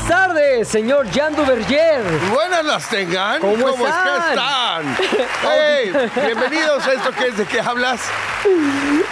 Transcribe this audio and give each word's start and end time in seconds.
Buenas 0.00 0.28
tardes, 0.28 0.68
señor 0.68 1.06
Jan 1.12 1.34
Duverger. 1.36 2.02
Buenas 2.32 2.64
las 2.64 2.88
tengan. 2.88 3.40
¿Cómo 3.40 3.68
es 3.68 3.74
que 3.76 3.84
están? 3.84 4.30
están? 4.30 4.96
Hey, 5.42 5.92
bienvenidos 6.26 6.86
a 6.86 6.92
esto 6.94 7.10
que 7.12 7.28
es 7.28 7.36
de 7.36 7.44
qué 7.44 7.60
hablas. 7.60 8.00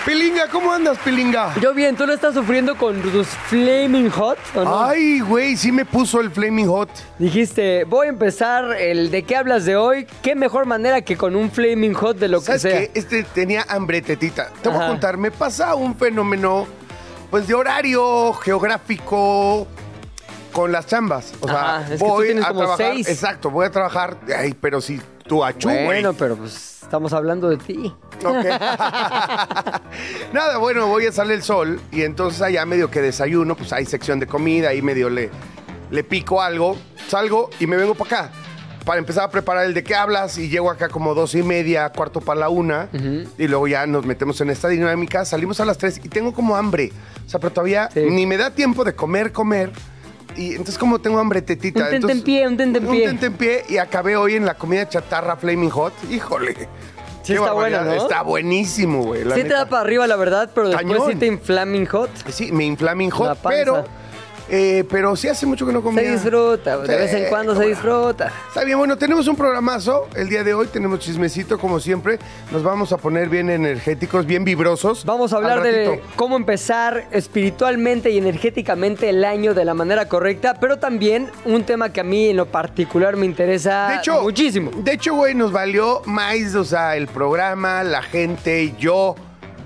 Pilinga, 0.06 0.48
¿cómo 0.48 0.72
andas, 0.72 0.96
Pilinga? 0.98 1.52
Yo 1.60 1.74
bien, 1.74 1.94
¿tú 1.96 2.06
lo 2.06 2.14
estás 2.14 2.34
sufriendo 2.34 2.76
con 2.76 3.00
tus 3.02 3.26
Flaming 3.28 4.08
Hot 4.10 4.38
o 4.54 4.64
no? 4.64 4.84
Ay, 4.84 5.20
güey, 5.20 5.56
sí 5.56 5.72
me 5.72 5.84
puso 5.84 6.20
el 6.20 6.30
Flaming 6.30 6.68
Hot. 6.68 6.88
Dijiste, 7.18 7.84
voy 7.84 8.06
a 8.06 8.10
empezar 8.10 8.72
el 8.78 9.10
de 9.10 9.24
qué 9.24 9.36
hablas 9.36 9.64
de 9.66 9.76
hoy. 9.76 10.06
¿Qué 10.22 10.34
mejor 10.34 10.64
manera 10.66 11.02
que 11.02 11.16
con 11.16 11.36
un 11.36 11.50
Flaming 11.50 11.94
Hot 11.94 12.16
de 12.18 12.28
lo 12.28 12.40
que 12.40 12.46
¿Sabes 12.46 12.62
sea? 12.62 12.78
qué? 12.80 12.90
Este 12.94 13.24
tenía 13.24 13.64
hambre, 13.68 14.00
tetita. 14.00 14.50
Te 14.62 14.68
voy 14.70 14.82
a 14.82 14.88
contar, 14.88 15.16
me 15.18 15.30
pasa 15.30 15.74
un 15.74 15.94
fenómeno, 15.96 16.66
pues, 17.30 17.46
de 17.46 17.54
horario 17.54 18.32
geográfico 18.34 19.66
con 20.58 20.72
las 20.72 20.86
chambas. 20.86 21.32
O 21.40 21.46
sea, 21.46 21.76
Ajá, 21.76 21.82
es 21.84 21.90
que 21.92 21.98
tú 21.98 22.04
voy 22.06 22.26
tienes 22.26 22.44
a 22.44 22.48
como 22.48 22.60
trabajar. 22.60 22.92
seis. 22.94 23.08
Exacto, 23.08 23.50
voy 23.50 23.66
a 23.66 23.70
trabajar. 23.70 24.16
Ay, 24.36 24.54
pero 24.60 24.80
si 24.80 25.00
tú 25.26 25.44
achú, 25.44 25.68
güey. 25.68 25.84
Bueno, 25.84 26.12
pero 26.14 26.36
pues 26.36 26.80
estamos 26.82 27.12
hablando 27.12 27.48
de 27.48 27.56
ti. 27.58 27.94
Ok. 28.24 28.44
Nada, 30.32 30.58
bueno, 30.58 30.86
voy 30.88 31.06
a 31.06 31.12
salir 31.12 31.32
el 31.34 31.42
sol 31.42 31.80
y 31.92 32.02
entonces 32.02 32.42
allá 32.42 32.64
medio 32.66 32.90
que 32.90 33.00
desayuno, 33.00 33.54
pues 33.56 33.72
hay 33.72 33.86
sección 33.86 34.18
de 34.20 34.26
comida, 34.26 34.70
ahí 34.70 34.82
medio 34.82 35.08
le, 35.10 35.30
le 35.90 36.04
pico 36.04 36.42
algo, 36.42 36.76
salgo 37.08 37.50
y 37.60 37.66
me 37.66 37.76
vengo 37.76 37.94
para 37.94 38.22
acá. 38.24 38.32
Para 38.84 39.00
empezar 39.00 39.24
a 39.24 39.30
preparar 39.30 39.66
el 39.66 39.74
de 39.74 39.84
qué 39.84 39.94
hablas 39.94 40.38
y 40.38 40.48
llego 40.48 40.70
acá 40.70 40.88
como 40.88 41.14
dos 41.14 41.34
y 41.34 41.42
media, 41.42 41.90
cuarto 41.90 42.20
para 42.22 42.40
la 42.40 42.48
una 42.48 42.88
y 43.36 43.46
luego 43.46 43.68
ya 43.68 43.86
nos 43.86 44.06
metemos 44.06 44.40
en 44.40 44.48
esta 44.48 44.68
dinámica, 44.68 45.26
salimos 45.26 45.60
a 45.60 45.66
las 45.66 45.76
tres 45.76 46.00
y 46.02 46.08
tengo 46.08 46.32
como 46.32 46.56
hambre. 46.56 46.90
O 47.26 47.28
sea, 47.28 47.38
pero 47.38 47.52
todavía 47.52 47.90
Sí. 47.92 48.00
ni 48.10 48.24
me 48.26 48.38
da 48.38 48.50
tiempo 48.50 48.84
de 48.84 48.94
comer, 48.94 49.30
comer. 49.30 49.72
Y 50.36 50.50
entonces 50.50 50.78
como 50.78 51.00
tengo 51.00 51.18
hambre 51.18 51.42
tetita. 51.42 51.84
Un 51.84 51.90
tentempié, 51.90 52.46
un 52.46 52.56
tentempié. 52.56 53.02
Un 53.04 53.18
tentempié 53.18 53.64
y 53.68 53.78
acabé 53.78 54.16
hoy 54.16 54.34
en 54.34 54.44
la 54.44 54.54
comida 54.54 54.88
chatarra 54.88 55.36
Flaming 55.36 55.70
Hot. 55.70 55.92
Híjole. 56.10 56.68
Sí 57.28 57.34
está 57.34 57.52
bueno, 57.52 57.84
¿no? 57.84 57.92
Está 57.92 58.22
buenísimo, 58.22 59.04
güey. 59.04 59.22
Sí 59.34 59.42
te 59.42 59.48
da 59.48 59.68
para 59.68 59.82
arriba, 59.82 60.06
la 60.06 60.16
verdad, 60.16 60.50
pero 60.54 60.68
después 60.68 60.86
Cañón. 60.86 61.12
sí 61.12 61.18
te 61.18 61.26
inflaming 61.26 61.84
hot. 61.84 62.08
Sí, 62.28 62.50
me 62.52 62.64
inflaming 62.64 63.10
La 63.10 63.16
hot, 63.16 63.38
pero, 63.46 63.84
eh, 64.48 64.84
pero 64.90 65.14
sí 65.16 65.28
hace 65.28 65.46
mucho 65.46 65.66
que 65.66 65.72
no 65.72 65.82
comía. 65.82 66.02
Se 66.02 66.12
disfruta, 66.12 66.78
de 66.78 66.96
vez 66.96 67.12
en 67.14 67.28
cuando 67.28 67.54
se 67.54 67.66
disfruta. 67.66 68.32
Está 68.48 68.64
bien, 68.64 68.78
bueno, 68.78 68.96
tenemos 68.96 69.28
un 69.28 69.36
programazo 69.36 70.08
el 70.14 70.28
día 70.28 70.44
de 70.44 70.54
hoy, 70.54 70.66
tenemos 70.68 71.00
chismecito 71.00 71.58
como 71.58 71.80
siempre, 71.80 72.18
nos 72.50 72.62
vamos 72.62 72.92
a 72.92 72.96
poner 72.98 73.28
bien 73.28 73.50
energéticos, 73.50 74.26
bien 74.26 74.44
vibrosos. 74.44 75.04
Vamos 75.04 75.32
a 75.32 75.36
hablar 75.36 75.62
de 75.62 76.00
cómo 76.16 76.36
empezar 76.36 77.06
espiritualmente 77.10 78.10
y 78.10 78.18
energéticamente 78.18 79.08
el 79.10 79.24
año 79.24 79.54
de 79.54 79.64
la 79.64 79.74
manera 79.74 80.08
correcta, 80.08 80.54
pero 80.60 80.78
también 80.78 81.30
un 81.44 81.64
tema 81.64 81.92
que 81.92 82.00
a 82.00 82.04
mí 82.04 82.28
en 82.28 82.36
lo 82.36 82.46
particular 82.46 83.16
me 83.16 83.26
interesa 83.26 83.88
De 83.88 83.96
hecho, 83.96 84.22
muchísimo. 84.22 84.70
De 84.76 84.92
hecho, 84.92 85.14
güey, 85.14 85.34
nos 85.34 85.52
valió 85.52 86.02
más, 86.06 86.54
o 86.54 86.64
sea, 86.64 86.96
el 86.96 87.06
programa, 87.06 87.82
la 87.82 88.02
gente, 88.02 88.74
yo. 88.78 89.14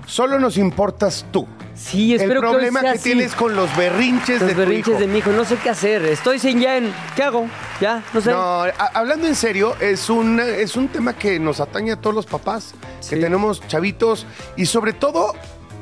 Solo 0.05 0.39
nos 0.39 0.57
importas 0.57 1.25
tú. 1.31 1.47
Sí, 1.75 2.13
El 2.13 2.21
espero 2.21 2.41
que 2.41 2.47
hoy 2.47 2.53
problema 2.53 2.79
sea 2.81 2.91
que 2.93 2.99
así. 2.99 3.09
tienes 3.09 3.33
con 3.35 3.55
los 3.55 3.75
berrinches 3.75 4.39
Los 4.39 4.47
de 4.49 4.53
tu 4.53 4.59
berrinches 4.59 4.89
hijo. 4.91 4.99
de 4.99 5.07
mi 5.07 5.17
hijo, 5.19 5.31
no 5.31 5.43
sé 5.43 5.57
qué 5.57 5.69
hacer. 5.71 6.05
Estoy 6.05 6.37
sin 6.39 6.59
ya 6.59 6.77
en. 6.77 6.93
¿Qué 7.15 7.23
hago? 7.23 7.47
Ya, 7.81 8.03
no 8.13 8.21
sé. 8.21 8.31
No, 8.31 8.61
a- 8.63 8.71
hablando 8.93 9.27
en 9.27 9.35
serio, 9.35 9.75
es 9.79 10.09
un, 10.09 10.39
es 10.39 10.75
un 10.75 10.87
tema 10.89 11.13
que 11.13 11.39
nos 11.39 11.59
atañe 11.59 11.91
a 11.91 11.95
todos 11.95 12.15
los 12.15 12.25
papás, 12.27 12.73
Sí. 12.99 13.11
que 13.15 13.21
tenemos 13.21 13.65
chavitos 13.67 14.25
y 14.55 14.67
sobre 14.67 14.93
todo 14.93 15.33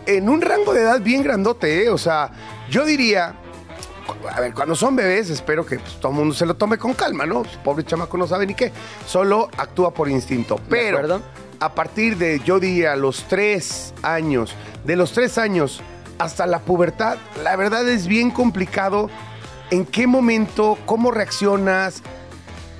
en 0.05 0.29
un 0.29 0.41
rango 0.41 0.73
de 0.73 0.81
edad 0.81 1.01
bien 1.01 1.23
grandote, 1.23 1.83
¿eh? 1.83 1.89
O 1.89 1.97
sea, 1.97 2.31
yo 2.69 2.85
diría, 2.85 3.35
cu- 4.07 4.27
a 4.29 4.39
ver, 4.39 4.53
cuando 4.53 4.75
son 4.75 4.95
bebés, 4.95 5.29
espero 5.29 5.65
que 5.65 5.77
pues, 5.77 5.99
todo 5.99 6.13
el 6.13 6.17
mundo 6.17 6.33
se 6.33 6.45
lo 6.45 6.55
tome 6.55 6.77
con 6.77 6.93
calma, 6.93 7.25
¿no? 7.25 7.43
Pues, 7.43 7.57
Pobre 7.57 7.83
chamaco 7.83 8.17
no 8.17 8.25
sabe 8.27 8.47
ni 8.47 8.53
qué, 8.55 8.71
solo 9.05 9.49
actúa 9.57 9.93
por 9.93 10.09
instinto. 10.09 10.59
Pero 10.69 10.97
acuerdo. 10.99 11.21
A 11.61 11.75
partir 11.75 12.17
de, 12.17 12.41
yo 12.43 12.59
diría, 12.59 12.95
los 12.95 13.25
tres 13.27 13.93
años, 14.01 14.55
de 14.83 14.95
los 14.95 15.13
tres 15.13 15.37
años 15.37 15.81
hasta 16.17 16.47
la 16.47 16.59
pubertad, 16.59 17.17
la 17.43 17.55
verdad 17.55 17.87
es 17.87 18.07
bien 18.07 18.31
complicado 18.31 19.09
en 19.69 19.85
qué 19.85 20.07
momento, 20.07 20.77
cómo 20.87 21.11
reaccionas, 21.11 22.01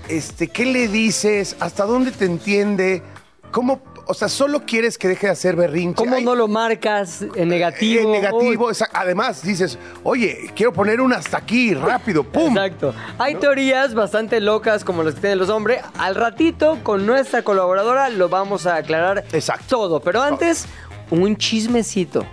este, 0.10 0.48
qué 0.48 0.66
le 0.66 0.88
dices, 0.88 1.56
hasta 1.60 1.86
dónde 1.86 2.12
te 2.12 2.26
entiende, 2.26 3.04
cómo, 3.52 3.82
o 4.06 4.14
sea, 4.14 4.30
solo 4.30 4.66
quieres 4.66 4.98
que 4.98 5.08
deje 5.08 5.28
de 5.28 5.34
hacer 5.34 5.56
berrinche. 5.56 5.96
¿Cómo 5.96 6.16
Ay, 6.16 6.24
no 6.24 6.36
lo 6.36 6.48
marcas 6.48 7.22
en 7.36 7.50
negativo? 7.50 8.02
En 8.02 8.12
negativo, 8.12 8.68
Uy, 8.68 8.76
además 8.94 9.42
dices, 9.44 9.78
oye, 10.04 10.52
quiero 10.56 10.74
poner 10.74 11.02
un 11.02 11.14
hasta 11.14 11.38
aquí, 11.38 11.74
rápido, 11.74 12.24
pum. 12.24 12.58
Exacto. 12.58 12.94
Hay 13.18 13.36
teorías 13.36 13.94
bastante 13.94 14.40
locas 14.40 14.84
como 14.84 15.04
las 15.04 15.16
que 15.16 15.22
tienen 15.22 15.40
los 15.40 15.50
hombres. 15.50 15.82
Al 15.98 16.16
ratito, 16.16 16.80
con 16.84 17.06
nuestra 17.06 17.44
colaboradora, 17.44 18.10
lo 18.10 18.30
vamos 18.30 18.66
a 18.66 18.76
aclarar 18.76 19.24
Exacto. 19.32 19.66
todo. 19.68 20.00
Pero 20.00 20.22
antes, 20.22 20.66
un 21.10 21.36
chismecito. 21.38 22.26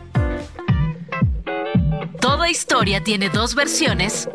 Toda 2.21 2.51
historia 2.51 3.03
tiene 3.03 3.29
dos 3.29 3.55
versiones 3.55 4.29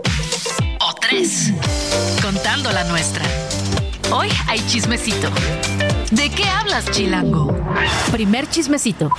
o 0.80 0.94
tres, 0.96 1.52
contando 2.22 2.72
la 2.72 2.84
nuestra. 2.86 3.24
Hoy 4.12 4.30
hay 4.48 4.60
chismecito. 4.68 5.30
¿De 6.14 6.30
qué 6.30 6.44
hablas, 6.44 6.92
Chilango? 6.92 7.58
Primer 8.12 8.48
chismecito. 8.48 9.10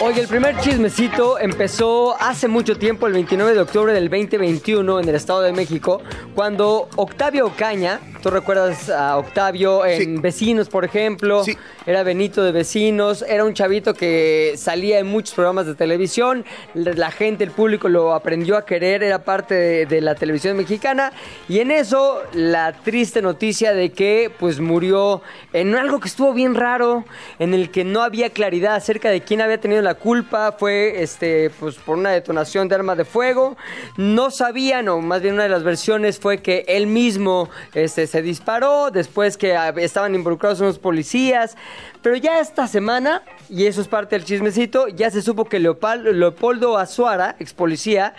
Oye, 0.00 0.20
el 0.20 0.28
primer 0.28 0.56
chismecito 0.60 1.36
empezó 1.40 2.14
hace 2.20 2.46
mucho 2.46 2.76
tiempo, 2.78 3.08
el 3.08 3.12
29 3.12 3.54
de 3.54 3.60
octubre 3.60 3.92
del 3.92 4.08
2021, 4.08 5.00
en 5.00 5.08
el 5.08 5.16
Estado 5.16 5.40
de 5.40 5.52
México, 5.52 6.00
cuando 6.36 6.88
Octavio 6.94 7.46
Ocaña, 7.46 7.98
tú 8.24 8.30
recuerdas 8.30 8.88
a 8.88 9.18
Octavio 9.18 9.84
en 9.84 9.98
Sí. 9.98 10.16
Vecinos, 10.18 10.70
por 10.70 10.86
ejemplo, 10.86 11.44
Sí. 11.44 11.58
era 11.84 12.02
Benito 12.02 12.42
de 12.42 12.52
Vecinos, 12.52 13.22
era 13.28 13.44
un 13.44 13.52
chavito 13.52 13.92
que 13.92 14.54
salía 14.56 14.98
en 14.98 15.06
muchos 15.06 15.34
programas 15.34 15.66
de 15.66 15.74
televisión, 15.74 16.42
la 16.72 17.10
gente, 17.10 17.44
el 17.44 17.50
público 17.50 17.90
lo 17.90 18.14
aprendió 18.14 18.56
a 18.56 18.64
querer, 18.64 19.02
era 19.02 19.18
parte 19.24 19.54
de, 19.54 19.84
de 19.84 20.00
la 20.00 20.14
televisión 20.14 20.56
mexicana, 20.56 21.12
y 21.50 21.58
en 21.58 21.70
eso 21.70 22.22
la 22.32 22.72
triste 22.72 23.20
noticia 23.20 23.74
de 23.74 23.92
que 23.92 24.30
pues 24.38 24.58
murió 24.58 25.20
en 25.52 25.74
algo 25.74 26.00
que 26.00 26.08
estuvo 26.08 26.32
bien 26.32 26.54
raro, 26.54 27.04
en 27.38 27.52
el 27.52 27.70
que 27.70 27.84
no 27.84 28.00
había 28.02 28.30
claridad 28.30 28.74
acerca 28.74 29.10
de 29.10 29.20
quién 29.20 29.42
había 29.42 29.60
tenido 29.60 29.82
la 29.82 29.96
culpa, 29.96 30.52
fue 30.58 31.02
este 31.02 31.50
pues 31.60 31.74
por 31.74 31.98
una 31.98 32.10
detonación 32.10 32.68
de 32.68 32.74
arma 32.74 32.96
de 32.96 33.04
fuego, 33.04 33.58
no 33.98 34.30
sabían, 34.30 34.88
o 34.88 35.02
más 35.02 35.20
bien 35.20 35.34
una 35.34 35.42
de 35.42 35.50
las 35.50 35.62
versiones 35.62 36.18
fue 36.18 36.38
que 36.38 36.64
él 36.68 36.86
mismo 36.86 37.50
este, 37.74 38.06
se 38.14 38.22
disparó, 38.22 38.92
después 38.92 39.36
que 39.36 39.58
estaban 39.78 40.14
involucrados 40.14 40.60
unos 40.60 40.78
policías, 40.78 41.56
pero 42.00 42.14
ya 42.14 42.38
esta 42.38 42.68
semana, 42.68 43.22
y 43.50 43.66
eso 43.66 43.80
es 43.80 43.88
parte 43.88 44.14
del 44.14 44.24
chismecito, 44.24 44.86
ya 44.86 45.10
se 45.10 45.20
supo 45.20 45.46
que 45.46 45.58
Leopoldo 45.58 46.78
Azuara, 46.78 47.34
ex 47.40 47.52
policía, 47.54 48.14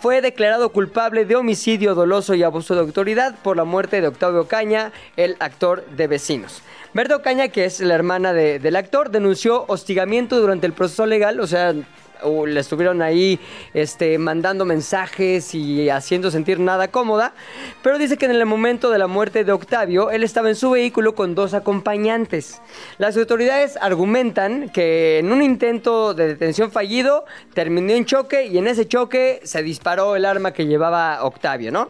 fue 0.00 0.20
declarado 0.20 0.68
culpable 0.68 1.24
de 1.24 1.34
homicidio 1.34 1.96
doloso 1.96 2.36
y 2.36 2.44
abuso 2.44 2.74
de 2.76 2.82
autoridad 2.82 3.34
por 3.42 3.56
la 3.56 3.64
muerte 3.64 4.00
de 4.00 4.06
Octavio 4.06 4.46
Caña, 4.46 4.92
el 5.16 5.34
actor 5.40 5.84
de 5.96 6.06
Vecinos. 6.06 6.62
Berta 6.94 7.16
Ocaña, 7.16 7.48
que 7.48 7.64
es 7.64 7.80
la 7.80 7.94
hermana 7.94 8.32
de- 8.32 8.60
del 8.60 8.76
actor, 8.76 9.10
denunció 9.10 9.64
hostigamiento 9.66 10.38
durante 10.38 10.68
el 10.68 10.72
proceso 10.72 11.04
legal, 11.04 11.40
o 11.40 11.48
sea, 11.48 11.74
o 12.22 12.46
le 12.46 12.60
estuvieron 12.60 13.02
ahí 13.02 13.38
este, 13.74 14.18
mandando 14.18 14.64
mensajes 14.64 15.54
y 15.54 15.88
haciendo 15.90 16.30
sentir 16.30 16.60
nada 16.60 16.88
cómoda, 16.88 17.34
pero 17.82 17.98
dice 17.98 18.16
que 18.16 18.26
en 18.26 18.32
el 18.32 18.46
momento 18.46 18.90
de 18.90 18.98
la 18.98 19.06
muerte 19.06 19.44
de 19.44 19.52
Octavio, 19.52 20.10
él 20.10 20.22
estaba 20.22 20.48
en 20.48 20.56
su 20.56 20.70
vehículo 20.70 21.14
con 21.14 21.34
dos 21.34 21.54
acompañantes. 21.54 22.60
Las 22.98 23.16
autoridades 23.16 23.78
argumentan 23.80 24.70
que 24.70 25.18
en 25.18 25.32
un 25.32 25.42
intento 25.42 26.14
de 26.14 26.28
detención 26.28 26.70
fallido 26.70 27.24
terminó 27.54 27.92
en 27.92 28.04
choque 28.04 28.46
y 28.46 28.58
en 28.58 28.66
ese 28.66 28.86
choque 28.86 29.40
se 29.44 29.62
disparó 29.62 30.16
el 30.16 30.24
arma 30.24 30.52
que 30.52 30.66
llevaba 30.66 31.22
Octavio, 31.24 31.72
¿no? 31.72 31.88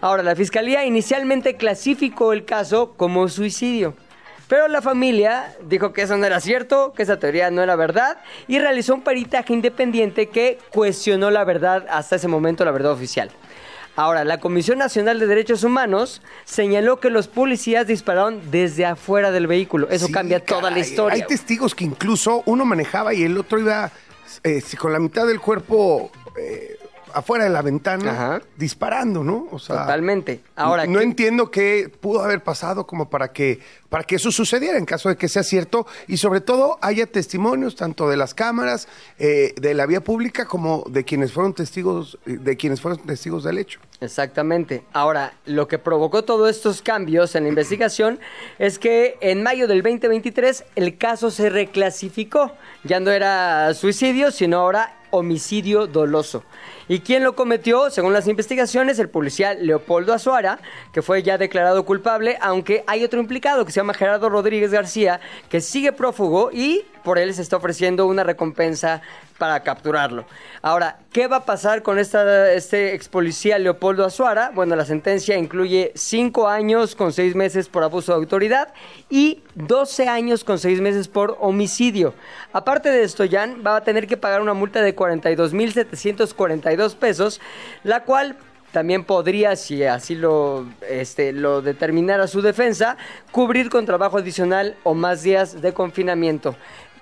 Ahora, 0.00 0.22
la 0.22 0.36
fiscalía 0.36 0.84
inicialmente 0.84 1.56
clasificó 1.56 2.32
el 2.32 2.44
caso 2.44 2.94
como 2.96 3.28
suicidio. 3.28 3.94
Pero 4.48 4.68
la 4.68 4.80
familia 4.80 5.56
dijo 5.68 5.92
que 5.92 6.02
eso 6.02 6.16
no 6.16 6.24
era 6.24 6.40
cierto, 6.40 6.92
que 6.96 7.02
esa 7.02 7.18
teoría 7.18 7.50
no 7.50 7.62
era 7.62 7.74
verdad 7.74 8.18
y 8.46 8.58
realizó 8.58 8.94
un 8.94 9.02
peritaje 9.02 9.52
independiente 9.52 10.28
que 10.28 10.58
cuestionó 10.70 11.30
la 11.30 11.44
verdad 11.44 11.84
hasta 11.90 12.16
ese 12.16 12.28
momento, 12.28 12.64
la 12.64 12.70
verdad 12.70 12.92
oficial. 12.92 13.30
Ahora, 13.96 14.24
la 14.24 14.38
Comisión 14.38 14.78
Nacional 14.78 15.18
de 15.18 15.26
Derechos 15.26 15.64
Humanos 15.64 16.20
señaló 16.44 17.00
que 17.00 17.08
los 17.08 17.28
policías 17.28 17.86
dispararon 17.86 18.42
desde 18.50 18.84
afuera 18.84 19.30
del 19.30 19.46
vehículo. 19.46 19.88
Eso 19.88 20.06
Sí, 20.06 20.12
cambia 20.12 20.38
toda 20.38 20.70
la 20.70 20.78
historia. 20.78 21.14
Hay 21.14 21.26
testigos 21.26 21.74
que 21.74 21.84
incluso 21.84 22.42
uno 22.44 22.66
manejaba 22.66 23.14
y 23.14 23.22
el 23.22 23.38
otro 23.38 23.58
iba 23.58 23.90
eh, 24.44 24.62
con 24.78 24.92
la 24.92 24.98
mitad 24.98 25.26
del 25.26 25.40
cuerpo 25.40 26.10
eh, 26.38 26.76
afuera 27.14 27.44
de 27.44 27.50
la 27.50 27.62
ventana 27.62 28.10
Ajá. 28.10 28.42
disparando, 28.56 29.22
¿no? 29.24 29.48
O 29.50 29.58
sea, 29.58 29.80
Totalmente. 29.82 30.40
Ahora, 30.56 30.86
no 30.86 30.98
¿qué- 30.98 31.04
entiendo 31.04 31.50
qué 31.50 31.90
pudo 32.00 32.22
haber 32.22 32.42
pasado 32.42 32.86
como 32.86 33.08
para 33.08 33.32
que 33.32 33.60
para 33.88 34.02
que 34.02 34.16
eso 34.16 34.32
sucediera 34.32 34.76
en 34.78 34.84
caso 34.84 35.08
de 35.08 35.16
que 35.16 35.28
sea 35.28 35.44
cierto 35.44 35.86
y 36.08 36.16
sobre 36.16 36.40
todo 36.40 36.76
haya 36.82 37.06
testimonios 37.06 37.76
tanto 37.76 38.08
de 38.10 38.16
las 38.16 38.34
cámaras 38.34 38.88
eh, 39.18 39.54
de 39.60 39.74
la 39.74 39.86
vía 39.86 40.00
pública 40.02 40.44
como 40.46 40.84
de 40.88 41.04
quienes 41.04 41.32
fueron 41.32 41.54
testigos 41.54 42.18
de 42.26 42.56
quienes 42.56 42.80
fueron 42.80 43.00
testigos 43.06 43.44
del 43.44 43.58
hecho. 43.58 43.78
Exactamente. 44.00 44.82
Ahora, 44.92 45.34
lo 45.46 45.68
que 45.68 45.78
provocó 45.78 46.24
todos 46.24 46.50
estos 46.50 46.82
cambios 46.82 47.34
en 47.36 47.44
la 47.44 47.48
investigación 47.50 48.18
es 48.58 48.78
que 48.78 49.16
en 49.20 49.42
mayo 49.42 49.68
del 49.68 49.82
2023 49.82 50.64
el 50.74 50.98
caso 50.98 51.30
se 51.30 51.48
reclasificó. 51.48 52.52
Ya 52.84 52.98
no 53.00 53.10
era 53.10 53.72
suicidio, 53.74 54.30
sino 54.32 54.58
ahora 54.58 54.95
homicidio 55.10 55.86
doloso. 55.86 56.44
¿Y 56.88 57.00
quién 57.00 57.24
lo 57.24 57.34
cometió? 57.34 57.90
Según 57.90 58.12
las 58.12 58.28
investigaciones, 58.28 58.98
el 58.98 59.08
policía 59.08 59.54
Leopoldo 59.54 60.12
Azuara, 60.12 60.60
que 60.92 61.02
fue 61.02 61.22
ya 61.22 61.38
declarado 61.38 61.84
culpable, 61.84 62.38
aunque 62.40 62.84
hay 62.86 63.04
otro 63.04 63.20
implicado 63.20 63.64
que 63.64 63.72
se 63.72 63.80
llama 63.80 63.94
Gerardo 63.94 64.28
Rodríguez 64.28 64.70
García, 64.70 65.20
que 65.48 65.60
sigue 65.60 65.92
prófugo 65.92 66.50
y 66.52 66.84
por 67.02 67.18
él 67.18 67.32
se 67.34 67.42
está 67.42 67.56
ofreciendo 67.56 68.06
una 68.06 68.24
recompensa 68.24 69.02
para 69.38 69.60
capturarlo. 69.60 70.24
Ahora, 70.62 70.98
¿qué 71.12 71.26
va 71.26 71.36
a 71.36 71.44
pasar 71.44 71.82
con 71.82 71.98
este 71.98 72.94
ex 72.94 73.08
policía 73.08 73.58
Leopoldo 73.58 74.04
Azuara? 74.04 74.50
Bueno, 74.54 74.76
la 74.76 74.84
sentencia 74.84 75.36
incluye 75.36 75.92
5 75.94 76.48
años 76.48 76.96
con 76.96 77.12
6 77.12 77.34
meses 77.34 77.68
por 77.68 77.82
abuso 77.82 78.12
de 78.12 78.18
autoridad 78.18 78.72
y 79.10 79.42
12 79.54 80.08
años 80.08 80.44
con 80.44 80.58
6 80.58 80.80
meses 80.80 81.08
por 81.08 81.36
homicidio. 81.40 82.14
Aparte 82.52 82.90
de 82.90 83.02
esto, 83.02 83.24
Jan 83.30 83.62
va 83.66 83.76
a 83.76 83.84
tener 83.84 84.06
que 84.06 84.16
pagar 84.16 84.40
una 84.40 84.54
multa 84.54 84.80
de 84.82 84.96
42.742 84.96 86.96
pesos, 86.96 87.40
la 87.84 88.04
cual 88.04 88.36
también 88.72 89.04
podría, 89.04 89.56
si 89.56 89.84
así 89.84 90.20
este, 90.90 91.32
lo 91.32 91.62
determinara 91.62 92.26
su 92.26 92.42
defensa, 92.42 92.98
cubrir 93.30 93.70
con 93.70 93.86
trabajo 93.86 94.18
adicional 94.18 94.76
o 94.82 94.92
más 94.92 95.22
días 95.22 95.62
de 95.62 95.72
confinamiento. 95.72 96.56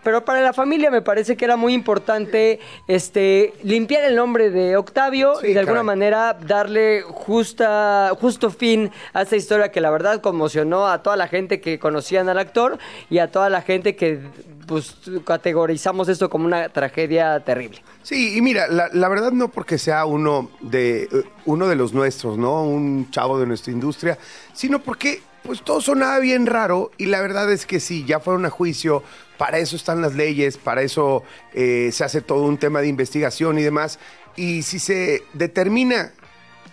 Pero 0.05 0.25
para 0.25 0.41
la 0.43 0.53
familia 0.53 0.91
me 0.91 1.03
parece 1.03 1.37
que 1.37 1.45
era 1.45 1.57
muy 1.57 1.73
importante 1.73 2.61
este, 2.87 3.55
limpiar 3.63 4.05
el 4.05 4.15
nombre 4.15 4.51
de 4.51 4.77
Octavio 4.77 5.37
Sí, 5.41 5.49
y 5.49 5.53
de 5.55 5.61
alguna 5.61 5.77
caray. 5.81 5.87
manera 5.87 6.35
darle 6.35 7.03
justa, 7.03 8.13
justo 8.21 8.51
fin 8.51 8.91
a 9.13 9.23
esta 9.23 9.37
historia 9.37 9.71
que 9.73 9.81
la 9.81 9.91
verdad 9.91 10.21
conmocionó 10.21 10.87
a 10.87 11.03
toda 11.03 11.17
la 11.17 11.27
gente 11.27 11.61
que 11.61 11.79
conocían 11.79 12.29
al 12.29 12.39
actor 12.39 12.79
y 13.11 13.19
a 13.19 13.31
toda 13.33 13.49
la 13.51 13.63
gente 13.63 13.97
que 13.97 14.21
pues, 14.67 14.95
categorizamos 15.25 16.09
esto 16.09 16.29
como 16.31 16.47
una 16.47 16.69
tragedia 16.69 17.41
terrible. 17.41 17.83
Sí, 18.03 18.37
y 18.37 18.43
mira, 18.43 18.69
la, 18.69 18.89
la 18.93 19.09
verdad 19.09 19.33
no 19.33 19.49
porque 19.49 19.79
sea 19.79 20.05
uno 20.05 20.51
de, 20.61 21.05
eh, 21.05 21.09
uno 21.47 21.67
de 21.69 21.77
los 21.77 21.93
nuestros, 21.95 22.37
¿no? 22.39 22.63
Un 22.65 23.11
chavo 23.11 23.39
de 23.39 23.47
nuestra 23.47 23.73
industria, 23.73 24.19
sino 24.53 24.79
porque 24.81 25.23
pues 25.45 25.63
todo 25.63 25.81
sonaba 25.81 26.19
bien 26.21 26.47
raro 26.47 26.91
y 26.97 27.07
la 27.07 27.21
verdad 27.21 27.53
es 27.53 27.67
que 27.67 27.79
sí, 27.79 28.05
ya 28.05 28.19
fueron 28.19 28.47
a 28.47 28.51
juicio, 28.51 29.03
para 29.37 29.59
eso 29.59 29.77
están 29.77 30.01
las 30.01 30.15
leyes, 30.15 30.57
para 30.57 30.83
eso 30.83 31.23
eh, 31.53 31.91
se 31.93 32.03
hace 32.03 32.23
todo 32.23 32.43
un 32.45 32.57
tema 32.57 32.81
de 32.81 32.89
investigación 32.89 33.59
y 33.59 33.63
demás. 33.63 33.99
Y 34.37 34.63
si 34.63 34.79
se 34.79 35.23
determina 35.35 36.13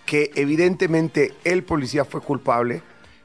que 0.06 0.30
evidentemente 0.34 1.34
el 1.44 1.64
policía 1.64 2.04
fue 2.04 2.22
culpable, 2.22 2.82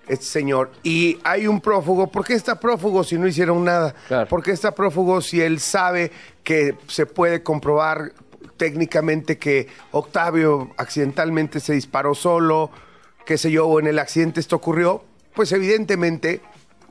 este 0.07 0.25
señor, 0.25 0.71
y 0.83 1.17
hay 1.23 1.47
un 1.47 1.59
prófugo, 1.59 2.07
¿por 2.07 2.25
qué 2.25 2.33
está 2.33 2.59
prófugo 2.59 3.03
si 3.03 3.17
no 3.17 3.27
hicieron 3.27 3.63
nada? 3.63 3.93
Claro. 4.07 4.27
¿Por 4.27 4.43
qué 4.43 4.51
está 4.51 4.73
prófugo 4.73 5.21
si 5.21 5.41
él 5.41 5.59
sabe 5.59 6.11
que 6.43 6.75
se 6.87 7.05
puede 7.05 7.43
comprobar 7.43 8.13
técnicamente 8.57 9.37
que 9.37 9.67
Octavio 9.91 10.71
accidentalmente 10.77 11.59
se 11.59 11.73
disparó 11.73 12.15
solo, 12.15 12.71
qué 13.25 13.37
sé 13.37 13.51
yo, 13.51 13.67
o 13.67 13.79
en 13.79 13.87
el 13.87 13.99
accidente 13.99 14.39
esto 14.39 14.55
ocurrió? 14.55 15.03
Pues 15.37 15.51
evidentemente 15.51 16.41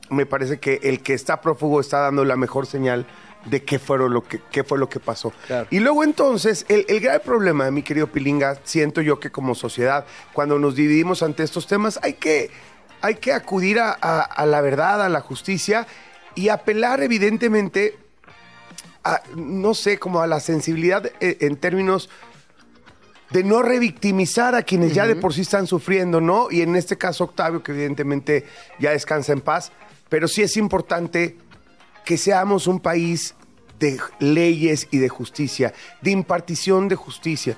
me 0.09 0.25
parece 0.25 0.57
que 0.57 0.79
el 0.83 1.03
que 1.03 1.13
está 1.13 1.41
prófugo 1.41 1.81
está 1.81 1.99
dando 1.99 2.23
la 2.23 2.37
mejor 2.37 2.65
señal 2.65 3.05
de 3.43 3.61
qué, 3.63 3.77
fueron 3.77 4.13
lo 4.13 4.23
que, 4.23 4.39
qué 4.51 4.63
fue 4.63 4.77
lo 4.79 4.87
que 4.87 5.01
pasó. 5.01 5.33
Claro. 5.47 5.67
Y 5.69 5.79
luego 5.81 6.05
entonces, 6.05 6.65
el, 6.69 6.85
el 6.87 7.01
grave 7.01 7.19
problema, 7.19 7.69
mi 7.71 7.83
querido 7.83 8.07
Pilinga, 8.07 8.57
siento 8.63 9.01
yo 9.01 9.19
que 9.19 9.31
como 9.31 9.53
sociedad, 9.53 10.05
cuando 10.31 10.57
nos 10.59 10.75
dividimos 10.75 11.23
ante 11.23 11.43
estos 11.43 11.67
temas, 11.67 11.99
hay 12.03 12.13
que, 12.13 12.49
hay 13.01 13.15
que 13.15 13.33
acudir 13.33 13.79
a, 13.79 13.91
a- 14.01 14.21
a 14.21 14.45
la 14.45 14.61
verdad, 14.61 15.03
a 15.03 15.09
la 15.09 15.19
justicia 15.19 15.85
y 16.33 16.47
apelar 16.47 17.03
evidentemente 17.03 17.97
a, 19.03 19.21
no 19.35 19.73
sé, 19.73 19.99
como 19.99 20.21
a 20.21 20.27
la 20.27 20.39
sensibilidad 20.39 21.05
eh, 21.19 21.37
en 21.41 21.57
términos 21.57 22.09
de 23.31 23.43
no 23.43 23.61
revictimizar 23.61 24.55
a 24.55 24.63
quienes 24.63 24.93
ya 24.93 25.05
de 25.05 25.15
por 25.15 25.33
sí 25.33 25.41
están 25.41 25.67
sufriendo, 25.67 26.21
¿no? 26.21 26.47
Y 26.49 26.61
en 26.61 26.75
este 26.75 26.97
caso 26.97 27.25
Octavio, 27.25 27.61
que 27.61 27.71
evidentemente 27.73 28.45
ya 28.79 28.91
descansa 28.91 29.33
en 29.33 29.41
paz, 29.41 29.71
pero 30.09 30.27
sí 30.27 30.41
es 30.41 30.55
importante 30.57 31.37
que 32.05 32.17
seamos 32.17 32.67
un 32.67 32.79
país 32.79 33.35
de 33.79 33.99
leyes 34.19 34.87
y 34.91 34.97
de 34.97 35.09
justicia, 35.09 35.73
de 36.01 36.11
impartición 36.11 36.87
de 36.87 36.95
justicia. 36.95 37.57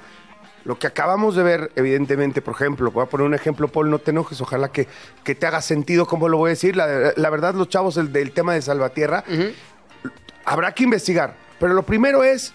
Lo 0.65 0.77
que 0.77 0.87
acabamos 0.87 1.35
de 1.35 1.43
ver, 1.43 1.71
evidentemente, 1.75 2.41
por 2.41 2.55
ejemplo, 2.55 2.91
voy 2.91 3.03
a 3.03 3.05
poner 3.05 3.25
un 3.25 3.33
ejemplo, 3.33 3.67
Paul, 3.69 3.89
no 3.89 3.99
te 3.99 4.11
enojes, 4.11 4.41
ojalá 4.41 4.71
que, 4.71 4.87
que 5.23 5.35
te 5.35 5.45
haga 5.45 5.61
sentido 5.61 6.05
cómo 6.05 6.27
lo 6.27 6.37
voy 6.37 6.49
a 6.49 6.51
decir. 6.51 6.75
La, 6.75 7.13
la 7.15 7.29
verdad, 7.29 7.53
los 7.53 7.69
chavos 7.69 7.95
del, 7.95 8.11
del 8.11 8.31
tema 8.31 8.53
de 8.53 8.61
Salvatierra, 8.61 9.23
habrá 10.43 10.73
que 10.73 10.83
investigar, 10.83 11.37
pero 11.59 11.73
lo 11.73 11.83
primero 11.83 12.23
es 12.23 12.53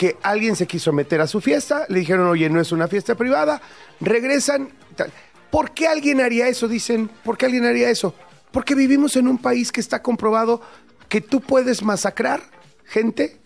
que 0.00 0.16
alguien 0.22 0.56
se 0.56 0.66
quiso 0.66 0.94
meter 0.94 1.20
a 1.20 1.26
su 1.26 1.42
fiesta, 1.42 1.84
le 1.90 1.98
dijeron, 1.98 2.26
oye, 2.26 2.48
no 2.48 2.58
es 2.58 2.72
una 2.72 2.88
fiesta 2.88 3.16
privada, 3.16 3.60
regresan. 4.00 4.70
tal. 4.96 5.12
¿Por 5.50 5.72
qué 5.72 5.88
alguien 5.88 6.22
haría 6.22 6.48
eso? 6.48 6.68
Dicen, 6.68 7.10
¿por 7.22 7.36
qué 7.36 7.44
alguien 7.44 7.66
haría 7.66 7.90
eso? 7.90 8.14
Porque 8.50 8.74
vivimos 8.74 9.14
en 9.16 9.28
un 9.28 9.36
país 9.36 9.70
que 9.70 9.82
está 9.82 10.00
comprobado 10.00 10.62
que 11.10 11.20
tú 11.20 11.42
puedes 11.42 11.82
masacrar 11.82 12.40
gente, 12.86 13.36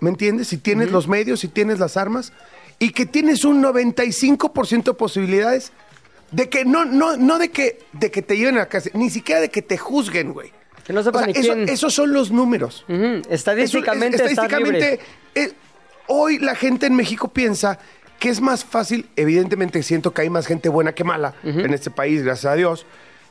¿me 0.00 0.10
entiendes? 0.10 0.48
Si 0.48 0.56
tienes 0.56 0.90
los 0.90 1.06
medios, 1.06 1.38
si 1.38 1.46
tienes 1.46 1.78
las 1.78 1.96
armas, 1.96 2.32
y 2.80 2.90
que 2.90 3.06
tienes 3.06 3.44
un 3.44 3.62
95% 3.62 4.82
de 4.82 4.94
posibilidades 4.94 5.70
de 6.32 6.48
que, 6.48 6.64
no, 6.64 6.84
no, 6.84 7.16
no 7.16 7.38
de 7.38 7.52
que, 7.52 7.78
de 7.92 8.10
que 8.10 8.22
te 8.22 8.36
lleven 8.36 8.56
a 8.56 8.62
la 8.62 8.68
cárcel, 8.68 8.90
ni 8.96 9.08
siquiera 9.08 9.40
de 9.40 9.50
que 9.50 9.62
te 9.62 9.78
juzguen, 9.78 10.32
güey. 10.32 10.52
Que 10.90 10.94
no 10.94 11.02
sepa 11.04 11.18
O 11.18 11.22
sea, 11.22 11.26
ni 11.32 11.38
eso- 11.38 11.52
quién. 11.54 11.68
esos 11.68 11.94
son 11.94 12.12
los 12.12 12.32
números. 12.32 12.84
Estadísticamente, 13.28 14.24
es- 14.24 14.30
está 14.32 14.48
libre. 14.58 14.98
eh, 15.36 15.52
hoy 16.08 16.38
la 16.38 16.56
gente 16.56 16.86
en 16.86 16.96
México 16.96 17.28
piensa 17.28 17.78
que 18.18 18.28
es 18.28 18.40
más 18.40 18.64
fácil, 18.64 19.08
evidentemente 19.14 19.82
siento 19.84 20.12
que 20.12 20.22
hay 20.22 20.30
más 20.30 20.46
gente 20.46 20.68
buena 20.68 20.92
que 20.92 21.04
mala 21.04 21.34
en 21.44 21.72
este 21.72 21.90
país, 21.90 22.22
gracias 22.24 22.52
a 22.52 22.56
Dios, 22.56 22.86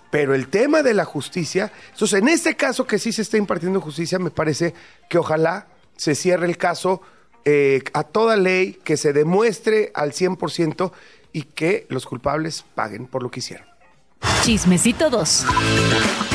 pero 0.10 0.34
el 0.34 0.48
tema 0.48 0.82
de 0.84 0.94
la 0.94 1.04
justicia, 1.06 1.72
entonces 1.92 2.20
en 2.20 2.28
este 2.30 2.56
caso 2.56 2.88
que 2.88 2.98
sí 2.98 3.12
se 3.12 3.22
está 3.22 3.38
impartiendo 3.38 3.82
justicia, 3.82 4.18
me 4.20 4.32
parece 4.32 4.74
que 5.10 5.18
ojalá 5.18 5.68
se 5.98 6.16
cierre 6.16 6.46
el 6.48 6.58
caso 6.58 7.01
eh, 7.46 7.82
a 7.94 8.04
toda 8.04 8.36
ley, 8.38 8.80
que 8.84 8.96
se 8.98 9.12
demuestre 9.13 9.92
al 9.94 10.12
100% 10.13 10.92
y 11.34 11.44
que 11.44 11.86
los 11.89 12.06
culpables 12.06 12.63
paguen 12.75 13.06
por 13.08 13.22
lo 13.24 13.30
que 13.32 13.39
hicieron. 13.42 13.69
Chismecito 14.44 15.10
2. 15.10 15.46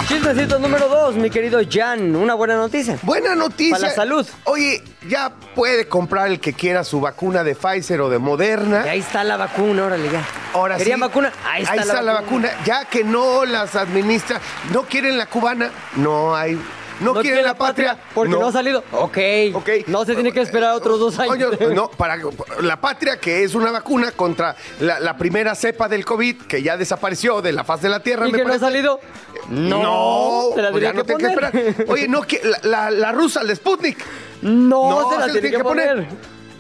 Chismecito 0.07 0.59
número 0.59 0.88
dos, 0.88 1.17
mi 1.17 1.31
querido 1.31 1.61
Jan. 1.69 2.14
Una 2.14 2.35
buena 2.35 2.57
noticia. 2.57 2.99
Buena 3.03 3.35
noticia. 3.35 3.76
Para 3.76 3.88
la 3.88 3.95
salud. 3.95 4.26
Oye, 4.45 4.83
ya 5.09 5.33
puede 5.55 5.88
comprar 5.88 6.29
el 6.29 6.41
que 6.41 6.53
quiera 6.53 6.85
su 6.85 7.00
vacuna 7.00 7.43
de 7.43 7.55
Pfizer 7.55 8.00
o 8.03 8.11
de 8.11 8.19
Moderna. 8.19 8.83
Y 8.87 8.88
ahí 8.91 8.99
está 9.00 9.25
la 9.25 9.37
vacuna, 9.37 9.87
órale 9.87 10.11
ya. 10.11 10.23
Ahora 10.53 10.76
¿Querían 10.76 10.99
sí, 10.99 11.00
vacuna? 11.00 11.33
Ahí 11.45 11.62
está, 11.62 12.03
la, 12.03 12.12
vacuna. 12.12 12.50
Ya 12.64 12.85
que 12.85 13.03
no 13.03 13.45
las 13.45 13.75
administra, 13.75 14.41
no 14.73 14.83
quieren 14.83 15.17
la 15.17 15.26
cubana, 15.26 15.71
no 15.97 16.37
hay. 16.37 16.61
No, 17.00 17.14
quieren 17.14 17.44
la 17.44 17.54
patria, 17.54 17.98
porque 18.14 18.30
no. 18.32 18.46
ha 18.46 18.52
salido. 18.52 18.84
Ok. 18.92 19.18
Ok. 19.54 19.68
No 19.88 20.04
se 20.04 20.14
tiene 20.14 20.32
que 20.32 20.40
esperar 20.40 20.74
otros 20.74 20.98
dos 21.00 21.18
años. 21.18 21.52
Oye, 21.60 21.74
no, 21.74 21.90
para 21.90 22.16
la 22.60 22.80
patria, 22.80 23.18
que 23.18 23.42
es 23.44 23.54
una 23.54 23.70
vacuna 23.70 24.12
contra 24.12 24.54
la, 24.80 25.00
la 25.00 25.16
primera 25.16 25.54
cepa 25.54 25.88
del 25.88 26.04
COVID, 26.04 26.42
que 26.42 26.62
ya 26.62 26.76
desapareció 26.76 27.42
de 27.42 27.52
la 27.52 27.64
faz 27.64 27.82
de 27.82 27.88
la 27.88 28.00
Tierra. 28.00 28.28
¿Y 28.28 28.32
me 28.32 28.38
que 28.38 28.44
no 28.44 28.52
ha 28.54 28.58
salido? 28.58 29.00
No, 29.48 30.50
Se 30.54 30.62
la 30.62 30.70
pues 30.70 30.82
ya 30.82 30.92
tenía 30.92 30.92
no 30.92 31.04
que 31.04 31.14
tiene 31.14 31.34
que 31.34 31.40
poner. 31.40 31.66
esperar. 31.68 31.90
Oye, 31.90 32.08
no, 32.08 32.22
que 32.22 32.40
la, 32.44 32.58
la- 32.62 32.90
la 32.90 33.12
rusa, 33.12 33.40
el 33.42 33.54
Sputnik. 33.54 33.98
No, 34.42 35.10
se 35.10 35.18
la 35.18 35.32
tiene 35.32 35.50
que 35.50 35.58
poner. 35.62 36.06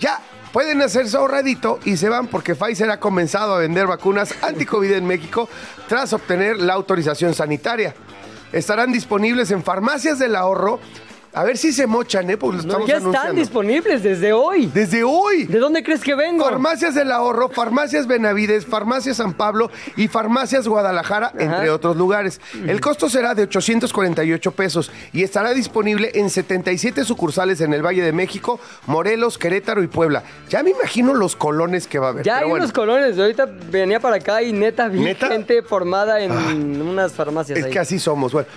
Ya, 0.00 0.20
pueden 0.52 0.82
hacerse 0.82 1.16
ahorradito 1.16 1.78
y 1.84 1.96
se 1.96 2.08
van 2.08 2.26
porque 2.26 2.54
Pfizer 2.54 2.90
ha 2.90 3.00
comenzado 3.00 3.54
a 3.54 3.58
vender 3.58 3.86
vacunas 3.86 4.34
anti-COVID 4.42 4.92
en 4.92 5.06
México 5.06 5.48
tras 5.88 6.12
obtener 6.12 6.58
la 6.58 6.74
autorización 6.74 7.34
sanitaria. 7.34 7.94
Estarán 8.54 8.92
disponibles 8.92 9.50
en 9.50 9.64
farmacias 9.64 10.20
del 10.20 10.36
ahorro 10.36 10.78
A 11.34 11.42
ver 11.42 11.56
si 11.58 11.72
se 11.72 11.86
mochan, 11.88 12.30
¿eh? 12.30 12.36
Porque 12.36 12.58
lo 12.58 12.62
estamos 12.62 12.88
ya 12.88 12.96
están 12.98 13.34
disponibles 13.34 14.02
desde 14.04 14.32
hoy. 14.32 14.70
Desde 14.72 15.02
hoy. 15.02 15.44
¿De 15.44 15.58
dónde 15.58 15.82
crees 15.82 16.00
que 16.00 16.14
vengo? 16.14 16.44
Farmacias 16.44 16.94
del 16.94 17.10
Ahorro, 17.10 17.48
Farmacias 17.48 18.06
Benavides, 18.06 18.64
Farmacias 18.66 19.16
San 19.16 19.32
Pablo 19.34 19.70
y 19.96 20.06
Farmacias 20.06 20.68
Guadalajara, 20.68 21.32
entre 21.36 21.70
otros 21.70 21.96
lugares. 21.96 22.40
El 22.66 22.80
costo 22.80 23.10
será 23.10 23.34
de 23.34 23.42
848 23.42 24.52
pesos 24.52 24.92
y 25.12 25.24
estará 25.24 25.52
disponible 25.54 26.12
en 26.14 26.30
77 26.30 27.04
sucursales 27.04 27.60
en 27.60 27.74
el 27.74 27.82
Valle 27.84 28.02
de 28.02 28.12
México, 28.12 28.60
Morelos, 28.86 29.36
Querétaro 29.36 29.82
y 29.82 29.88
Puebla. 29.88 30.22
Ya 30.48 30.62
me 30.62 30.70
imagino 30.70 31.14
los 31.14 31.34
colones 31.34 31.88
que 31.88 31.98
va 31.98 32.06
a 32.06 32.10
haber. 32.10 32.24
Ya 32.24 32.38
hay 32.38 32.44
bueno. 32.44 32.64
unos 32.64 32.72
colones. 32.72 33.18
Ahorita 33.18 33.46
venía 33.70 33.98
para 33.98 34.16
acá 34.16 34.40
y 34.42 34.52
neta 34.52 34.88
vi 34.88 35.00
¿Neta? 35.00 35.26
gente 35.28 35.62
formada 35.62 36.20
en 36.20 36.80
unas 36.80 37.12
farmacias 37.12 37.58
Es 37.58 37.64
ahí. 37.64 37.70
que 37.72 37.78
así 37.80 37.98
somos. 37.98 38.32
Bueno, 38.32 38.48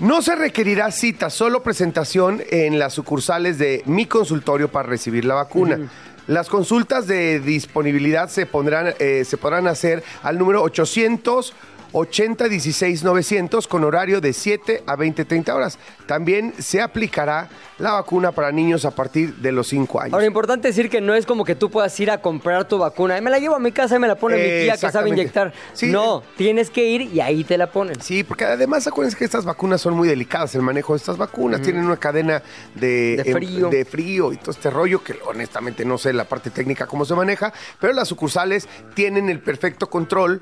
no 0.00 0.22
se 0.22 0.36
requerirá 0.36 0.90
cita, 0.90 1.30
solo 1.30 1.62
presentación 1.62 2.42
en 2.50 2.78
las 2.78 2.94
sucursales 2.94 3.58
de 3.58 3.82
mi 3.86 4.06
consultorio 4.06 4.68
para 4.70 4.88
recibir 4.88 5.24
la 5.24 5.34
vacuna. 5.34 5.88
Las 6.26 6.48
consultas 6.48 7.06
de 7.06 7.40
disponibilidad 7.40 8.28
se, 8.28 8.46
pondrán, 8.46 8.94
eh, 8.98 9.24
se 9.24 9.36
podrán 9.36 9.68
hacer 9.68 10.02
al 10.22 10.38
número 10.38 10.62
800 10.62 11.54
80 11.92 12.48
16 12.48 13.04
900 13.04 13.68
con 13.68 13.84
horario 13.84 14.20
de 14.20 14.32
7 14.32 14.84
a 14.86 14.96
20 14.96 15.24
30 15.24 15.54
horas. 15.54 15.78
También 16.06 16.54
se 16.58 16.80
aplicará 16.80 17.48
la 17.78 17.92
vacuna 17.92 18.32
para 18.32 18.52
niños 18.52 18.84
a 18.84 18.90
partir 18.90 19.34
de 19.36 19.52
los 19.52 19.68
5 19.68 20.00
años. 20.00 20.14
Ahora, 20.14 20.26
importante 20.26 20.68
decir 20.68 20.88
que 20.88 21.00
no 21.00 21.14
es 21.14 21.26
como 21.26 21.44
que 21.44 21.54
tú 21.54 21.70
puedas 21.70 21.98
ir 22.00 22.10
a 22.10 22.20
comprar 22.20 22.66
tu 22.66 22.78
vacuna. 22.78 23.20
Me 23.20 23.30
la 23.30 23.38
llevo 23.38 23.56
a 23.56 23.58
mi 23.58 23.72
casa 23.72 23.96
y 23.96 23.98
me 23.98 24.08
la 24.08 24.16
pone 24.16 24.36
mi 24.36 24.64
tía 24.64 24.76
que 24.76 24.90
sabe 24.90 25.08
inyectar. 25.10 25.52
Sí. 25.72 25.86
No, 25.86 26.22
tienes 26.36 26.70
que 26.70 26.84
ir 26.84 27.02
y 27.02 27.20
ahí 27.20 27.44
te 27.44 27.58
la 27.58 27.70
ponen. 27.70 28.00
Sí, 28.00 28.24
porque 28.24 28.44
además 28.44 28.86
acuérdense 28.86 29.16
que 29.16 29.24
estas 29.24 29.44
vacunas 29.44 29.80
son 29.80 29.94
muy 29.94 30.08
delicadas, 30.08 30.54
el 30.54 30.62
manejo 30.62 30.94
de 30.94 30.98
estas 30.98 31.16
vacunas. 31.16 31.62
Tienen 31.62 31.84
una 31.84 31.96
cadena 31.96 32.42
de, 32.74 33.22
De 33.22 33.30
em, 33.30 33.70
de 33.70 33.84
frío 33.84 34.32
y 34.32 34.36
todo 34.36 34.50
este 34.50 34.70
rollo 34.70 35.02
que 35.02 35.16
honestamente 35.26 35.84
no 35.84 35.98
sé 35.98 36.12
la 36.12 36.24
parte 36.24 36.50
técnica 36.50 36.86
cómo 36.86 37.04
se 37.04 37.14
maneja, 37.14 37.52
pero 37.80 37.92
las 37.92 38.08
sucursales 38.08 38.68
tienen 38.94 39.28
el 39.28 39.40
perfecto 39.40 39.88
control. 39.88 40.40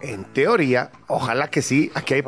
En 0.00 0.24
teoría, 0.24 0.90
ojalá 1.06 1.48
que 1.48 1.62
sí, 1.62 1.90
aquí 1.94 2.14
hay 2.14 2.24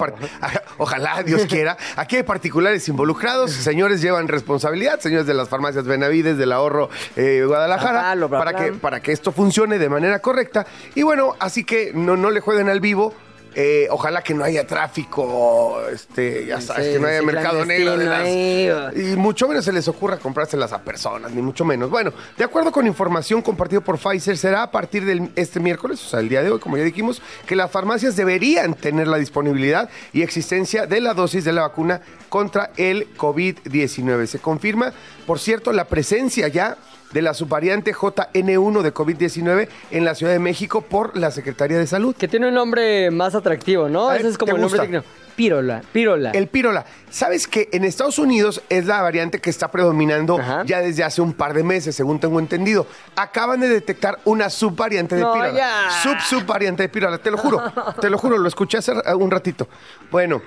ojalá 0.79 1.23
Dios 1.23 1.47
quiera, 1.47 1.77
aquí 1.97 2.17
hay 2.17 2.23
particulares 2.23 2.89
involucrados, 2.89 3.53
señores 3.53 4.01
llevan 4.01 4.29
responsabilidad, 4.29 5.01
señores 5.01 5.27
de 5.27 5.35
las 5.35 5.49
farmacias 5.49 5.85
Benavides, 5.85 6.37
del 6.37 6.53
ahorro 6.53 6.91
eh, 7.17 7.45
Guadalajara, 7.47 8.17
para 8.29 8.55
que 8.55 8.73
para 8.73 9.01
que 9.01 9.13
esto 9.13 9.33
funcione 9.33 9.79
de 9.79 9.89
manera 9.89 10.19
correcta. 10.21 10.67
Y 10.95 11.03
bueno, 11.03 11.37
así 11.39 11.65
que 11.65 11.93
no, 11.95 12.17
no 12.17 12.31
le 12.31 12.41
jueguen 12.41 12.69
al 12.69 12.81
vivo. 12.81 13.15
Eh, 13.55 13.89
ojalá 13.91 14.23
que 14.23 14.33
no 14.33 14.45
haya 14.45 14.67
tráfico, 14.67 15.81
este, 15.93 16.47
ya 16.47 16.61
sabes, 16.61 16.87
Sí, 16.87 16.93
que 16.95 16.99
no 17.01 17.09
haya 17.09 17.21
sí, 17.21 17.27
mercado 17.27 17.65
negro 17.65 17.97
de 17.99 18.05
las- 18.05 18.97
y 18.97 19.17
mucho 19.17 19.49
menos 19.49 19.65
se 19.65 19.73
les 19.73 19.89
ocurra 19.89 20.19
comprárselas 20.19 20.73
a 20.73 20.83
personas, 20.83 21.33
ni 21.33 21.43
mucho 21.43 21.65
menos. 21.65 21.91
Bueno, 21.91 22.13
de 22.37 22.45
acuerdo 22.45 22.71
con 22.71 22.87
información 22.87 23.43
compartida 23.43 23.81
por 23.81 23.99
Pfizer, 23.99 24.37
será 24.39 24.63
a 24.63 24.71
partir 24.71 25.05
de 25.05 25.31
este 25.37 25.59
miércoles, 25.61 26.01
o 26.05 26.09
sea, 26.09 26.21
el 26.21 26.29
día 26.29 26.43
de 26.43 26.51
hoy, 26.51 26.61
como 26.61 26.77
ya 26.77 26.85
dijimos, 26.85 27.21
que 27.47 27.57
las 27.57 27.71
farmacias 27.71 28.15
deberían 28.17 28.75
tener 28.75 29.09
la 29.09 29.17
disponibilidad 29.19 29.89
y 30.13 30.23
existencia 30.23 30.87
de 30.87 31.01
la 31.01 31.15
dosis 31.15 31.45
de 31.45 31.53
la 31.53 31.63
vacuna 31.63 32.01
contra 32.29 32.71
el 32.77 33.09
COVID-19. 33.17 34.27
Se 34.27 34.39
confirma, 34.39 34.93
por 35.27 35.39
cierto, 35.39 35.73
la 35.73 35.87
presencia 35.87 36.49
ya 36.49 36.77
de 37.13 37.23
la 37.23 37.35
subvariante 37.35 37.93
JN1 37.95 38.83
de 38.83 38.95
COVID-19 38.95 39.69
en 39.91 40.05
la 40.05 40.15
Ciudad 40.15 40.33
de 40.33 40.39
México 40.39 40.81
por 40.83 41.17
la 41.17 41.31
Secretaría 41.31 41.79
de 41.79 41.87
Salud. 41.87 42.15
Que 42.17 42.29
tiene 42.29 42.49
un 42.49 42.55
nombre 42.55 43.11
más 43.11 43.35
atractivo, 43.35 43.89
¿no? 43.89 44.09
Ver, 44.09 44.21
Ese 44.21 44.29
es 44.31 44.39
como 44.39 44.53
¿te 44.53 44.57
el 44.57 44.63
nombre 44.63 44.81
digno. 44.83 45.03
Pirola, 45.37 45.81
pirola. 45.93 46.31
El 46.33 46.49
pirola. 46.49 46.85
¿Sabes 47.09 47.47
que 47.47 47.69
en 47.73 47.85
Estados 47.85 48.19
Unidos 48.19 48.63
es 48.69 48.85
la 48.87 49.01
variante 49.01 49.41
que 49.41 49.49
está 49.49 49.71
predominando 49.71 50.39
Ajá. 50.39 50.65
ya 50.67 50.81
desde 50.81 51.03
hace 51.03 51.23
un 51.23 51.33
par 51.33 51.55
de 51.55 51.63
meses, 51.63 51.97
según 51.97 52.21
tengo 52.21 52.39
entendido? 52.41 52.87
Acaban 53.17 53.59
de 53.61 53.69
detectar 53.69 54.19
una 54.27 54.51
subvariante 54.51 55.17
de 55.17 55.23
No, 55.23 55.33
pirola. 55.33 55.53
ya. 55.55 55.91
Sub 56.03 56.21
subvariante 56.21 56.83
de 56.83 56.89
pirola, 56.91 57.17
te 57.19 57.31
lo 57.31 57.39
juro. 57.39 57.63
te 58.01 58.11
lo 58.11 58.19
juro, 58.19 58.37
lo 58.37 58.49
escuché 58.49 58.79
hace 58.79 58.93
un 59.15 59.31
ratito. 59.31 59.67
Bueno, 60.11 60.43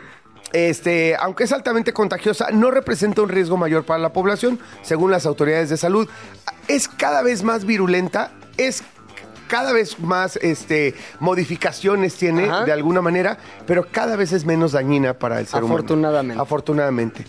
este, 0.54 1.16
aunque 1.20 1.44
es 1.44 1.52
altamente 1.52 1.92
contagiosa, 1.94 2.48
no 2.52 2.72
representa 2.72 3.22
un 3.22 3.30
riesgo 3.30 3.58
mayor 3.58 3.84
para 3.86 4.00
la 4.00 4.14
población, 4.14 4.60
según 4.84 5.12
las 5.12 5.26
autoridades 5.26 5.70
de 5.70 5.78
salud. 5.78 6.08
Es 6.68 6.88
cada 6.88 7.22
vez 7.24 7.44
más 7.44 7.66
virulenta, 7.66 8.32
es 8.58 8.84
cada 9.48 9.74
vez 9.74 10.00
más 10.00 10.38
este, 10.38 10.96
modificaciones 11.20 12.16
tiene 12.16 12.46
Ajá. 12.46 12.64
de 12.66 12.72
alguna 12.72 13.02
manera, 13.02 13.38
pero 13.68 13.86
cada 13.92 14.16
vez 14.16 14.32
es 14.32 14.46
menos 14.46 14.72
dañina 14.72 15.14
para 15.14 15.40
el 15.40 15.48
ser 15.48 15.64
humano. 15.64 15.76
Afortunadamente. 15.76 16.42
Afortunadamente. 16.42 17.26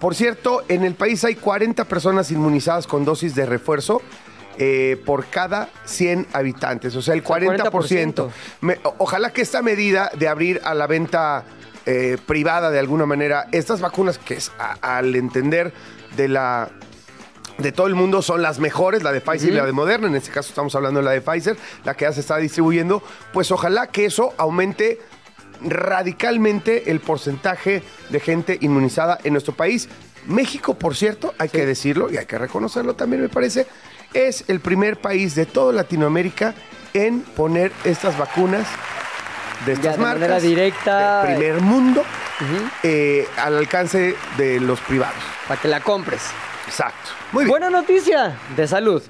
Por 0.00 0.14
cierto, 0.14 0.62
en 0.68 0.84
el 0.84 0.94
país 0.94 1.24
hay 1.24 1.34
40 1.36 1.84
personas 1.86 2.30
inmunizadas 2.30 2.86
con 2.86 3.04
dosis 3.04 3.34
de 3.34 3.46
refuerzo. 3.46 4.02
eh, 4.56 5.02
por 5.04 5.26
cada 5.26 5.68
100 5.84 6.28
habitantes, 6.32 6.94
o 6.94 7.02
sea, 7.02 7.14
el 7.14 7.22
O 7.24 7.26
sea, 7.26 7.38
40%. 7.38 7.72
40%. 7.72 8.30
Me- 8.60 8.78
o- 8.84 8.94
ojalá 8.98 9.30
que 9.32 9.42
esta 9.42 9.62
medida 9.62 10.12
de 10.16 10.28
abrir 10.28 10.60
a 10.62 10.74
la 10.74 10.86
venta 10.86 11.42
eh, 11.86 12.18
privada 12.26 12.70
de 12.70 12.78
alguna 12.78 13.06
manera. 13.06 13.46
Estas 13.52 13.80
vacunas, 13.80 14.18
que 14.18 14.34
es 14.34 14.52
a- 14.58 14.96
al 14.96 15.14
entender 15.16 15.72
de 16.16 16.28
la 16.28 16.70
de 17.58 17.70
todo 17.70 17.86
el 17.86 17.94
mundo 17.94 18.20
son 18.20 18.42
las 18.42 18.58
mejores, 18.58 19.04
la 19.04 19.12
de 19.12 19.20
Pfizer 19.20 19.50
y 19.50 19.52
la 19.52 19.64
de 19.64 19.70
Moderna, 19.70 20.08
en 20.08 20.16
este 20.16 20.32
caso 20.32 20.48
estamos 20.48 20.74
hablando 20.74 20.98
de 20.98 21.04
la 21.04 21.12
de 21.12 21.20
Pfizer, 21.20 21.56
la 21.84 21.94
que 21.94 22.04
ya 22.04 22.12
se 22.12 22.18
está 22.18 22.36
distribuyendo, 22.38 23.00
pues 23.32 23.52
ojalá 23.52 23.86
que 23.86 24.06
eso 24.06 24.34
aumente 24.38 24.98
radicalmente 25.60 26.90
el 26.90 27.00
porcentaje 27.00 27.82
de 28.10 28.20
gente 28.20 28.58
inmunizada 28.60 29.18
en 29.22 29.32
nuestro 29.34 29.54
país. 29.54 29.88
México, 30.26 30.74
por 30.78 30.96
cierto, 30.96 31.32
hay 31.38 31.48
que 31.48 31.64
decirlo 31.64 32.10
y 32.10 32.16
hay 32.16 32.26
que 32.26 32.38
reconocerlo 32.38 32.94
también, 32.94 33.22
me 33.22 33.28
parece, 33.28 33.66
es 34.14 34.44
el 34.48 34.60
primer 34.60 35.00
país 35.00 35.34
de 35.34 35.46
toda 35.46 35.72
Latinoamérica 35.72 36.54
en 36.92 37.20
poner 37.20 37.70
estas 37.84 38.16
vacunas 38.18 38.66
de 39.66 39.72
estas 39.72 39.96
de 39.96 40.02
marcas 40.02 40.20
manera 40.20 40.40
directa. 40.40 41.22
del 41.22 41.36
primer 41.36 41.60
mundo 41.60 42.02
eh, 42.82 43.26
al 43.36 43.56
alcance 43.58 44.16
de 44.36 44.60
los 44.60 44.80
privados. 44.80 45.22
Para 45.48 45.60
que 45.60 45.68
la 45.68 45.80
compres. 45.80 46.22
Exacto. 46.66 47.10
Muy 47.32 47.44
bien. 47.44 47.50
Buena 47.50 47.70
noticia 47.70 48.36
de 48.56 48.66
salud. 48.66 49.02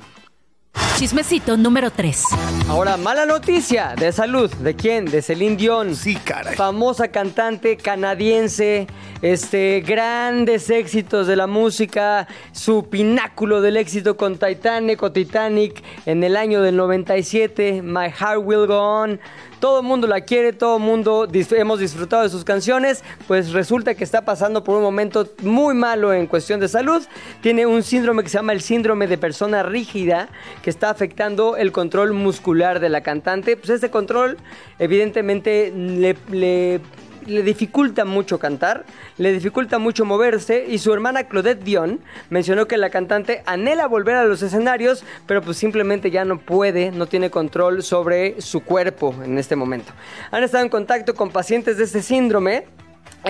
Chismecito 0.97 1.57
número 1.57 1.91
3. 1.91 2.25
Ahora, 2.69 2.97
mala 2.97 3.27
noticia 3.27 3.95
de 3.99 4.13
salud. 4.13 4.49
¿De 4.55 4.75
quién? 4.75 5.07
De 5.07 5.23
Celine 5.23 5.57
Dion. 5.57 5.97
Sí, 5.97 6.15
caray. 6.15 6.55
Famosa 6.55 7.09
cantante 7.09 7.77
canadiense, 7.77 8.87
este, 9.21 9.83
grandes 9.85 10.71
éxitos 10.71 11.27
de 11.27 11.35
la 11.35 11.49
música, 11.49 12.29
su 12.53 12.89
pináculo 12.89 13.61
del 13.61 13.77
éxito 13.77 14.17
con 14.17 14.39
Titanic 14.39 15.03
o 15.03 15.11
Titanic 15.11 15.83
en 16.07 16.23
el 16.23 16.37
año 16.37 16.63
del 16.63 16.77
97, 16.77 17.83
My 17.83 18.11
Heart 18.11 18.43
Will 18.45 18.67
Go 18.69 18.79
On. 18.81 19.21
Todo 19.61 19.81
el 19.81 19.87
mundo 19.87 20.07
la 20.07 20.21
quiere, 20.23 20.53
todo 20.53 20.77
el 20.77 20.83
mundo 20.83 21.27
hemos 21.33 21.79
disfrutado 21.79 22.23
de 22.23 22.29
sus 22.29 22.45
canciones, 22.45 23.03
pues 23.27 23.53
resulta 23.53 23.95
que 23.95 24.05
está 24.05 24.23
pasando 24.25 24.63
por 24.63 24.77
un 24.77 24.83
momento 24.83 25.27
muy 25.43 25.75
malo 25.75 26.13
en 26.13 26.27
cuestión 26.27 26.61
de 26.61 26.69
salud. 26.69 27.03
Tiene 27.41 27.65
un 27.67 27.83
síndrome 27.83 28.23
que 28.23 28.29
se 28.29 28.39
llama 28.39 28.53
el 28.53 28.61
síndrome 28.61 29.07
de 29.07 29.17
persona 29.17 29.63
rígida, 29.63 30.29
que 30.63 30.69
está 30.71 30.91
afectando 30.91 31.57
el 31.57 31.73
control 31.73 32.13
muscular 32.13 32.79
de 32.81 32.89
la 32.91 33.03
cantante. 33.03 33.57
Pues 33.57 33.71
este 33.71 33.91
control 33.91 34.37
evidentemente 34.79 35.73
le- 35.75 36.81
le 37.27 37.43
dificulta 37.43 38.05
mucho 38.05 38.39
cantar, 38.39 38.85
le 39.19 39.33
dificulta 39.33 39.79
mucho 39.79 40.05
moverse 40.05 40.67
y 40.69 40.79
su 40.79 40.93
hermana 40.93 41.25
Claudette 41.25 41.65
Dion 41.65 42.01
mencionó 42.31 42.67
que 42.67 42.77
la 42.77 42.91
cantante 42.91 43.43
anhela 43.47 43.87
volver 43.87 44.17
a 44.17 44.25
los 44.25 44.43
escenarios, 44.43 45.05
pero 45.27 45.43
pues 45.43 45.57
simplemente 45.57 46.11
ya 46.11 46.25
no 46.25 46.39
puede, 46.39 46.91
no 46.91 47.07
tiene 47.07 47.31
control 47.31 47.83
sobre 47.83 48.41
su 48.41 48.61
cuerpo 48.63 49.15
en 49.25 49.39
este 49.39 49.57
momento. 49.57 49.93
Han 50.31 50.43
estado 50.43 50.65
en 50.65 50.71
contacto 50.71 51.15
con 51.15 51.31
pacientes 51.31 51.79
de 51.79 51.85
este 51.85 52.03
síndrome 52.03 52.67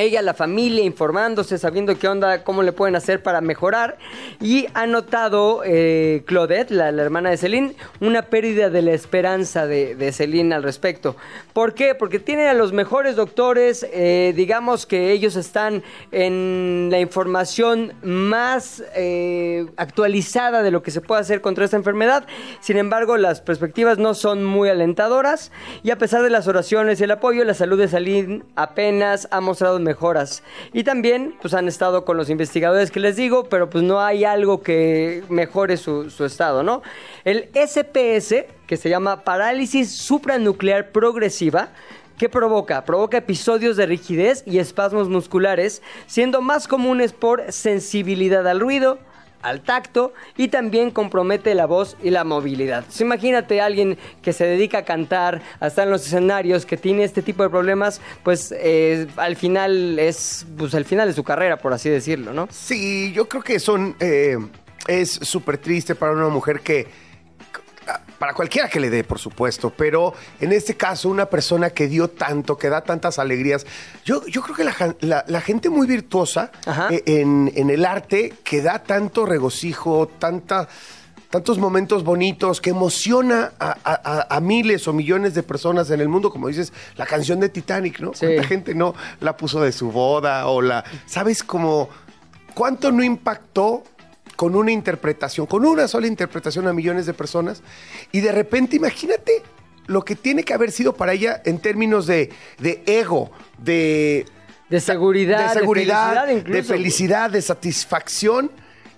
ella, 0.00 0.22
la 0.22 0.34
familia, 0.34 0.84
informándose, 0.84 1.58
sabiendo 1.58 1.98
qué 1.98 2.08
onda, 2.08 2.44
cómo 2.44 2.62
le 2.62 2.72
pueden 2.72 2.96
hacer 2.96 3.22
para 3.22 3.40
mejorar. 3.40 3.98
Y 4.40 4.66
ha 4.74 4.86
notado 4.86 5.62
eh, 5.64 6.22
Claudette, 6.26 6.70
la, 6.70 6.88
hermana 6.88 7.30
de 7.30 7.36
Celine, 7.36 7.74
una 8.00 8.22
pérdida 8.22 8.70
de 8.70 8.82
la 8.82 8.92
esperanza 8.92 9.66
de, 9.66 9.94
de 9.94 10.12
Celine 10.12 10.54
al 10.54 10.62
respecto. 10.62 11.16
¿Por 11.52 11.74
qué? 11.74 11.94
Porque 11.94 12.18
tiene 12.18 12.48
a 12.48 12.54
los 12.54 12.72
mejores 12.72 13.16
doctores, 13.16 13.86
eh, 13.92 14.32
digamos 14.36 14.86
que 14.86 15.12
ellos 15.12 15.36
están 15.36 15.82
en 16.12 16.88
la 16.90 16.98
información 16.98 17.92
más 18.02 18.82
eh, 18.94 19.66
actualizada 19.76 20.62
de 20.62 20.70
lo 20.70 20.82
que 20.82 20.90
se 20.90 21.00
puede 21.00 21.20
hacer 21.20 21.40
contra 21.40 21.64
esta 21.64 21.76
enfermedad. 21.76 22.26
Sin 22.60 22.76
embargo, 22.76 23.16
las 23.16 23.40
perspectivas 23.40 23.98
no 23.98 24.14
son 24.14 24.44
muy 24.44 24.68
alentadoras. 24.68 25.52
Y 25.82 25.90
a 25.90 25.98
pesar 25.98 26.22
de 26.22 26.30
las 26.30 26.48
oraciones 26.48 27.00
y 27.00 27.04
el 27.04 27.10
apoyo, 27.10 27.44
la 27.44 27.54
salud 27.54 27.78
de 27.78 27.88
Celine 27.88 28.42
apenas 28.56 29.28
ha 29.30 29.40
mostrado 29.40 29.78
mejoras. 29.84 30.42
Y 30.72 30.82
también, 30.82 31.36
pues 31.40 31.54
han 31.54 31.68
estado 31.68 32.04
con 32.04 32.16
los 32.16 32.28
investigadores 32.28 32.90
que 32.90 32.98
les 32.98 33.14
digo, 33.14 33.44
pero 33.44 33.70
pues 33.70 33.84
no 33.84 34.00
hay 34.00 34.24
algo 34.24 34.62
que 34.62 35.22
mejore 35.28 35.76
su, 35.76 36.10
estado, 36.24 36.64
¿no? 36.64 36.82
El 37.24 37.48
SPS, 37.54 38.46
que 38.66 38.76
se 38.76 38.88
llama 38.88 39.22
parálisis 39.22 39.92
supranuclear 39.92 40.90
progresiva, 40.90 41.68
¿Qué 42.18 42.28
provoca? 42.28 42.84
Provoca 42.84 43.16
episodios 43.16 43.76
de 43.76 43.86
rigidez 43.86 44.44
y 44.46 44.60
espasmos 44.60 45.08
musculares, 45.08 45.82
siendo 46.06 46.42
más 46.42 46.68
comunes 46.68 47.12
por 47.12 47.50
sensibilidad 47.50 48.46
al 48.46 48.60
ruido, 48.60 49.00
al 49.44 49.60
tacto 49.60 50.12
y 50.36 50.48
también 50.48 50.90
compromete 50.90 51.54
la 51.54 51.66
voz 51.66 51.96
y 52.02 52.10
la 52.10 52.24
movilidad. 52.24 52.78
Entonces, 52.78 53.02
imagínate 53.02 53.60
a 53.60 53.66
alguien 53.66 53.98
que 54.22 54.32
se 54.32 54.46
dedica 54.46 54.78
a 54.78 54.84
cantar, 54.84 55.42
a 55.60 55.68
estar 55.68 55.84
en 55.84 55.90
los 55.90 56.06
escenarios, 56.06 56.66
que 56.66 56.76
tiene 56.76 57.04
este 57.04 57.22
tipo 57.22 57.42
de 57.42 57.50
problemas, 57.50 58.00
pues 58.22 58.52
eh, 58.56 59.06
al 59.16 59.36
final 59.36 59.98
es 59.98 60.46
pues, 60.56 60.74
el 60.74 60.84
final 60.84 61.06
de 61.06 61.14
su 61.14 61.22
carrera, 61.22 61.58
por 61.58 61.72
así 61.72 61.88
decirlo, 61.88 62.32
¿no? 62.32 62.48
Sí, 62.50 63.12
yo 63.12 63.28
creo 63.28 63.42
que 63.42 63.60
son. 63.60 63.94
eh, 64.00 64.38
es 64.86 65.10
súper 65.10 65.58
triste 65.58 65.94
para 65.94 66.12
una 66.12 66.28
mujer 66.28 66.60
que. 66.60 67.03
Para 68.24 68.32
cualquiera 68.32 68.70
que 68.70 68.80
le 68.80 68.88
dé, 68.88 69.04
por 69.04 69.18
supuesto, 69.18 69.68
pero 69.76 70.14
en 70.40 70.50
este 70.54 70.78
caso, 70.78 71.10
una 71.10 71.26
persona 71.26 71.68
que 71.68 71.88
dio 71.88 72.08
tanto, 72.08 72.56
que 72.56 72.70
da 72.70 72.80
tantas 72.82 73.18
alegrías. 73.18 73.66
Yo, 74.02 74.24
yo 74.26 74.40
creo 74.40 74.56
que 74.56 74.64
la, 74.64 74.72
jan- 74.72 74.96
la- 75.00 75.26
la 75.28 75.42
gente 75.42 75.68
muy 75.68 75.86
virtuosa 75.86 76.50
eh, 76.90 77.02
en, 77.04 77.52
en 77.54 77.68
el 77.68 77.84
arte, 77.84 78.32
que 78.42 78.62
da 78.62 78.78
tanto 78.82 79.26
regocijo, 79.26 80.08
tanta, 80.18 80.68
tantos 81.28 81.58
momentos 81.58 82.02
bonitos, 82.02 82.62
que 82.62 82.70
emociona 82.70 83.52
a, 83.60 83.76
a- 83.84 84.00
a- 84.30 84.36
a 84.36 84.40
miles 84.40 84.88
o 84.88 84.94
millones 84.94 85.34
de 85.34 85.42
personas 85.42 85.90
en 85.90 86.00
el 86.00 86.08
mundo, 86.08 86.30
como 86.30 86.48
dices, 86.48 86.72
la 86.96 87.04
canción 87.04 87.40
de 87.40 87.50
Titanic, 87.50 88.00
¿no? 88.00 88.14
Sí. 88.14 88.24
¿Cuánta 88.24 88.44
gente 88.44 88.74
no 88.74 88.94
la 89.20 89.36
puso 89.36 89.60
de 89.60 89.70
su 89.70 89.90
boda 89.92 90.46
o 90.46 90.62
la. 90.62 90.82
¿Sabes 91.04 91.42
cómo? 91.44 91.90
¿Cuánto 92.54 92.90
no 92.90 93.02
impactó 93.02 93.84
con 94.36 94.56
una 94.56 94.72
interpretación, 94.72 95.46
con 95.46 95.64
una 95.64 95.86
sola 95.88 96.06
interpretación 96.06 96.66
a 96.66 96.72
millones 96.72 97.06
de 97.06 97.14
personas? 97.14 97.62
Y 98.12 98.20
de 98.20 98.32
repente, 98.32 98.76
imagínate 98.76 99.42
lo 99.86 100.02
que 100.04 100.16
tiene 100.16 100.42
que 100.44 100.54
haber 100.54 100.72
sido 100.72 100.94
para 100.94 101.12
ella 101.12 101.42
en 101.44 101.58
términos 101.58 102.06
de, 102.06 102.30
de 102.58 102.82
ego, 102.86 103.30
de, 103.58 104.24
De 104.70 104.80
seguridad, 104.80 105.52
de 105.54 105.60
seguridad, 105.60 106.24
felicidad 106.26 106.52
de 106.52 106.62
felicidad, 106.62 107.30
de 107.30 107.42
satisfacción. 107.42 108.50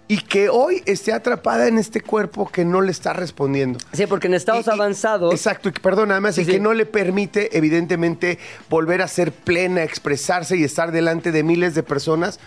Y 0.08 0.18
que 0.18 0.48
hoy 0.48 0.84
esté 0.86 1.12
atrapada 1.12 1.66
en 1.66 1.78
este 1.78 2.00
cuerpo 2.00 2.48
que 2.48 2.64
no 2.64 2.80
le 2.80 2.92
está 2.92 3.12
respondiendo. 3.12 3.80
Sí, 3.92 4.06
porque 4.06 4.28
en 4.28 4.34
estados 4.34 4.68
Y- 4.68 4.70
avanzados... 4.70 5.34
Exacto, 5.34 5.68
y 5.68 5.72
perdón, 5.72 6.12
además, 6.12 6.36
Sí, 6.36 6.42
y 6.42 6.44
sí. 6.44 6.50
que 6.52 6.60
no 6.60 6.74
le 6.74 6.86
permite, 6.86 7.58
evidentemente, 7.58 8.38
volver 8.70 9.02
a 9.02 9.08
ser 9.08 9.32
plena, 9.32 9.82
expresarse 9.82 10.56
y 10.56 10.62
estar 10.62 10.92
delante 10.92 11.32
de 11.32 11.42
miles 11.42 11.74
de 11.74 11.82
personas 11.82 12.38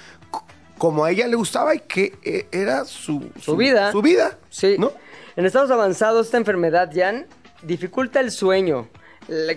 como 0.79 1.05
a 1.05 1.11
ella 1.11 1.27
le 1.27 1.35
gustaba 1.35 1.75
y 1.75 1.81
que 1.81 2.17
eh, 2.23 2.47
era 2.51 2.85
su, 2.85 3.29
Su 3.39 3.55
vida. 3.55 3.91
Su 3.91 4.01
vida. 4.01 4.39
Sí. 4.49 4.77
¿No? 4.79 4.91
En 5.35 5.45
estados 5.45 5.69
avanzados, 5.69 6.25
esta 6.25 6.37
enfermedad, 6.37 6.89
Jan, 6.91 7.27
dificulta 7.61 8.19
el 8.19 8.31
sueño, 8.31 8.87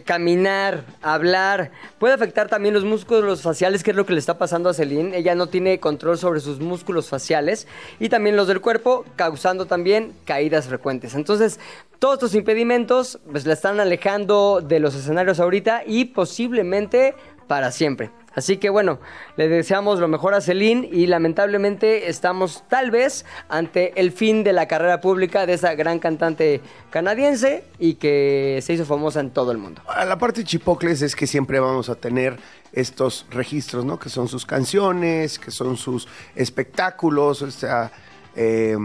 caminar, 0.05 0.85
hablar. 1.01 1.71
Puede 1.99 2.15
afectar 2.15 2.49
también 2.49 2.75
los 2.75 2.85
músculos 2.85 3.41
faciales, 3.41 3.83
que 3.83 3.93
es 3.93 3.97
lo 3.97 4.05
que 4.05 4.13
le 4.13 4.19
está 4.19 4.37
pasando 4.37 4.69
a 4.69 4.75
Celine. 4.75 5.17
Ella 5.17 5.35
no 5.35 5.47
tiene 5.47 5.81
control 5.81 6.19
sobre 6.19 6.41
sus 6.41 6.61
músculos 6.61 7.09
faciales 7.09 7.67
y 7.99 8.09
también 8.09 8.37
los 8.37 8.49
del 8.49 8.61
cuerpo, 8.61 9.05
causando 9.17 9.67
también 9.67 10.13
caídas 10.25 10.67
frecuentes. 10.67 11.15
Entonces, 11.15 11.59
todos 11.99 12.15
estos 12.15 12.35
impedimentos 12.35 13.19
pues, 13.31 13.47
la 13.47 13.55
están 13.55 13.81
alejando 13.81 14.61
de 14.61 14.81
los 14.81 14.95
escenarios 14.95 15.41
ahorita 15.41 15.85
y 15.87 16.07
posiblemente 16.07 17.15
para 17.47 17.73
siempre. 17.73 18.11
Así 18.35 18.57
que 18.57 18.71
bueno, 18.71 18.99
le 19.37 19.49
deseamos 19.49 19.99
lo 19.99 20.09
mejor 20.09 20.35
a 20.35 20.41
Celine 20.41 20.89
y 20.91 21.07
lamentablemente 21.07 22.09
estamos 22.09 22.65
tal 22.69 22.91
vez 22.91 23.25
ante 23.49 23.99
el 24.01 24.13
fin 24.13 24.45
de 24.45 24.53
la 24.53 24.69
carrera 24.69 25.01
pública 25.01 25.47
de 25.47 25.55
esa 25.55 25.75
gran 25.75 25.99
cantante 25.99 26.61
canadiense 26.91 27.65
y 27.79 27.95
que 27.95 28.61
se 28.63 28.73
hizo 28.73 28.85
famosa 28.85 29.21
en 29.21 29.31
todo 29.31 29.53
el 29.53 29.59
mundo. 29.59 29.83
A 29.87 30.05
La 30.05 30.19
parte 30.19 30.45
chipocles 30.45 31.03
es 31.03 31.15
que 31.15 31.27
siempre 31.27 31.61
vamos 31.61 31.89
a 31.89 31.95
tener 31.95 32.39
estos 32.73 33.27
registros, 33.31 33.85
¿no? 33.85 33.99
Que 33.99 34.09
son 34.09 34.29
sus 34.29 34.47
canciones, 34.47 35.39
que 35.39 35.51
son 35.51 35.77
sus 35.77 36.09
espectáculos, 36.35 37.43
o 37.43 37.51
sea, 37.51 37.93
eh, 38.35 38.77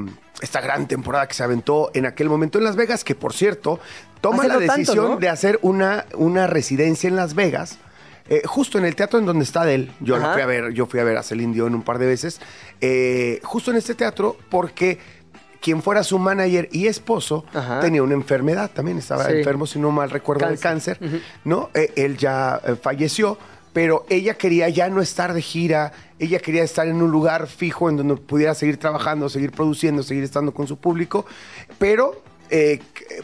esta 0.42 0.62
gran 0.62 0.88
temporada 0.88 1.28
que 1.28 1.34
se 1.34 1.44
aventó 1.44 1.90
en 1.94 2.06
aquel 2.06 2.30
momento 2.30 2.58
en 2.58 2.66
Las 2.66 2.76
Vegas, 2.76 3.04
que 3.04 3.16
por 3.16 3.34
cierto, 3.34 3.80
toma 4.22 4.46
la 4.46 4.58
tanto, 4.58 4.74
decisión 4.74 5.12
¿no? 5.12 5.18
de 5.18 5.30
hacer 5.30 5.60
una, 5.62 6.06
una 6.16 6.48
residencia 6.48 7.08
en 7.08 7.16
Las 7.16 7.34
Vegas. 7.34 7.80
Eh, 8.30 8.42
justo 8.46 8.78
en 8.78 8.86
el 8.86 8.96
teatro 8.96 9.20
en 9.20 9.26
donde 9.26 9.44
está 9.44 9.72
él, 9.72 9.92
yo 10.00 10.18
la 10.18 10.34
fui 10.34 10.42
a 10.42 10.46
ver, 10.46 10.72
yo 10.74 10.86
fui 10.86 11.00
a 11.00 11.04
ver 11.04 11.18
a 11.18 11.24
Celine 11.24 11.54
Dion 11.54 11.74
un 11.76 11.84
par 11.84 11.98
de 12.00 12.06
veces, 12.06 12.40
eh, 12.82 13.40
justo 13.44 13.72
en 13.72 13.78
este 13.78 13.96
teatro, 13.96 14.36
porque 14.50 15.00
quien 15.62 15.82
fuera 15.82 16.04
su 16.04 16.20
manager 16.20 16.70
y 16.72 16.88
esposo 16.88 17.44
Ajá. 17.54 17.80
tenía 17.80 18.04
una 18.04 18.14
enfermedad 18.14 18.70
también, 18.74 18.98
estaba 19.00 19.26
Sí. 19.26 19.34
enfermo, 19.34 19.66
si 19.66 19.80
no 19.80 19.92
mal 19.92 20.10
recuerdo, 20.10 20.48
de 20.48 20.58
Cáncer. 20.58 21.00
¿no? 21.44 21.70
Eh, 21.74 21.92
él 21.96 22.18
ya 22.18 22.62
eh, 22.66 22.76
falleció, 22.82 23.38
pero 23.74 24.06
ella 24.10 24.36
quería 24.36 24.70
ya 24.70 24.90
no 24.90 25.02
estar 25.02 25.34
de 25.34 25.42
gira, 25.42 25.92
ella 26.20 26.40
quería 26.40 26.64
estar 26.64 26.88
en 26.88 27.02
un 27.02 27.12
lugar 27.12 27.48
fijo 27.48 27.90
en 27.90 27.98
donde 27.98 28.16
pudiera 28.18 28.54
seguir 28.56 28.78
trabajando, 28.78 29.30
seguir 29.30 29.52
produciendo, 29.52 30.04
seguir 30.04 30.24
estando 30.24 30.54
con 30.54 30.68
su 30.68 30.78
público, 30.78 31.26
pero 31.80 32.22
eh, 32.50 32.80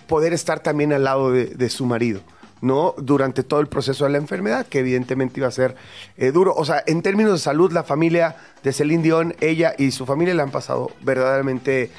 poder 0.08 0.34
estar 0.34 0.60
también 0.60 0.92
al 0.92 1.04
lado 1.06 1.32
de, 1.32 1.46
de 1.46 1.70
su 1.70 1.86
marido. 1.86 2.22
¿No? 2.64 2.96
Durante 2.98 3.44
todo 3.44 3.60
el 3.60 3.68
proceso 3.68 4.06
de 4.06 4.12
la 4.12 4.18
enfermedad, 4.18 4.66
que 4.66 4.80
evidentemente 4.80 5.40
iba 5.42 5.48
a 5.50 5.52
ser 5.52 5.76
eh, 6.18 6.32
duro. 6.32 6.54
O 6.56 6.64
sea, 6.64 6.82
en 6.88 7.02
términos 7.02 7.34
de 7.34 7.40
salud, 7.40 7.72
la 7.74 7.84
familia 7.84 8.38
de 8.64 8.72
Celine 8.72 9.04
Dion, 9.04 9.36
ella 9.42 9.76
y 9.78 9.92
su 9.92 10.06
familia 10.06 10.34
le 10.34 10.42
han 10.42 10.50
pasado 10.52 10.90
verdaderamente. 11.02 11.92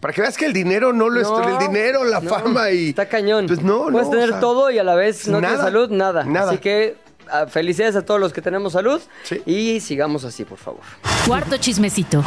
Para 0.00 0.14
que 0.14 0.20
veas 0.20 0.36
que 0.36 0.46
el 0.46 0.52
dinero 0.52 0.92
no 0.92 1.08
lo 1.10 1.20
es. 1.20 1.28
No, 1.28 1.58
El 1.60 1.66
dinero, 1.66 2.04
la 2.04 2.20
no, 2.20 2.30
fama 2.30 2.70
y. 2.70 2.90
Está 2.90 3.08
cañón. 3.08 3.46
Pues 3.48 3.62
no, 3.62 3.86
Puedes 3.90 4.06
no, 4.08 4.10
tener 4.12 4.28
o 4.28 4.32
sea, 4.32 4.40
todo 4.40 4.70
y 4.70 4.78
a 4.78 4.84
la 4.84 4.94
vez 4.94 5.26
no 5.26 5.38
tienes 5.38 5.58
nada, 5.58 5.64
salud, 5.64 5.90
nada. 5.90 6.24
nada. 6.24 6.50
Así 6.52 6.58
que 6.58 6.96
ah, 7.28 7.46
felicidades 7.48 7.96
a 7.96 8.04
todos 8.04 8.20
los 8.20 8.32
que 8.32 8.40
tenemos 8.42 8.72
salud 8.74 9.00
Sí. 9.24 9.42
y 9.44 9.80
sigamos 9.80 10.24
así, 10.24 10.44
por 10.44 10.58
favor. 10.58 10.80
Cuarto 11.26 11.56
chismecito. 11.56 12.22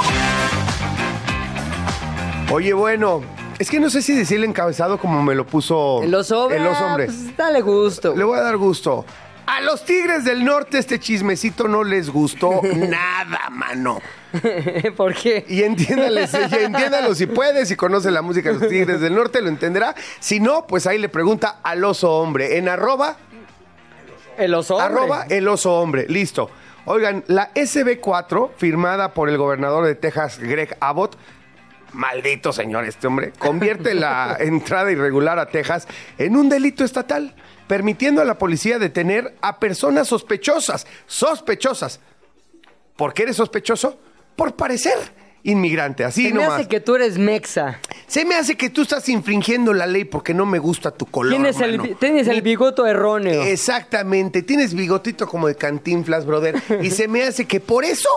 Oye, 2.52 2.74
bueno, 2.74 3.22
es 3.60 3.70
que 3.70 3.80
no 3.80 3.90
sé 3.90 4.02
si 4.02 4.16
decirle 4.16 4.46
encabezado 4.46 4.98
como 4.98 5.22
me 5.24 5.36
lo 5.36 5.46
puso. 5.46 6.02
El 6.04 6.14
oso. 6.16 6.50
El 6.50 6.66
oso 6.68 6.86
hombre. 6.86 7.06
Pues, 7.06 7.36
dale 7.38 7.62
gusto. 7.62 8.16
Le 8.16 8.24
voy 8.24 8.38
a 8.38 8.42
dar 8.42 8.58
gusto. 8.58 9.06
A 9.48 9.62
los 9.62 9.86
Tigres 9.86 10.26
del 10.26 10.44
Norte 10.44 10.80
este 10.80 11.00
chismecito 11.00 11.68
no 11.68 11.84
les 11.84 12.10
gustó 12.10 12.62
nada, 12.76 13.50
mano. 13.52 14.02
¿Por 14.98 15.14
qué? 15.14 15.46
Y 15.48 15.62
entiéndales, 15.62 16.34
entiéndalo 16.34 17.14
si 17.14 17.28
puede, 17.28 17.66
si 17.66 17.76
conoce 17.76 18.10
la 18.12 18.22
música 18.24 18.52
de 18.52 18.60
los 18.60 18.68
Tigres 18.68 19.00
del 19.02 19.14
Norte, 19.16 19.42
lo 19.42 19.50
entenderá. 19.50 19.94
Si 20.20 20.40
no, 20.40 20.66
pues 20.68 20.88
ahí 20.88 20.98
le 20.98 21.10
pregunta 21.10 21.60
al 21.64 21.84
oso 21.84 22.12
hombre. 22.12 22.58
En 22.58 22.68
arroba, 22.68 23.18
El 24.38 24.54
oso 24.56 24.78
hombre. 24.78 24.94
arroba 25.00 25.26
el 25.30 25.48
oso 25.48 25.74
hombre. 25.80 26.06
Listo. 26.10 26.50
Oigan, 26.86 27.24
la 27.28 27.52
SB4, 27.54 28.52
firmada 28.58 29.14
por 29.14 29.30
el 29.30 29.38
gobernador 29.38 29.86
de 29.86 29.96
Texas, 29.96 30.38
Greg 30.40 30.76
Abbott, 30.80 31.18
maldito 31.96 32.54
señor 32.54 32.86
este 32.86 33.08
hombre, 33.08 33.32
convierte 33.38 33.94
la 33.94 34.38
entrada 34.40 34.92
irregular 34.92 35.40
a 35.40 35.48
Texas 35.48 35.88
en 36.18 36.36
un 36.36 36.50
delito 36.50 36.84
estatal, 36.84 37.36
permitiendo 37.68 38.22
a 38.22 38.26
la 38.26 38.38
policía 38.38 38.78
detener 38.78 39.36
a 39.42 39.60
personas 39.60 40.08
sospechosas, 40.08 40.86
sospechosas. 41.08 42.00
¿Por 42.96 43.14
qué 43.14 43.24
eres 43.24 43.38
sospechoso? 43.38 44.00
Por 44.36 44.56
parecer 44.56 44.94
inmigrante, 45.44 46.04
así 46.04 46.24
Se 46.28 46.34
me 46.34 46.42
nomás. 46.42 46.60
hace 46.60 46.68
que 46.68 46.80
tú 46.80 46.96
eres 46.96 47.18
mexa. 47.18 47.80
Se 48.08 48.26
me 48.26 48.36
hace 48.36 48.56
que 48.56 48.70
tú 48.70 48.82
estás 48.82 49.08
infringiendo 49.10 49.74
la 49.74 49.86
ley 49.86 50.04
porque 50.04 50.34
no 50.34 50.46
me 50.46 50.60
gusta 50.60 50.92
tu 50.92 51.06
color. 51.06 51.34
Tienes 51.34 51.60
el, 51.60 51.78
mano. 51.78 51.96
tienes 52.00 52.28
el 52.28 52.42
bigoto 52.42 52.86
erróneo. 52.88 53.44
Exactamente, 53.44 54.42
tienes 54.42 54.74
bigotito 54.74 55.28
como 55.28 55.48
de 55.48 55.56
cantinflas, 55.56 56.26
brother. 56.26 56.62
Y 56.82 56.92
se 56.92 57.08
me 57.08 57.24
hace 57.24 57.46
que 57.46 57.60
por 57.60 57.86
eso 57.86 58.10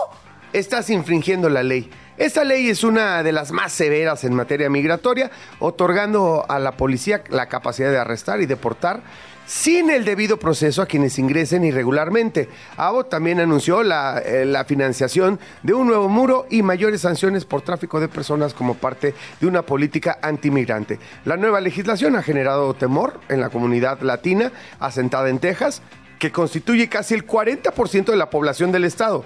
estás 0.53 0.89
infringiendo 0.89 1.49
la 1.49 1.61
ley. 1.63 1.89
Esta 2.19 2.43
ley 2.43 2.67
es 2.67 2.83
una 2.83 3.23
de 3.23 3.31
las 3.31 3.53
más 3.53 3.71
severas 3.71 4.25
en 4.25 4.35
materia 4.35 4.69
migratoria, 4.69 5.31
otorgando 5.59 6.45
a 6.49 6.59
la 6.59 6.73
policía 6.73 7.23
la 7.29 7.47
capacidad 7.47 7.91
de 7.91 7.97
arrestar 7.97 8.41
y 8.41 8.45
deportar 8.45 9.03
sin 9.45 9.89
el 9.89 10.03
debido 10.03 10.37
proceso 10.37 10.81
a 10.81 10.85
quienes 10.85 11.17
ingresen 11.17 11.63
irregularmente. 11.63 12.49
Abbott 12.75 13.09
también 13.09 13.39
anunció 13.39 13.83
la, 13.83 14.19
eh, 14.19 14.43
la 14.43 14.65
financiación 14.65 15.39
de 15.63 15.73
un 15.73 15.87
nuevo 15.87 16.09
muro 16.09 16.45
y 16.49 16.61
mayores 16.61 16.99
sanciones 16.99 17.45
por 17.45 17.61
tráfico 17.61 18.01
de 18.01 18.09
personas 18.09 18.53
como 18.53 18.73
parte 18.73 19.15
de 19.39 19.47
una 19.47 19.61
política 19.61 20.19
antimigrante. 20.21 20.99
La 21.23 21.37
nueva 21.37 21.61
legislación 21.61 22.17
ha 22.17 22.21
generado 22.21 22.73
temor 22.73 23.21
en 23.29 23.39
la 23.39 23.49
comunidad 23.49 24.01
latina 24.01 24.51
asentada 24.81 25.29
en 25.29 25.39
Texas, 25.39 25.81
que 26.19 26.33
constituye 26.33 26.89
casi 26.89 27.13
el 27.13 27.25
40% 27.25 28.11
de 28.11 28.17
la 28.17 28.29
población 28.29 28.73
del 28.73 28.83
estado. 28.83 29.23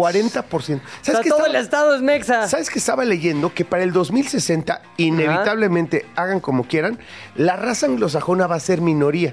40%. 0.00 0.52
o 0.54 0.60
sea, 0.60 0.80
¿Sabes 1.02 1.20
qué 1.22 1.28
todo 1.28 1.38
estaba- 1.40 1.46
el 1.48 1.56
estado 1.64 1.94
es 1.94 2.02
mexa. 2.02 2.48
¿Sabes 2.48 2.70
que 2.70 2.78
estaba 2.78 3.04
leyendo? 3.04 3.52
Que 3.52 3.64
para 3.64 3.82
el 3.82 3.92
2060, 3.92 4.80
inevitablemente, 4.96 6.06
hagan 6.16 6.40
como 6.40 6.64
quieran, 6.64 6.98
la 7.36 7.56
raza 7.56 7.86
anglosajona 7.86 8.46
va 8.46 8.56
a 8.56 8.60
ser 8.60 8.80
minoría. 8.80 9.32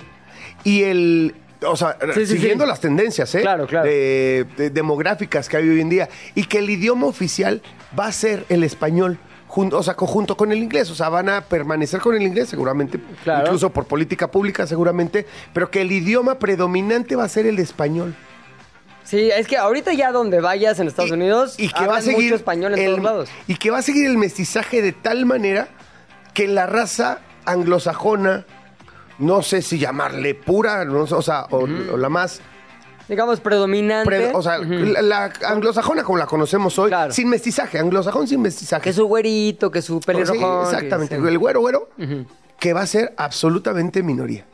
Y 0.64 0.84
el. 0.84 1.36
O 1.66 1.76
sea, 1.76 1.98
Sí, 2.14 2.26
sí, 2.28 2.34
siguiendo 2.34 2.66
sí. 2.66 2.70
las 2.70 2.80
tendencias, 2.82 3.34
¿eh? 3.34 3.42
Claro, 3.42 3.66
claro. 3.66 3.88
De- 3.88 4.46
de 4.58 4.70
demográficas 4.70 5.50
que 5.50 5.58
hay 5.58 5.68
hoy 5.68 5.82
en 5.82 5.90
día. 5.90 6.08
Y 6.36 6.44
que 6.44 6.60
el 6.60 6.70
idioma 6.70 7.08
oficial 7.08 7.62
va 7.98 8.06
a 8.08 8.12
ser 8.12 8.46
el 8.50 8.64
español. 8.64 9.18
jun- 9.50 9.74
o 9.74 9.82
sea, 9.82 9.94
conjunto 9.96 10.36
con 10.36 10.52
el 10.52 10.58
inglés, 10.58 10.90
o 10.92 10.94
sea, 10.96 11.08
van 11.08 11.30
a 11.30 11.40
permanecer 11.40 12.02
con 12.02 12.14
el 12.14 12.22
inglés 12.22 12.50
seguramente, 12.50 13.00
Claro. 13.24 13.46
incluso 13.46 13.70
por 13.72 13.86
política 13.86 14.30
pública 14.30 14.68
seguramente, 14.68 15.26
pero 15.54 15.72
que 15.72 15.82
el 15.82 15.92
idioma 15.94 16.38
predominante 16.38 17.16
va 17.16 17.24
a 17.24 17.30
ser 17.30 17.46
el 17.48 17.58
español. 17.58 18.14
Sí, 19.08 19.30
es 19.32 19.48
que 19.48 19.56
ahorita 19.58 19.94
ya 19.94 20.12
donde 20.12 20.42
vayas 20.42 20.80
en 20.80 20.88
Estados 20.88 21.12
Y- 21.12 21.14
Unidos, 21.14 21.56
y 21.58 21.70
que 21.70 21.88
va 21.88 21.98
a 21.98 22.02
seguir 22.02 22.24
mucho 22.26 22.36
español 22.36 22.74
en 22.74 22.80
el- 22.80 22.86
todos 22.92 23.04
lados. 23.04 23.30
Y 23.48 23.56
que 23.56 23.72
va 23.72 23.78
a 23.78 23.82
seguir 23.82 24.06
el 24.06 24.18
mestizaje 24.18 24.82
de 24.82 24.92
tal 24.92 25.26
manera 25.26 25.70
que 26.34 26.48
la 26.48 26.66
raza 26.66 27.20
anglosajona, 27.46 28.46
no 29.20 29.42
sé 29.42 29.62
si 29.62 29.80
llamarle 29.80 30.36
pura, 30.36 30.84
no 30.86 31.04
o 31.04 31.22
sea, 31.22 31.46
o, 31.52 31.60
o 31.94 31.98
la 31.98 32.10
más 32.10 32.42
Digamos, 33.08 33.40
predominante. 33.40 34.06
Pre- 34.10 34.32
o 34.36 34.42
sea, 34.42 34.58
la, 34.58 35.02
la 35.02 35.34
anglosajona 35.48 36.04
como 36.04 36.18
la 36.18 36.26
conocemos 36.26 36.78
hoy, 36.78 36.90
Claro. 36.90 37.14
sin 37.14 37.30
mestizaje, 37.30 37.80
anglosajón 37.80 38.28
sin 38.28 38.42
mestizaje. 38.42 38.84
que 38.84 38.92
su 38.94 39.06
güerito, 39.06 39.72
que 39.72 39.82
su 39.82 40.00
Sí, 40.00 40.06
pelirrojón. 40.06 40.66
que- 40.70 40.76
exactamente, 40.76 41.16
sí. 41.18 41.26
el 41.26 41.38
güero 41.38 41.62
güero, 41.62 41.90
que 42.60 42.74
va 42.74 42.82
a 42.82 42.88
ser 42.88 43.14
absolutamente 43.16 44.04
minoría. 44.04 44.46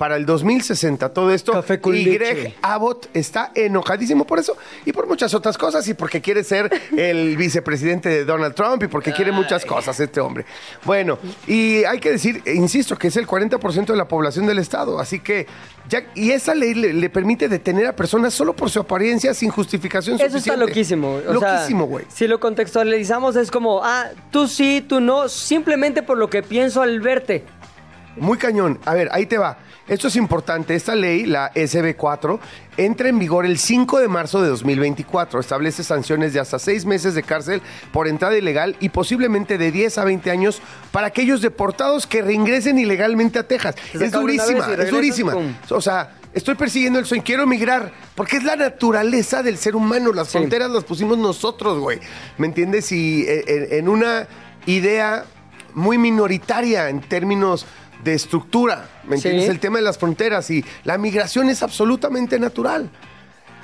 Para 0.00 0.16
el 0.16 0.24
2060 0.24 1.10
todo 1.10 1.30
esto 1.30 1.52
Café 1.52 1.78
con 1.78 1.94
y 1.94 2.02
leche. 2.04 2.16
Greg 2.18 2.54
Abbott 2.62 3.10
está 3.12 3.52
enojadísimo 3.54 4.26
por 4.26 4.38
eso 4.38 4.56
y 4.86 4.94
por 4.94 5.06
muchas 5.06 5.34
otras 5.34 5.58
cosas 5.58 5.86
y 5.88 5.92
porque 5.92 6.22
quiere 6.22 6.42
ser 6.42 6.70
el 6.96 7.36
vicepresidente 7.36 8.08
de 8.08 8.24
Donald 8.24 8.54
Trump 8.54 8.82
y 8.82 8.86
porque 8.86 9.12
quiere 9.12 9.30
muchas 9.30 9.66
cosas 9.66 10.00
este 10.00 10.18
hombre. 10.18 10.46
Bueno, 10.86 11.18
y 11.46 11.84
hay 11.84 12.00
que 12.00 12.12
decir, 12.12 12.40
e 12.46 12.54
insisto, 12.54 12.96
que 12.96 13.08
es 13.08 13.16
el 13.18 13.26
40% 13.26 13.84
de 13.88 13.96
la 13.96 14.08
población 14.08 14.46
del 14.46 14.58
estado, 14.58 14.98
así 14.98 15.20
que 15.20 15.46
ya 15.90 16.02
y 16.14 16.30
esa 16.30 16.54
ley 16.54 16.72
le, 16.72 16.94
le 16.94 17.10
permite 17.10 17.50
detener 17.50 17.86
a 17.86 17.94
personas 17.94 18.32
solo 18.32 18.56
por 18.56 18.70
su 18.70 18.80
apariencia 18.80 19.34
sin 19.34 19.50
justificación 19.50 20.16
Eso 20.16 20.24
está 20.24 20.38
suficiente. 20.38 20.66
loquísimo. 20.66 21.20
o 21.28 21.32
loquísimo, 21.34 21.84
güey. 21.84 22.06
Si 22.08 22.26
lo 22.26 22.40
contextualizamos 22.40 23.36
es 23.36 23.50
como, 23.50 23.84
ah, 23.84 24.06
tú 24.30 24.48
sí, 24.48 24.82
tú 24.88 25.02
no, 25.02 25.28
simplemente 25.28 26.02
por 26.02 26.16
lo 26.16 26.30
que 26.30 26.42
pienso 26.42 26.80
al 26.80 27.00
verte. 27.00 27.44
Muy 28.16 28.38
cañón. 28.38 28.78
A 28.84 28.94
ver, 28.94 29.08
ahí 29.12 29.26
te 29.26 29.38
va. 29.38 29.58
Esto 29.88 30.08
es 30.08 30.16
importante. 30.16 30.74
Esta 30.74 30.94
ley, 30.94 31.26
la 31.26 31.52
SB4, 31.54 32.38
entra 32.76 33.08
en 33.08 33.18
vigor 33.18 33.44
el 33.46 33.58
5 33.58 33.98
de 33.98 34.08
marzo 34.08 34.40
de 34.42 34.48
2024. 34.48 35.40
Establece 35.40 35.82
sanciones 35.84 36.32
de 36.32 36.40
hasta 36.40 36.58
seis 36.58 36.84
meses 36.86 37.14
de 37.14 37.22
cárcel 37.22 37.60
por 37.92 38.06
entrada 38.08 38.36
ilegal 38.36 38.76
y 38.80 38.88
posiblemente 38.90 39.58
de 39.58 39.70
10 39.72 39.98
a 39.98 40.04
20 40.04 40.30
años 40.30 40.60
para 40.92 41.08
aquellos 41.08 41.40
deportados 41.40 42.06
que 42.06 42.22
reingresen 42.22 42.78
ilegalmente 42.78 43.38
a 43.38 43.46
Texas. 43.48 43.74
Se 43.92 44.04
Es 44.04 44.12
durísima, 44.12 44.66
es 44.72 44.90
durísima. 44.90 45.32
pum. 45.32 45.54
O 45.70 45.80
sea, 45.80 46.16
estoy 46.34 46.54
persiguiendo 46.54 46.98
el 47.00 47.06
sueño, 47.06 47.24
quiero 47.24 47.46
migrar, 47.46 47.90
porque 48.14 48.36
es 48.36 48.44
la 48.44 48.54
naturaleza 48.56 49.42
del 49.42 49.56
ser 49.56 49.74
humano. 49.74 50.12
Las 50.12 50.28
Sí. 50.28 50.38
fronteras 50.38 50.70
las 50.70 50.84
pusimos 50.84 51.18
nosotros, 51.18 51.78
güey. 51.80 51.98
¿Me 52.38 52.46
entiendes? 52.46 52.92
Y 52.92 53.24
eh, 53.26 53.78
en 53.78 53.88
una 53.88 54.28
idea 54.66 55.24
muy 55.74 55.98
minoritaria 55.98 56.88
en 56.90 57.00
términos 57.00 57.66
de 58.04 58.14
estructura, 58.14 58.88
¿me 59.04 59.16
Sí. 59.18 59.28
entiendes? 59.28 59.48
El 59.50 59.60
tema 59.60 59.78
de 59.78 59.84
las 59.84 59.98
fronteras 59.98 60.50
y 60.50 60.64
la 60.84 60.96
migración 60.98 61.48
es 61.50 61.62
absolutamente 61.62 62.38
natural. 62.38 62.88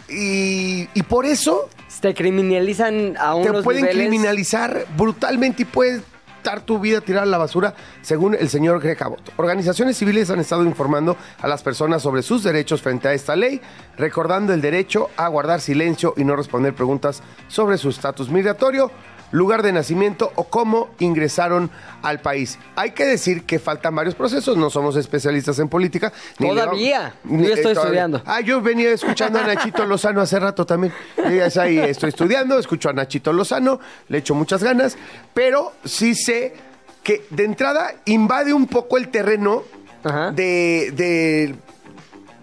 Y, 0.09 0.88
y 0.94 1.03
por 1.03 1.27
eso 1.27 1.68
Te 2.01 2.14
criminalizan 2.14 3.16
a 3.18 3.35
te 3.42 3.51
unos 3.51 3.64
pueden 3.64 3.85
niveles- 3.87 4.07
criminalizar 4.09 4.87
brutalmente 4.96 5.62
y 5.62 5.64
puedes 5.64 6.03
dar 6.44 6.61
tu 6.61 6.79
vida 6.79 6.99
a 6.99 7.01
tirar 7.01 7.25
a 7.25 7.27
la 7.27 7.38
basura, 7.38 7.75
según 8.03 8.37
el 8.38 8.49
señor 8.49 8.81
Greg 8.81 9.03
Abbott. 9.03 9.33
Organizaciones 9.37 9.96
civiles 9.96 10.31
han 10.31 10.38
estado 10.38 10.62
informando 10.64 11.16
a 11.40 11.49
las 11.49 11.64
personas 11.64 12.03
sobre 12.03 12.22
sus 12.22 12.44
derechos 12.44 12.83
frente 12.83 13.09
a 13.09 13.14
esta 13.14 13.35
ley, 13.35 13.61
recordando 13.99 14.55
el 14.55 14.61
derecho 14.61 15.11
a 15.16 15.27
guardar 15.27 15.61
silencio 15.61 16.14
y 16.16 16.22
no 16.22 16.37
responder 16.37 16.72
preguntas 16.72 17.20
sobre 17.49 17.79
su 17.79 17.88
estatus 17.88 18.31
migratorio, 18.31 18.92
lugar 19.32 19.62
de 19.62 19.72
nacimiento 19.72 20.32
o 20.36 20.44
cómo 20.44 20.88
ingresaron 20.98 21.70
al 22.02 22.20
país. 22.20 22.58
Hay 22.76 22.92
que 22.92 23.04
decir 23.04 23.44
que 23.44 23.58
faltan 23.58 23.94
varios 23.94 24.14
procesos, 24.14 24.56
no 24.56 24.70
somos 24.70 24.96
especialistas 24.96 25.58
en 25.58 25.68
política. 25.68 26.12
ni 26.38 26.48
Todavía. 26.48 27.14
Yo 27.24 27.36
estoy 27.36 27.48
eh, 27.48 27.62
todavía. 27.62 27.82
estudiando. 27.82 28.22
Ah, 28.24 28.40
yo 28.40 28.60
venía 28.60 28.92
escuchando 28.92 29.38
a 29.38 29.42
Nachito 29.46 29.84
Lozano 29.84 30.20
hace 30.20 30.38
rato 30.38 30.64
también. 30.64 30.92
Es 31.16 31.56
ahí, 31.56 31.78
estoy 31.78 32.10
estudiando, 32.10 32.58
escucho 32.58 32.88
a 32.88 32.92
Nachito 32.92 33.32
Lozano, 33.32 33.80
le 34.08 34.18
echo 34.18 34.34
muchas 34.34 34.62
ganas, 34.62 34.96
pero 35.34 35.72
sí 35.84 36.14
sé 36.14 36.54
que 37.02 37.24
de 37.30 37.44
entrada 37.44 37.94
invade 38.04 38.52
un 38.52 38.66
poco 38.66 38.96
el 38.96 39.08
terreno 39.08 39.62
Ajá. 40.04 40.30
de, 40.32 40.92
de, 40.94 41.54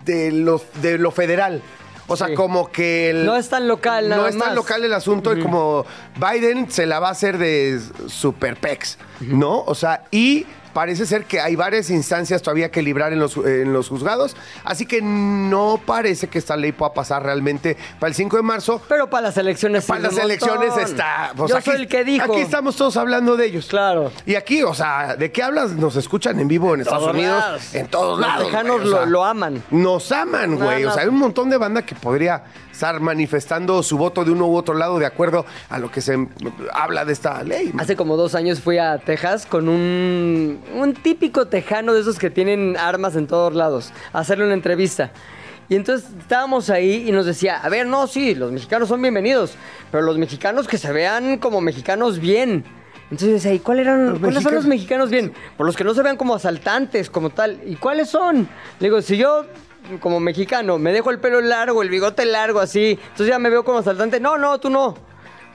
de, 0.05 0.31
lo, 0.31 0.61
de 0.81 0.97
lo 0.97 1.11
federal. 1.11 1.61
O 2.07 2.17
sea, 2.17 2.27
Sí. 2.27 2.33
como 2.35 2.69
que... 2.71 3.09
el- 3.11 3.25
No 3.25 3.35
es 3.37 3.47
tan 3.49 3.67
local 3.67 4.09
No 4.09 4.17
nada 4.17 4.29
es 4.29 4.37
tan 4.37 4.47
más. 4.49 4.55
local 4.55 4.83
el 4.83 4.93
asunto 4.93 5.35
y 5.35 5.41
como 5.41 5.85
Biden 6.19 6.69
se 6.69 6.85
la 6.85 6.99
va 6.99 7.07
a 7.07 7.11
hacer 7.11 7.37
de 7.37 7.79
super 8.07 8.57
pex, 8.57 8.97
¿no? 9.21 9.61
O 9.61 9.73
sea, 9.75 10.03
y 10.11 10.45
parece 10.73 11.05
ser 11.05 11.25
que 11.25 11.39
hay 11.39 11.55
varias 11.55 11.89
instancias 11.89 12.41
todavía 12.41 12.71
que 12.71 12.81
librar 12.81 13.13
en 13.13 13.19
los, 13.19 13.37
en 13.37 13.71
los 13.73 13.89
juzgados, 13.89 14.35
así 14.63 14.85
que 14.85 15.01
no 15.01 15.79
parece 15.85 16.27
que 16.27 16.39
esta 16.39 16.55
ley 16.57 16.71
pueda 16.71 16.93
pasar 16.93 17.23
realmente 17.23 17.77
para 17.99 18.09
el 18.09 18.15
5 18.15 18.37
de 18.37 18.43
marzo. 18.43 18.81
Pero 18.89 19.09
para 19.09 19.27
las 19.27 19.37
elecciones 19.37 19.85
Para 19.85 20.01
las 20.01 20.17
elecciones 20.17 20.75
está... 20.77 21.31
pues, 21.35 21.51
Yo 21.51 21.57
aquí- 21.57 21.71
soy 21.71 21.81
el 21.81 21.87
que 21.87 22.03
dijo. 22.03 22.25
Aquí 22.33 22.41
estamos 22.41 22.75
todos 22.75 22.97
hablando 22.97 23.37
de 23.37 23.45
ellos. 23.45 23.67
Claro. 23.67 24.11
Y 24.25 24.35
aquí, 24.35 24.63
o 24.63 24.73
sea, 24.73 25.15
¿de 25.15 25.31
qué 25.31 25.43
hablas? 25.43 25.71
Nos 25.71 25.95
escuchan 25.95 26.39
en 26.39 26.47
vivo 26.47 26.73
en 26.73 26.81
Estados 26.81 27.09
Unidos, 27.09 27.39
lados. 27.39 27.75
en 27.75 27.87
todos 27.87 28.19
Los 28.19 28.27
lados. 28.27 28.45
tejanos 28.47 28.81
güey, 28.81 28.87
o 28.93 28.97
sea, 28.97 29.05
lo- 29.05 29.11
lo 29.11 29.23
aman. 29.25 29.63
Nos 29.71 30.11
aman, 30.11 30.55
güey. 30.57 30.83
No, 30.83 30.89
O 30.89 30.93
sea, 30.93 31.03
hay 31.03 31.09
un 31.09 31.19
montón 31.19 31.49
de 31.49 31.57
banda 31.57 31.81
que 31.83 31.95
podría 31.95 32.43
estar 32.73 32.99
manifestando 32.99 33.81
su 33.83 33.97
voto 33.97 34.25
de 34.25 34.31
uno 34.31 34.47
u 34.47 34.55
otro 34.57 34.73
lado 34.73 34.99
de 34.99 35.05
acuerdo 35.05 35.45
a 35.69 35.77
lo 35.79 35.89
que 35.91 36.01
se 36.01 36.27
habla 36.73 37.05
de 37.05 37.13
esta 37.13 37.41
ley. 37.43 37.67
man. 37.67 37.79
Hace 37.81 37.95
como 37.95 38.17
dos 38.17 38.35
años 38.35 38.59
fui 38.59 38.77
a 38.79 38.97
Texas 38.97 39.45
con 39.45 39.69
un, 39.69 40.59
un 40.75 40.93
típico 40.95 41.47
tejano 41.47 41.93
de 41.93 42.01
esos 42.01 42.17
que 42.19 42.29
tienen 42.29 42.75
armas 42.75 43.15
en 43.15 43.27
todos 43.27 43.53
lados, 43.53 43.93
a 44.11 44.19
hacerle 44.19 44.45
una 44.45 44.55
entrevista. 44.55 45.11
Y 45.69 45.75
entonces 45.75 46.09
estábamos 46.19 46.69
ahí 46.69 47.05
y 47.07 47.11
nos 47.13 47.25
decía, 47.25 47.57
a 47.63 47.69
ver, 47.69 47.87
no, 47.87 48.05
sí, 48.07 48.35
los 48.35 48.51
mexicanos 48.51 48.89
son 48.89 49.01
bienvenidos, 49.01 49.53
pero 49.91 50.03
los 50.03 50.17
mexicanos 50.17 50.67
que 50.67 50.77
se 50.77 50.91
vean 50.91 51.37
como 51.37 51.61
mexicanos 51.61 52.19
bien. 52.19 52.65
Entonces 53.03 53.27
yo 53.27 53.33
decía, 53.35 53.53
¿y 53.53 53.59
cuál 53.59 53.79
eran, 53.79 54.09
Los 54.09 54.19
cuáles 54.19 54.43
son 54.43 54.55
los 54.55 54.65
mexicanos- 54.65 55.09
mexicanos 55.09 55.09
bien? 55.11 55.33
Por 55.55 55.65
los 55.67 55.75
que 55.77 55.83
no 55.83 55.93
se 55.93 56.01
vean 56.01 56.17
como 56.17 56.33
asaltantes, 56.33 57.09
como 57.09 57.29
tal. 57.29 57.59
¿Y 57.65 57.75
cuáles 57.75 58.09
son? 58.09 58.47
Le 58.79 58.87
digo, 58.87 59.01
si 59.03 59.17
yo 59.17 59.45
como 59.99 60.19
mexicano 60.19 60.77
me 60.77 60.91
dejo 60.91 61.11
el 61.11 61.19
pelo 61.19 61.41
largo, 61.41 61.81
el 61.81 61.89
bigote 61.89 62.25
largo 62.25 62.59
así, 62.59 62.99
entonces 63.01 63.27
ya 63.27 63.39
me 63.39 63.49
veo 63.49 63.63
como 63.63 63.79
asaltante. 63.79 64.19
No, 64.19 64.37
no, 64.37 64.59
tú 64.59 64.69
no. 64.69 64.95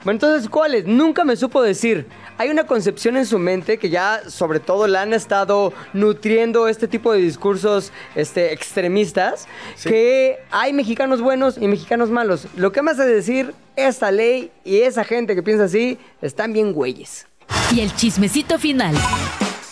Bueno, 0.03 0.15
entonces, 0.15 0.49
¿cuáles? 0.49 0.85
Nunca 0.85 1.25
me 1.25 1.35
supo 1.35 1.61
decir. 1.61 2.07
Hay 2.37 2.49
una 2.49 2.65
concepción 2.65 3.17
en 3.17 3.25
su 3.25 3.37
mente 3.37 3.77
que 3.77 3.89
ya, 3.89 4.21
sobre 4.29 4.61
todo, 4.61 4.87
la 4.87 5.01
han 5.01 5.13
estado 5.13 5.73
nutriendo 5.91 6.69
este 6.69 6.87
tipo 6.87 7.11
de 7.11 7.19
discursos 7.19 7.91
este, 8.15 8.53
extremistas, 8.53 9.45
que 9.83 10.39
hay 10.51 10.71
mexicanos 10.71 11.19
buenos 11.19 11.57
y 11.57 11.67
mexicanos 11.67 12.09
malos. 12.09 12.47
Lo 12.55 12.71
que 12.71 12.81
me 12.81 12.91
hace 12.91 13.05
decir, 13.05 13.53
esta 13.75 14.09
ley 14.11 14.51
y 14.63 14.79
esa 14.79 15.03
gente 15.03 15.35
que 15.35 15.43
piensa 15.43 15.65
así, 15.65 15.97
están 16.21 16.53
bien 16.53 16.71
güeyes. 16.71 17.27
Y 17.75 17.81
el 17.81 17.93
chismecito 17.93 18.57
final. 18.57 18.95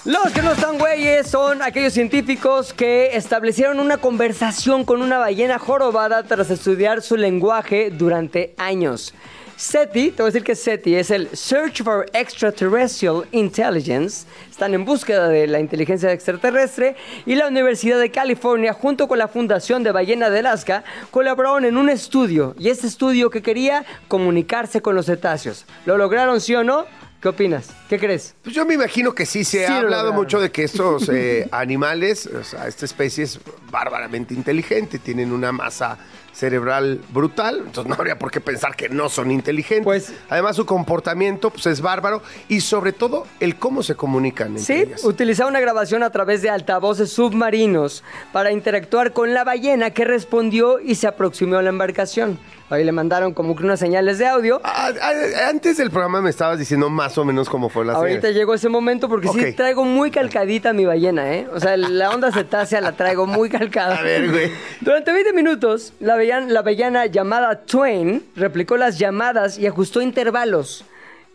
Los 0.08 0.32
que 0.32 0.42
no 0.42 0.54
están 0.54 0.78
güeyes 0.78 1.28
son 1.28 1.62
aquellos 1.62 1.92
científicos 1.92 2.74
que 2.74 3.18
establecieron 3.18 3.82
una 3.82 3.98
conversación 3.98 4.86
con 4.86 5.02
una 5.02 5.18
ballena 5.18 5.60
jorobada 5.60 6.24
tras 6.24 6.50
estudiar 6.50 7.02
su 7.02 7.18
lenguaje 7.18 7.92
durante 7.92 8.56
años. 8.58 9.14
SETI, 9.58 10.12
te 10.12 10.24
voy 10.24 10.30
a 10.30 10.32
decir 10.32 10.46
que 10.46 10.56
SETI 10.56 10.96
es 10.96 11.12
el 11.12 11.28
Search 11.36 11.84
for 11.84 12.06
Extraterrestrial 12.14 13.26
Intelligence. 13.34 14.26
Están 14.50 14.74
en 14.74 14.86
búsqueda 14.86 15.28
de 15.28 15.46
la 15.46 15.60
inteligencia 15.60 16.10
extraterrestre 16.14 16.96
y 17.26 17.36
la 17.36 17.50
Universidad 17.50 18.00
de 18.00 18.10
California 18.10 18.72
junto 18.72 19.10
con 19.10 19.18
la 19.20 19.28
Fundación 19.28 19.84
de 19.84 19.92
Ballena 19.92 20.30
de 20.30 20.40
Alaska 20.40 20.86
colaboraron 21.12 21.66
en 21.66 21.76
un 21.76 21.90
estudio 21.90 22.56
y 22.58 22.70
este 22.70 22.88
estudio 22.88 23.30
que 23.30 23.42
quería 23.42 23.84
comunicarse 24.08 24.82
con 24.82 24.96
los 24.96 25.08
cetáceos. 25.08 25.66
¿Lo 25.86 25.98
lograron 25.98 26.40
sí 26.40 26.56
o 26.56 26.64
no? 26.64 26.86
¿Qué 27.22 27.30
opinas? 27.30 27.70
¿Qué 27.90 27.98
crees? 27.98 28.36
Pues 28.44 28.56
yo 28.56 28.66
me 28.66 28.76
imagino 28.76 29.14
que 29.16 29.26
sí, 29.26 29.44
se 29.44 29.66
Sí 29.66 29.72
ha 29.74 29.80
hablado 29.80 30.14
mucho 30.14 30.40
de 30.40 30.52
que 30.52 30.64
estos 30.64 31.10
eh, 31.14 31.48
animales, 31.52 32.28
o 32.28 32.44
sea, 32.44 32.68
esta 32.68 32.86
especie 32.86 33.24
es 33.24 33.40
bárbaramente 33.72 34.34
inteligente, 34.36 35.00
tienen 35.00 35.32
una 35.32 35.52
masa 35.52 35.98
cerebral 36.32 37.02
brutal, 37.10 37.64
entonces 37.66 37.88
no 37.90 37.96
habría 37.96 38.20
por 38.20 38.30
qué 38.30 38.40
pensar 38.40 38.76
que 38.76 38.90
no 38.90 39.10
son 39.10 39.32
inteligentes. 39.32 39.84
Pues- 39.84 40.14
Además 40.30 40.56
su 40.56 40.68
comportamiento 40.68 41.50
pues, 41.50 41.66
es 41.66 41.82
bárbaro 41.82 42.22
y 42.48 42.62
sobre 42.62 42.92
todo 42.92 43.26
el 43.40 43.56
cómo 43.58 43.82
se 43.82 43.96
comunican 43.96 44.50
entre 44.50 44.64
Sí, 44.64 44.74
ellas. 44.74 45.04
utilizaba 45.04 45.50
una 45.50 45.60
grabación 45.60 46.04
a 46.04 46.12
través 46.12 46.44
de 46.44 46.52
altavoces 46.52 47.12
submarinos 47.12 48.04
para 48.32 48.52
interactuar 48.52 49.14
con 49.14 49.34
la 49.34 49.44
ballena 49.44 49.90
que 49.90 50.06
respondió 50.06 50.80
y 50.80 50.94
se 50.94 51.08
aproximó 51.08 51.58
a 51.58 51.64
la 51.64 51.70
embarcación. 51.70 52.38
Ahí 52.70 52.84
le 52.84 52.92
mandaron 52.92 53.34
como 53.34 53.56
que 53.56 53.64
unas 53.64 53.80
señales 53.80 54.18
de 54.18 54.28
audio. 54.28 54.60
Ah, 54.64 54.92
ah, 55.02 55.12
antes 55.50 55.78
del 55.78 55.90
programa 55.90 56.22
me 56.22 56.30
estabas 56.30 56.60
diciendo 56.60 56.90
más 56.90 57.18
o 57.18 57.24
menos 57.24 57.50
cómo 57.50 57.70
fue 57.70 57.86
la 57.86 57.94
Ahorita 57.94 58.22
serie. 58.22 58.36
llegó 58.40 58.54
ese 58.54 58.68
momento 58.68 59.08
porque 59.08 59.30
sí 59.30 59.54
traigo 59.54 59.86
muy 59.86 60.12
calcadita 60.12 60.74
mi 60.74 60.86
ballena, 60.86 61.34
¿eh? 61.34 61.48
O 61.54 61.60
sea, 61.62 61.78
la 61.78 62.10
onda 62.10 62.30
cetácea 62.32 62.82
la 62.82 62.92
traigo 62.92 63.26
muy 63.26 63.50
calcada. 63.50 63.96
A 63.96 64.02
ver, 64.02 64.30
güey. 64.30 64.52
Durante 64.82 65.14
20 65.14 65.32
minutos, 65.32 65.94
la 66.02 66.16
avellana, 66.16 66.48
la 66.52 66.60
avellana 66.60 67.06
llamada 67.06 67.62
Twain 67.62 68.24
replicó 68.36 68.76
las 68.76 69.00
llamadas 69.00 69.58
y 69.58 69.66
ajustó 69.66 70.02
intervalos. 70.02 70.84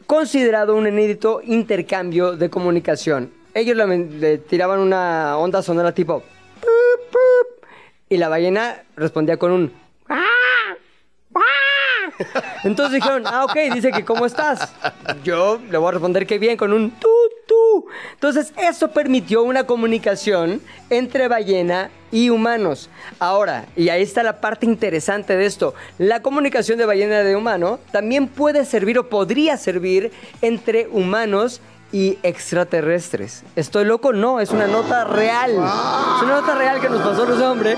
considerado 0.06 0.76
un 0.76 0.86
inédito 0.86 1.40
intercambio 1.44 2.36
de 2.36 2.50
comunicación. 2.50 3.30
Ellos 3.54 3.74
le, 3.76 3.86
le 4.06 4.38
tiraban 4.38 4.80
una 4.80 5.38
onda 5.38 5.62
sonora 5.62 5.92
tipo... 5.92 6.22
Y 8.10 8.18
la 8.18 8.28
ballena 8.28 8.82
respondía 8.96 9.38
con 9.38 9.52
un... 9.52 9.72
Entonces 12.64 12.96
dijeron, 12.96 13.24
ah, 13.26 13.44
ok, 13.44 13.56
dice 13.74 13.90
que 13.92 14.04
¿cómo 14.04 14.26
estás? 14.26 14.72
Yo 15.24 15.60
le 15.70 15.78
voy 15.78 15.88
a 15.88 15.92
responder 15.92 16.26
que 16.26 16.38
bien 16.38 16.56
con 16.56 16.72
un 16.72 16.90
tú, 16.92 17.08
tú. 17.46 17.86
Entonces, 18.14 18.52
eso 18.56 18.88
permitió 18.88 19.42
una 19.42 19.64
comunicación 19.64 20.60
entre 20.90 21.28
ballena 21.28 21.90
y 22.10 22.30
humanos. 22.30 22.90
Ahora, 23.18 23.66
y 23.76 23.88
ahí 23.88 24.02
está 24.02 24.22
la 24.22 24.40
parte 24.40 24.66
interesante 24.66 25.36
de 25.36 25.46
esto, 25.46 25.74
la 25.98 26.20
comunicación 26.20 26.78
de 26.78 26.86
ballena 26.86 27.22
de 27.22 27.36
humano 27.36 27.80
también 27.90 28.28
puede 28.28 28.64
servir 28.64 28.98
o 28.98 29.08
podría 29.08 29.56
servir 29.56 30.12
entre 30.42 30.86
humanos 30.88 31.60
y 31.92 32.18
extraterrestres. 32.22 33.44
¿Estoy 33.54 33.84
loco? 33.84 34.12
No, 34.14 34.40
es 34.40 34.50
una 34.50 34.66
nota 34.66 35.04
real. 35.04 35.50
Es 35.50 36.22
una 36.22 36.40
nota 36.40 36.54
real 36.54 36.80
que 36.80 36.88
nos 36.88 37.02
pasó 37.02 37.24
a 37.24 37.28
los 37.28 37.40
hombres. 37.40 37.76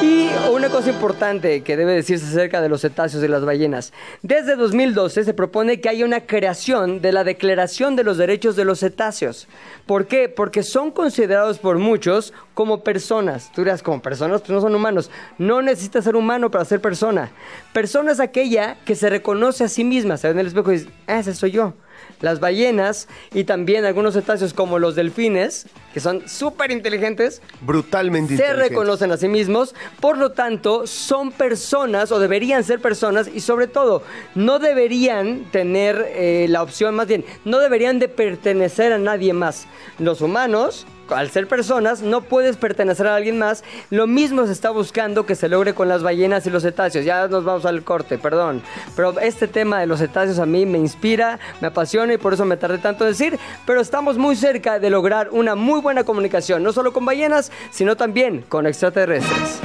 Y 0.00 0.30
una 0.52 0.68
cosa 0.68 0.90
importante 0.90 1.62
que 1.62 1.76
debe 1.76 1.92
decirse 1.92 2.24
acerca 2.26 2.60
de 2.60 2.68
los 2.68 2.82
cetáceos 2.82 3.22
y 3.24 3.28
las 3.28 3.44
ballenas. 3.44 3.92
Desde 4.22 4.54
2012 4.54 5.24
se 5.24 5.34
propone 5.34 5.80
que 5.80 5.88
haya 5.88 6.04
una 6.04 6.20
creación 6.20 7.00
de 7.00 7.10
la 7.10 7.24
Declaración 7.24 7.96
de 7.96 8.04
los 8.04 8.16
Derechos 8.16 8.54
de 8.54 8.64
los 8.64 8.78
Cetáceos. 8.78 9.48
¿Por 9.86 10.06
qué? 10.06 10.28
Porque 10.28 10.62
son 10.62 10.92
considerados 10.92 11.58
por 11.58 11.78
muchos 11.78 12.32
como 12.54 12.84
personas. 12.84 13.50
Tú 13.52 13.62
dirás, 13.62 13.82
como 13.82 14.00
personas, 14.00 14.40
pues 14.40 14.50
no 14.50 14.60
son 14.60 14.74
humanos. 14.74 15.10
No 15.36 15.62
necesitas 15.62 16.04
ser 16.04 16.14
humano 16.14 16.50
para 16.50 16.64
ser 16.64 16.80
persona. 16.80 17.30
Persona 17.72 18.12
es 18.12 18.20
aquella 18.20 18.76
que 18.84 18.94
se 18.94 19.10
reconoce 19.10 19.64
a 19.64 19.68
sí 19.68 19.82
misma. 19.82 20.16
Se 20.16 20.28
ve 20.28 20.34
en 20.34 20.38
el 20.40 20.46
espejo 20.46 20.70
y 20.70 20.78
dice, 20.78 20.90
"Ah, 21.08 21.18
ese 21.18 21.34
soy 21.34 21.50
yo 21.50 21.74
las 22.20 22.40
ballenas 22.40 23.08
y 23.32 23.44
también 23.44 23.84
algunos 23.84 24.14
cetáceos 24.14 24.54
como 24.54 24.78
los 24.78 24.94
delfines, 24.94 25.66
que 25.92 26.00
son 26.00 26.28
súper 26.28 26.70
inteligentes, 26.70 27.42
Brutalmente 27.60 28.36
se 28.36 28.52
reconocen 28.52 29.12
a 29.12 29.16
sí 29.16 29.28
mismos, 29.28 29.74
por 30.00 30.18
lo 30.18 30.32
tanto 30.32 30.86
son 30.86 31.32
personas 31.32 32.12
o 32.12 32.18
deberían 32.18 32.64
ser 32.64 32.80
personas 32.80 33.28
y 33.32 33.40
sobre 33.40 33.66
todo 33.66 34.02
no 34.34 34.58
deberían 34.58 35.44
tener 35.50 36.06
eh, 36.10 36.46
la 36.48 36.62
opción, 36.62 36.94
más 36.94 37.08
bien, 37.08 37.24
no 37.44 37.58
deberían 37.58 37.98
de 37.98 38.08
pertenecer 38.08 38.92
a 38.92 38.98
nadie 38.98 39.32
más. 39.32 39.66
Los 39.98 40.20
humanos... 40.20 40.86
Al 41.10 41.30
ser 41.30 41.48
personas, 41.48 42.02
no 42.02 42.22
puedes 42.22 42.56
pertenecer 42.56 43.06
a 43.06 43.16
alguien 43.16 43.38
más. 43.38 43.64
Lo 43.90 44.06
mismo 44.06 44.46
se 44.46 44.52
está 44.52 44.70
buscando 44.70 45.26
que 45.26 45.34
se 45.34 45.48
logre 45.48 45.74
con 45.74 45.88
las 45.88 46.02
ballenas 46.02 46.46
y 46.46 46.50
los 46.50 46.62
cetáceos. 46.62 47.04
Ya 47.04 47.28
nos 47.28 47.44
vamos 47.44 47.64
al 47.64 47.82
corte, 47.82 48.18
perdón. 48.18 48.62
Pero 48.96 49.18
este 49.20 49.48
tema 49.48 49.80
de 49.80 49.86
los 49.86 50.00
cetáceos 50.00 50.38
a 50.38 50.46
mí 50.46 50.66
me 50.66 50.78
inspira, 50.78 51.38
me 51.60 51.68
apasiona 51.68 52.14
y 52.14 52.18
por 52.18 52.34
eso 52.34 52.44
me 52.44 52.56
tardé 52.56 52.78
tanto 52.78 53.04
en 53.04 53.10
decir. 53.10 53.38
Pero 53.66 53.80
estamos 53.80 54.18
muy 54.18 54.36
cerca 54.36 54.78
de 54.78 54.90
lograr 54.90 55.30
una 55.32 55.54
muy 55.54 55.80
buena 55.80 56.04
comunicación, 56.04 56.62
no 56.62 56.72
solo 56.72 56.92
con 56.92 57.04
ballenas, 57.04 57.50
sino 57.70 57.96
también 57.96 58.44
con 58.48 58.66
extraterrestres. 58.66 59.60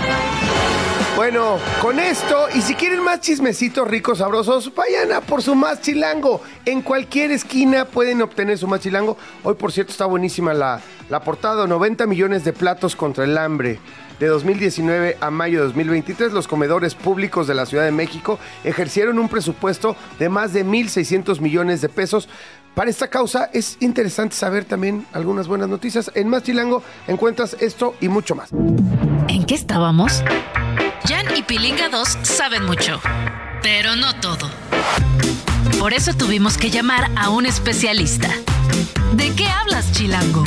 Bueno, 1.16 1.60
con 1.80 2.00
esto, 2.00 2.48
y 2.56 2.62
si 2.62 2.74
quieren 2.74 3.04
más 3.04 3.22
chismecitos 3.22 3.88
ricos, 3.88 4.18
sabrosos, 4.18 4.74
vayan 4.74 5.12
a 5.12 5.22
por 5.22 5.44
su 5.44 5.54
más 5.54 5.80
chilango. 5.80 6.42
En 6.66 6.82
cualquier 6.82 7.32
esquina 7.32 7.86
pueden 7.86 8.24
obtener 8.24 8.58
su 8.58 8.68
más 8.68 8.80
chilango. 8.80 9.16
Hoy, 9.44 9.54
por 9.54 9.72
cierto, 9.72 9.92
está 9.92 10.08
buenísima 10.08 10.56
la, 10.56 10.82
la 11.10 11.22
portada. 11.22 11.68
90 11.68 12.08
millones 12.08 12.44
de 12.44 12.52
platos 12.52 12.96
contra 12.96 13.26
el 13.26 13.38
hambre. 13.38 13.80
De 14.20 14.26
2019 14.26 15.18
a 15.22 15.30
mayo 15.30 15.60
de 15.60 15.66
2023, 15.66 16.34
los 16.34 16.48
comedores 16.48 16.96
públicos 16.96 17.46
de 17.46 17.54
la 17.54 17.68
Ciudad 17.68 17.86
de 17.86 17.92
México 17.92 18.40
ejercieron 18.64 19.20
un 19.20 19.30
presupuesto 19.30 19.96
de 20.18 20.30
más 20.30 20.52
de 20.52 20.66
1.600 20.66 21.40
millones 21.42 21.82
de 21.82 21.90
pesos. 21.90 22.28
Para 22.74 22.90
esta 22.90 23.08
causa 23.08 23.52
es 23.54 23.78
interesante 23.82 24.36
saber 24.36 24.66
también 24.66 25.06
algunas 25.14 25.48
buenas 25.48 25.70
noticias. 25.70 26.12
En 26.16 26.28
Más 26.28 26.42
Chilango 26.42 26.82
encuentras 27.08 27.56
esto 27.60 27.94
y 28.02 28.10
mucho 28.10 28.34
más. 28.34 28.52
¿En 29.28 29.46
qué 29.46 29.54
estábamos? 29.54 30.24
Jan 31.08 31.36
y 31.36 31.44
Pilinga 31.44 31.90
2 31.90 32.18
saben 32.24 32.66
mucho, 32.66 33.02
pero 33.62 33.96
no 33.96 34.16
todo. 34.16 34.50
Por 35.84 35.94
eso 35.94 36.14
tuvimos 36.14 36.58
que 36.58 36.70
llamar 36.70 37.12
a 37.18 37.30
un 37.30 37.46
especialista. 37.46 38.30
¿De 39.18 39.36
qué 39.36 39.48
hablas, 39.48 39.92
Chilango? 39.92 40.46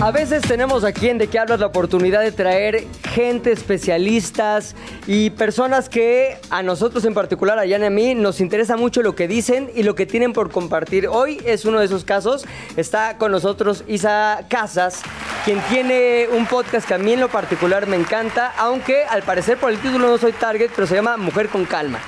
A 0.00 0.10
veces 0.10 0.42
tenemos 0.42 0.82
aquí 0.82 1.08
en 1.08 1.18
De 1.18 1.28
qué 1.28 1.38
hablas 1.38 1.60
la 1.60 1.66
oportunidad 1.66 2.20
de 2.20 2.32
traer 2.32 2.88
gente, 3.04 3.52
especialistas 3.52 4.74
y 5.06 5.30
personas 5.30 5.88
que 5.88 6.36
a 6.50 6.64
nosotros 6.64 7.04
en 7.04 7.14
particular, 7.14 7.60
a 7.60 7.62
Jan 7.62 7.82
y 7.82 7.86
a 7.86 7.90
mí, 7.90 8.16
nos 8.16 8.40
interesa 8.40 8.76
mucho 8.76 9.02
lo 9.02 9.14
que 9.14 9.28
dicen 9.28 9.70
y 9.72 9.84
lo 9.84 9.94
que 9.94 10.04
tienen 10.04 10.32
por 10.32 10.50
compartir. 10.50 11.06
Hoy 11.06 11.40
es 11.46 11.64
uno 11.64 11.78
de 11.78 11.86
esos 11.86 12.04
casos. 12.04 12.46
Está 12.76 13.18
con 13.18 13.30
nosotros 13.30 13.84
Isa 13.86 14.46
Casas, 14.48 15.00
quien 15.44 15.60
tiene 15.70 16.26
un 16.32 16.46
podcast 16.46 16.88
que 16.88 16.94
a 16.94 16.98
mí 16.98 17.12
en 17.12 17.20
lo 17.20 17.28
particular 17.28 17.86
me 17.86 17.94
encanta, 17.94 18.52
aunque 18.58 19.04
al 19.04 19.22
parecer 19.22 19.58
por 19.58 19.70
el 19.70 19.78
título 19.78 20.08
no 20.08 20.18
soy 20.18 20.32
target, 20.32 20.72
pero 20.74 20.88
se 20.88 20.96
llama 20.96 21.16
Mujer 21.16 21.48
con 21.48 21.64
Calma. 21.66 22.00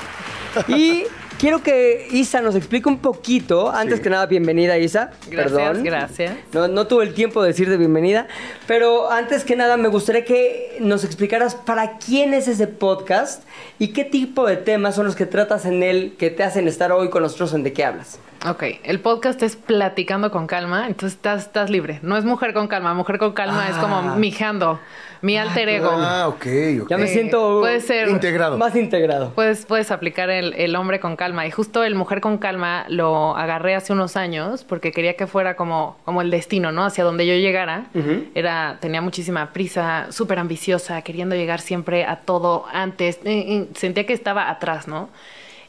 Y 0.66 1.04
quiero 1.42 1.60
que 1.60 2.06
Isa 2.12 2.40
nos 2.40 2.54
explique 2.54 2.88
un 2.88 2.98
poquito, 2.98 3.68
antes 3.72 3.96
Sí. 3.96 4.02
que 4.04 4.10
nada, 4.10 4.26
bienvenida 4.26 4.78
Isa. 4.78 5.10
Gracias, 5.28 5.52
Perdón. 5.60 5.82
gracias. 5.82 6.34
No, 6.52 6.68
no 6.68 6.86
tuve 6.86 7.02
el 7.02 7.14
tiempo 7.14 7.42
de 7.42 7.48
decir 7.48 7.68
de 7.68 7.76
bienvenida, 7.76 8.28
pero 8.68 9.10
antes 9.10 9.42
que 9.42 9.56
nada 9.56 9.76
me 9.76 9.88
gustaría 9.88 10.24
que 10.24 10.76
nos 10.78 11.02
explicaras 11.02 11.56
para 11.56 11.98
quién 11.98 12.32
es 12.32 12.46
ese 12.46 12.68
podcast 12.68 13.42
y 13.80 13.88
qué 13.88 14.04
tipo 14.04 14.46
de 14.46 14.56
temas 14.56 14.94
son 14.94 15.04
los 15.04 15.16
que 15.16 15.26
tratas 15.26 15.64
en 15.66 15.82
él 15.82 16.14
que 16.16 16.30
te 16.30 16.44
hacen 16.44 16.68
estar 16.68 16.92
hoy 16.92 17.10
con 17.10 17.22
nosotros 17.24 17.52
en 17.54 17.64
De 17.64 17.72
qué 17.72 17.84
hablas. 17.84 18.20
Ok, 18.48 18.64
el 18.82 18.98
podcast 18.98 19.40
es 19.44 19.54
Platicando 19.54 20.32
con 20.32 20.48
Calma, 20.48 20.88
entonces 20.88 21.14
estás, 21.16 21.42
estás 21.42 21.70
libre. 21.70 22.00
No 22.02 22.16
es 22.16 22.24
Mujer 22.24 22.52
con 22.52 22.66
Calma, 22.66 22.92
Mujer 22.92 23.18
con 23.18 23.32
Calma 23.34 23.68
es 23.68 23.76
Ah. 23.76 23.80
como 23.80 24.16
mi 24.16 24.32
jando, 24.32 24.80
mi 25.20 25.36
alter 25.38 25.68
ego. 25.68 25.90
Ah, 25.92 26.26
ok, 26.26 26.44
ok. 26.82 26.90
Ya 26.90 26.98
me 26.98 27.04
Eh, 27.04 27.06
siento 27.06 27.60
puede 27.60 27.80
ser- 27.80 28.08
Integrado. 28.08 28.58
más 28.58 28.74
integrado. 28.74 29.30
Puedes, 29.34 29.64
puedes 29.64 29.92
aplicar 29.92 30.28
el, 30.28 30.54
el 30.54 30.74
hombre 30.74 30.98
con 30.98 31.14
calma. 31.14 31.46
Y 31.46 31.52
justo 31.52 31.84
el 31.84 31.94
mujer 31.94 32.20
con 32.20 32.36
calma 32.38 32.84
lo 32.88 33.36
agarré 33.36 33.76
hace 33.76 33.92
unos 33.92 34.16
años 34.16 34.64
porque 34.64 34.90
quería 34.90 35.14
que 35.14 35.28
fuera 35.28 35.54
como, 35.54 35.96
como 36.04 36.20
el 36.20 36.32
destino, 36.32 36.72
¿no? 36.72 36.84
Hacia 36.84 37.04
donde 37.04 37.28
yo 37.28 37.34
llegara. 37.34 37.86
Era, 38.34 38.78
tenía 38.80 39.00
muchísima 39.00 39.52
prisa, 39.52 40.06
súper 40.10 40.40
ambiciosa, 40.40 41.00
queriendo 41.02 41.36
llegar 41.36 41.60
siempre 41.60 42.04
a 42.06 42.16
todo 42.16 42.64
antes. 42.72 43.18
Eh, 43.24 43.44
eh, 43.46 43.68
Sentía 43.76 44.04
que 44.04 44.14
estaba 44.14 44.50
atrás, 44.50 44.88
¿no? 44.88 45.10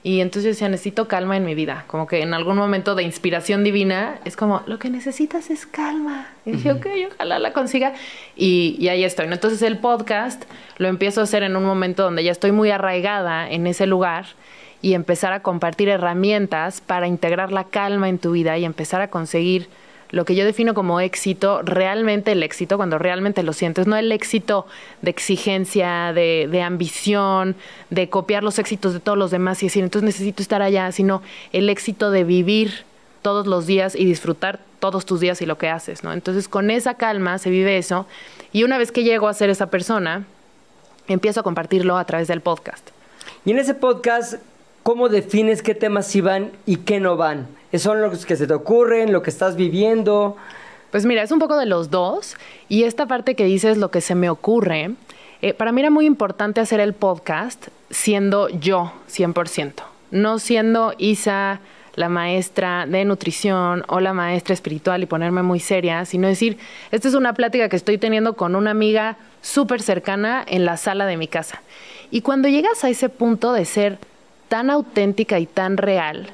Y 0.04 0.20
entonces 0.20 0.44
yo 0.44 0.50
decía, 0.50 0.68
necesito 0.68 1.08
calma 1.08 1.38
en 1.38 1.46
mi 1.46 1.56
vida. 1.56 1.86
Como 1.88 2.08
que 2.08 2.22
en 2.22 2.34
algún 2.34 2.58
momento 2.58 2.94
de 2.94 3.04
inspiración 3.04 3.64
divina 3.64 4.20
es 4.26 4.36
como, 4.36 4.62
lo 4.68 4.78
que 4.78 4.90
necesitas 4.90 5.50
es 5.50 5.66
calma. 5.66 6.28
Y 6.46 6.52
dije, 6.52 6.74
ok, 6.74 6.88
ojalá 7.14 7.40
la 7.40 7.54
consiga. 7.54 7.94
Y, 8.36 8.76
y 8.80 8.90
ahí 8.90 9.06
estoy. 9.06 9.28
¿no? 9.28 9.34
Entonces 9.34 9.62
el 9.62 9.78
podcast 9.78 10.44
lo 10.78 10.90
empiezo 10.90 11.22
a 11.22 11.24
hacer 11.24 11.44
en 11.44 11.56
un 11.56 11.64
momento 11.64 12.04
donde 12.04 12.24
ya 12.24 12.34
estoy 12.34 12.52
muy 12.52 12.70
arraigada 12.70 13.50
en 13.50 13.66
ese 13.66 13.88
lugar 13.88 14.26
y 14.82 14.94
empezar 14.94 15.32
a 15.32 15.42
compartir 15.42 15.88
herramientas 15.88 16.82
para 16.82 17.08
integrar 17.08 17.54
la 17.54 17.64
calma 17.64 18.10
en 18.10 18.20
tu 18.20 18.34
vida 18.34 18.58
y 18.58 18.66
empezar 18.66 19.00
a 19.00 19.10
conseguir 19.10 19.70
lo 20.14 20.26
que 20.26 20.36
yo 20.36 20.46
defino 20.46 20.76
como 20.76 21.00
éxito, 21.00 21.64
realmente 21.64 22.34
el 22.34 22.44
éxito, 22.44 22.78
cuando 22.78 23.00
realmente 23.00 23.42
lo 23.42 23.52
sientes, 23.52 23.88
no 23.88 23.96
el 23.96 24.12
éxito 24.12 24.68
de 25.02 25.10
exigencia, 25.10 26.14
de, 26.14 26.48
de 26.52 26.62
ambición, 26.62 27.56
de 27.90 28.10
copiar 28.10 28.44
los 28.44 28.60
éxitos 28.60 28.94
de 28.94 29.00
todos 29.00 29.18
los 29.18 29.32
demás 29.32 29.64
y 29.64 29.66
decir, 29.66 29.84
entonces 29.84 30.06
necesito 30.06 30.44
estar 30.44 30.62
allá, 30.62 30.92
sino 30.92 31.24
el 31.52 31.68
éxito 31.68 32.12
de 32.12 32.26
vivir 32.26 32.86
todos 33.24 33.48
los 33.48 33.66
días 33.66 33.96
y 33.96 34.06
disfrutar 34.06 34.60
todos 34.78 35.08
tus 35.08 35.20
días 35.20 35.42
y 35.42 35.48
lo 35.48 35.58
que 35.58 35.70
haces, 35.70 36.04
¿no? 36.04 36.14
Entonces 36.14 36.48
con 36.48 36.70
esa 36.70 36.94
calma 36.94 37.40
se 37.40 37.50
vive 37.50 37.80
eso 37.80 38.06
y 38.52 38.66
una 38.66 38.78
vez 38.78 38.92
que 38.92 39.04
llego 39.04 39.28
a 39.28 39.34
ser 39.34 39.50
esa 39.50 39.72
persona, 39.72 40.28
empiezo 41.08 41.40
a 41.40 41.44
compartirlo 41.44 41.98
a 41.98 42.06
través 42.06 42.28
del 42.28 42.42
podcast. 42.42 42.88
Y 43.46 43.52
en 43.52 43.58
ese 43.58 43.74
podcast, 43.74 44.36
¿cómo 44.84 45.10
defines 45.10 45.64
qué 45.64 45.74
temas 45.74 46.08
sí 46.08 46.22
van 46.22 46.52
y 46.66 46.78
qué 46.78 47.00
no 47.00 47.18
van? 47.18 47.48
¿Son 47.74 48.02
los 48.02 48.26
que 48.26 48.36
se 48.36 48.46
te 48.46 48.54
ocurren, 48.54 49.12
lo 49.12 49.24
que 49.24 49.30
estás 49.30 49.56
viviendo? 49.56 50.36
Pues 50.92 51.06
mira, 51.06 51.24
es 51.24 51.32
un 51.32 51.40
poco 51.40 51.58
de 51.58 51.66
los 51.66 51.90
dos. 51.90 52.36
Y 52.70 52.84
esta 52.84 53.08
parte 53.08 53.36
que 53.36 53.46
dices, 53.46 53.78
lo 53.78 53.90
que 53.90 54.02
se 54.02 54.14
me 54.14 54.30
ocurre, 54.30 54.92
eh, 55.42 55.54
para 55.54 55.72
mí 55.72 55.82
era 55.82 55.90
muy 55.90 56.06
importante 56.06 56.62
hacer 56.62 56.80
el 56.80 56.94
podcast 56.94 57.70
siendo 57.90 58.50
yo 58.50 58.94
100%. 59.10 59.74
No 60.12 60.38
siendo 60.38 60.94
Isa, 61.00 61.62
la 61.96 62.10
maestra 62.10 62.86
de 62.88 63.06
nutrición 63.06 63.84
o 63.88 64.00
la 64.00 64.14
maestra 64.14 64.54
espiritual 64.54 65.02
y 65.02 65.08
ponerme 65.08 65.42
muy 65.42 65.60
seria, 65.60 66.06
sino 66.06 66.28
decir, 66.28 66.58
esta 66.92 67.08
es 67.08 67.14
una 67.16 67.34
plática 67.34 67.70
que 67.70 67.76
estoy 67.76 67.98
teniendo 67.98 68.34
con 68.34 68.56
una 68.56 68.72
amiga 68.72 69.18
súper 69.42 69.82
cercana 69.82 70.44
en 70.48 70.66
la 70.66 70.78
sala 70.78 71.06
de 71.06 71.18
mi 71.18 71.28
casa. 71.28 71.62
Y 72.12 72.22
cuando 72.22 72.48
llegas 72.48 72.84
a 72.84 72.90
ese 72.90 73.10
punto 73.10 73.54
de 73.54 73.66
ser 73.66 73.98
tan 74.54 74.70
auténtica 74.70 75.40
y 75.40 75.48
tan 75.48 75.78
real, 75.78 76.28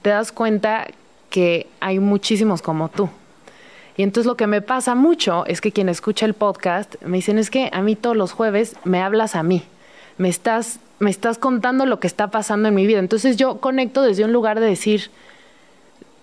te 0.00 0.08
das 0.08 0.32
cuenta 0.32 0.86
que 1.28 1.66
hay 1.80 1.98
muchísimos 1.98 2.62
como 2.62 2.88
tú. 2.88 3.10
Y 3.94 4.04
entonces 4.04 4.26
lo 4.26 4.38
que 4.38 4.46
me 4.46 4.62
pasa 4.62 4.94
mucho 4.94 5.44
es 5.44 5.60
que 5.60 5.70
quien 5.70 5.90
escucha 5.90 6.24
el 6.24 6.32
podcast 6.32 6.94
me 7.02 7.18
dicen 7.18 7.36
es 7.36 7.50
que 7.50 7.68
a 7.74 7.82
mí 7.82 7.94
todos 7.94 8.16
los 8.16 8.32
jueves 8.32 8.76
me 8.84 9.02
hablas 9.02 9.36
a 9.36 9.42
mí. 9.42 9.64
me 10.16 10.30
estás, 10.30 10.80
me 10.98 11.10
estás 11.10 11.36
contando 11.36 11.84
lo 11.84 12.00
que 12.00 12.06
está 12.06 12.30
pasando 12.30 12.70
en 12.70 12.74
mi 12.74 12.86
vida. 12.86 13.00
Entonces 13.00 13.36
yo 13.36 13.60
conecto 13.60 14.00
desde 14.00 14.24
un 14.24 14.32
lugar 14.32 14.58
de 14.58 14.68
decir, 14.68 15.10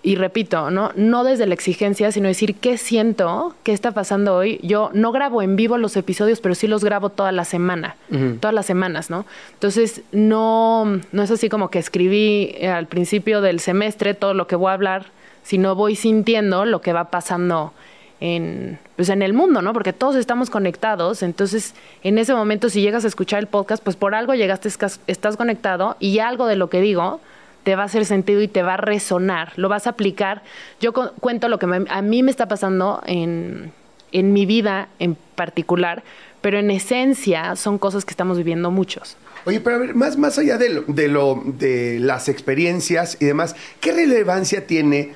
y 0.02 0.14
repito, 0.16 0.70
¿no? 0.70 0.92
no 0.96 1.24
desde 1.24 1.46
la 1.46 1.52
exigencia, 1.54 2.10
sino 2.10 2.28
decir 2.28 2.54
qué 2.54 2.78
siento, 2.78 3.54
qué 3.64 3.72
está 3.72 3.92
pasando 3.92 4.34
hoy. 4.34 4.58
Yo 4.62 4.90
no 4.94 5.12
grabo 5.12 5.42
en 5.42 5.56
vivo 5.56 5.76
los 5.76 5.94
episodios, 5.96 6.40
pero 6.40 6.54
sí 6.54 6.66
los 6.66 6.82
grabo 6.82 7.10
toda 7.10 7.32
la 7.32 7.44
semana, 7.44 7.96
todas 8.40 8.54
las 8.54 8.64
semanas, 8.64 9.10
¿no? 9.10 9.26
Entonces, 9.52 10.00
no, 10.12 11.00
no 11.12 11.22
es 11.22 11.30
así 11.30 11.48
como 11.50 11.70
que 11.70 11.78
escribí 11.78 12.54
eh, 12.56 12.68
al 12.68 12.86
principio 12.86 13.42
del 13.42 13.60
semestre 13.60 14.14
todo 14.14 14.32
lo 14.32 14.46
que 14.46 14.56
voy 14.56 14.70
a 14.70 14.74
hablar, 14.74 15.06
sino 15.42 15.74
voy 15.74 15.96
sintiendo 15.96 16.64
lo 16.64 16.80
que 16.80 16.92
va 16.94 17.10
pasando 17.10 17.72
en, 18.20 18.78
pues 18.96 19.08
en 19.08 19.22
el 19.22 19.32
mundo, 19.32 19.62
¿no? 19.62 19.72
Porque 19.72 19.92
todos 19.92 20.14
estamos 20.16 20.50
conectados, 20.50 21.22
entonces 21.22 21.74
en 22.02 22.18
ese 22.18 22.34
momento 22.34 22.68
si 22.68 22.80
llegas 22.82 23.04
a 23.04 23.08
escuchar 23.08 23.38
el 23.40 23.46
podcast, 23.46 23.82
pues 23.82 23.96
por 23.96 24.14
algo 24.14 24.34
llegaste, 24.34 24.68
estás- 24.68 25.00
estás 25.06 25.36
conectado 25.36 25.96
y 26.00 26.18
algo 26.18 26.46
de 26.46 26.56
lo 26.56 26.68
que 26.70 26.80
digo 26.80 27.20
te 27.62 27.76
va 27.76 27.82
a 27.82 27.86
hacer 27.86 28.04
sentido 28.06 28.40
y 28.40 28.48
te 28.48 28.62
va 28.62 28.74
a 28.74 28.76
resonar, 28.78 29.52
lo 29.56 29.68
vas 29.68 29.86
a 29.86 29.90
aplicar. 29.90 30.42
Yo 30.80 30.92
cu- 30.92 31.10
cuento 31.20 31.48
lo 31.48 31.58
que 31.58 31.66
a 31.88 32.02
mí 32.02 32.22
me 32.22 32.30
está 32.30 32.48
pasando 32.48 33.02
en, 33.06 33.72
en 34.12 34.32
mi 34.32 34.46
vida 34.46 34.88
en 34.98 35.16
particular, 35.34 36.02
pero 36.40 36.58
en 36.58 36.70
esencia 36.70 37.54
son 37.56 37.78
cosas 37.78 38.04
que 38.04 38.12
estamos 38.12 38.38
viviendo 38.38 38.70
muchos. 38.70 39.16
Oye, 39.44 39.60
pero 39.60 39.76
a 39.76 39.78
ver, 39.78 39.94
más, 39.94 40.16
más 40.16 40.38
allá 40.38 40.58
de 40.58 40.68
lo, 40.70 40.82
de 40.82 41.08
lo 41.08 41.42
de 41.44 41.98
las 42.00 42.28
experiencias 42.28 43.16
y 43.20 43.24
demás, 43.26 43.54
¿qué 43.80 43.92
relevancia 43.92 44.66
tiene 44.66 45.12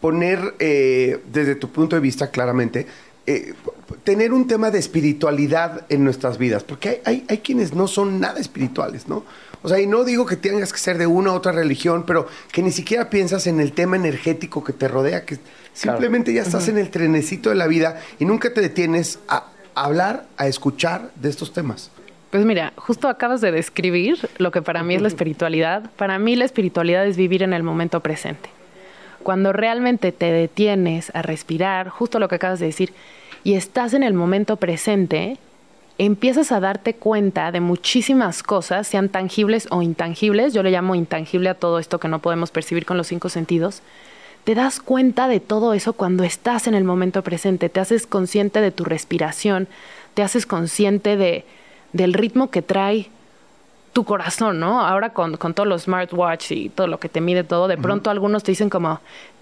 poner, 0.00 0.54
eh, 0.58 1.20
desde 1.32 1.54
tu 1.56 1.70
punto 1.70 1.96
de 1.96 2.00
vista, 2.00 2.30
claramente, 2.30 2.86
eh, 3.26 3.54
tener 4.04 4.32
un 4.32 4.46
tema 4.46 4.70
de 4.70 4.78
espiritualidad 4.78 5.86
en 5.88 6.04
nuestras 6.04 6.38
vidas? 6.38 6.64
Porque 6.64 6.88
hay, 6.88 7.00
hay, 7.04 7.26
hay 7.28 7.38
quienes 7.38 7.74
no 7.74 7.86
son 7.86 8.18
nada 8.20 8.40
espirituales, 8.40 9.08
¿no? 9.08 9.24
O 9.62 9.68
sea, 9.68 9.78
y 9.80 9.86
no 9.86 10.04
digo 10.04 10.24
que 10.26 10.36
tengas 10.36 10.72
que 10.72 10.78
ser 10.78 10.96
de 10.96 11.06
una 11.06 11.32
u 11.32 11.34
otra 11.34 11.52
religión, 11.52 12.04
pero 12.06 12.26
que 12.50 12.62
ni 12.62 12.70
siquiera 12.70 13.10
piensas 13.10 13.46
en 13.46 13.60
el 13.60 13.72
tema 13.72 13.96
energético 13.96 14.64
que 14.64 14.72
te 14.72 14.88
rodea, 14.88 15.24
que 15.24 15.38
simplemente 15.74 16.32
ya 16.32 16.42
estás 16.42 16.68
en 16.68 16.78
el 16.78 16.90
trenecito 16.90 17.50
de 17.50 17.56
la 17.56 17.66
vida 17.66 18.00
y 18.18 18.24
nunca 18.24 18.54
te 18.54 18.60
detienes 18.60 19.18
a 19.28 19.46
hablar, 19.74 20.26
a 20.36 20.46
escuchar 20.46 21.10
de 21.16 21.28
estos 21.28 21.52
temas. 21.52 21.90
Pues 22.30 22.44
mira, 22.44 22.72
justo 22.76 23.08
acabas 23.08 23.40
de 23.40 23.50
describir 23.50 24.28
lo 24.38 24.50
que 24.52 24.62
para 24.62 24.82
mí 24.82 24.94
es 24.94 25.02
la 25.02 25.08
espiritualidad. 25.08 25.90
Para 25.96 26.18
mí 26.18 26.36
la 26.36 26.44
espiritualidad 26.44 27.04
es 27.06 27.16
vivir 27.16 27.42
en 27.42 27.52
el 27.52 27.62
momento 27.62 28.00
presente. 28.00 28.48
Cuando 29.22 29.52
realmente 29.52 30.12
te 30.12 30.32
detienes 30.32 31.10
a 31.14 31.22
respirar, 31.22 31.88
justo 31.88 32.18
lo 32.18 32.28
que 32.28 32.36
acabas 32.36 32.60
de 32.60 32.66
decir, 32.66 32.94
y 33.42 33.54
estás 33.54 33.94
en 33.94 34.02
el 34.02 34.14
momento 34.14 34.56
presente, 34.56 35.38
empiezas 36.06 36.50
a 36.50 36.60
darte 36.60 36.94
cuenta 36.94 37.52
de 37.52 37.60
muchísimas 37.60 38.42
cosas, 38.42 38.88
sean 38.88 39.10
tangibles 39.10 39.68
o 39.70 39.82
intangibles. 39.82 40.54
Yo 40.54 40.62
le 40.62 40.70
llamo 40.70 40.94
intangible 40.94 41.50
a 41.50 41.54
todo 41.54 41.78
esto 41.78 42.00
que 42.00 42.08
no 42.08 42.20
podemos 42.20 42.50
percibir 42.50 42.86
con 42.86 42.96
los 42.96 43.08
cinco 43.08 43.28
sentidos. 43.28 43.82
Te 44.44 44.54
das 44.54 44.80
cuenta 44.80 45.28
de 45.28 45.40
todo 45.40 45.74
eso 45.74 45.92
cuando 45.92 46.24
estás 46.24 46.66
en 46.66 46.74
el 46.74 46.84
momento 46.84 47.22
presente, 47.22 47.68
te 47.68 47.80
haces 47.80 48.06
consciente 48.06 48.62
de 48.62 48.70
tu 48.70 48.84
respiración, 48.84 49.68
te 50.14 50.22
haces 50.22 50.46
consciente 50.46 51.18
de, 51.18 51.44
del 51.92 52.14
ritmo 52.14 52.48
que 52.48 52.62
trae 52.62 53.10
tu 53.92 54.04
corazón, 54.04 54.58
¿no? 54.58 54.80
Ahora 54.80 55.12
con, 55.12 55.36
con 55.36 55.52
todos 55.52 55.68
los 55.68 55.82
smartwatch 55.82 56.52
y 56.52 56.68
todo 56.70 56.86
lo 56.86 56.98
que 56.98 57.10
te 57.10 57.20
mide 57.20 57.44
todo, 57.44 57.68
de 57.68 57.76
pronto 57.76 58.08
algunos 58.08 58.42
te 58.42 58.52
dicen 58.52 58.70
como, 58.70 59.00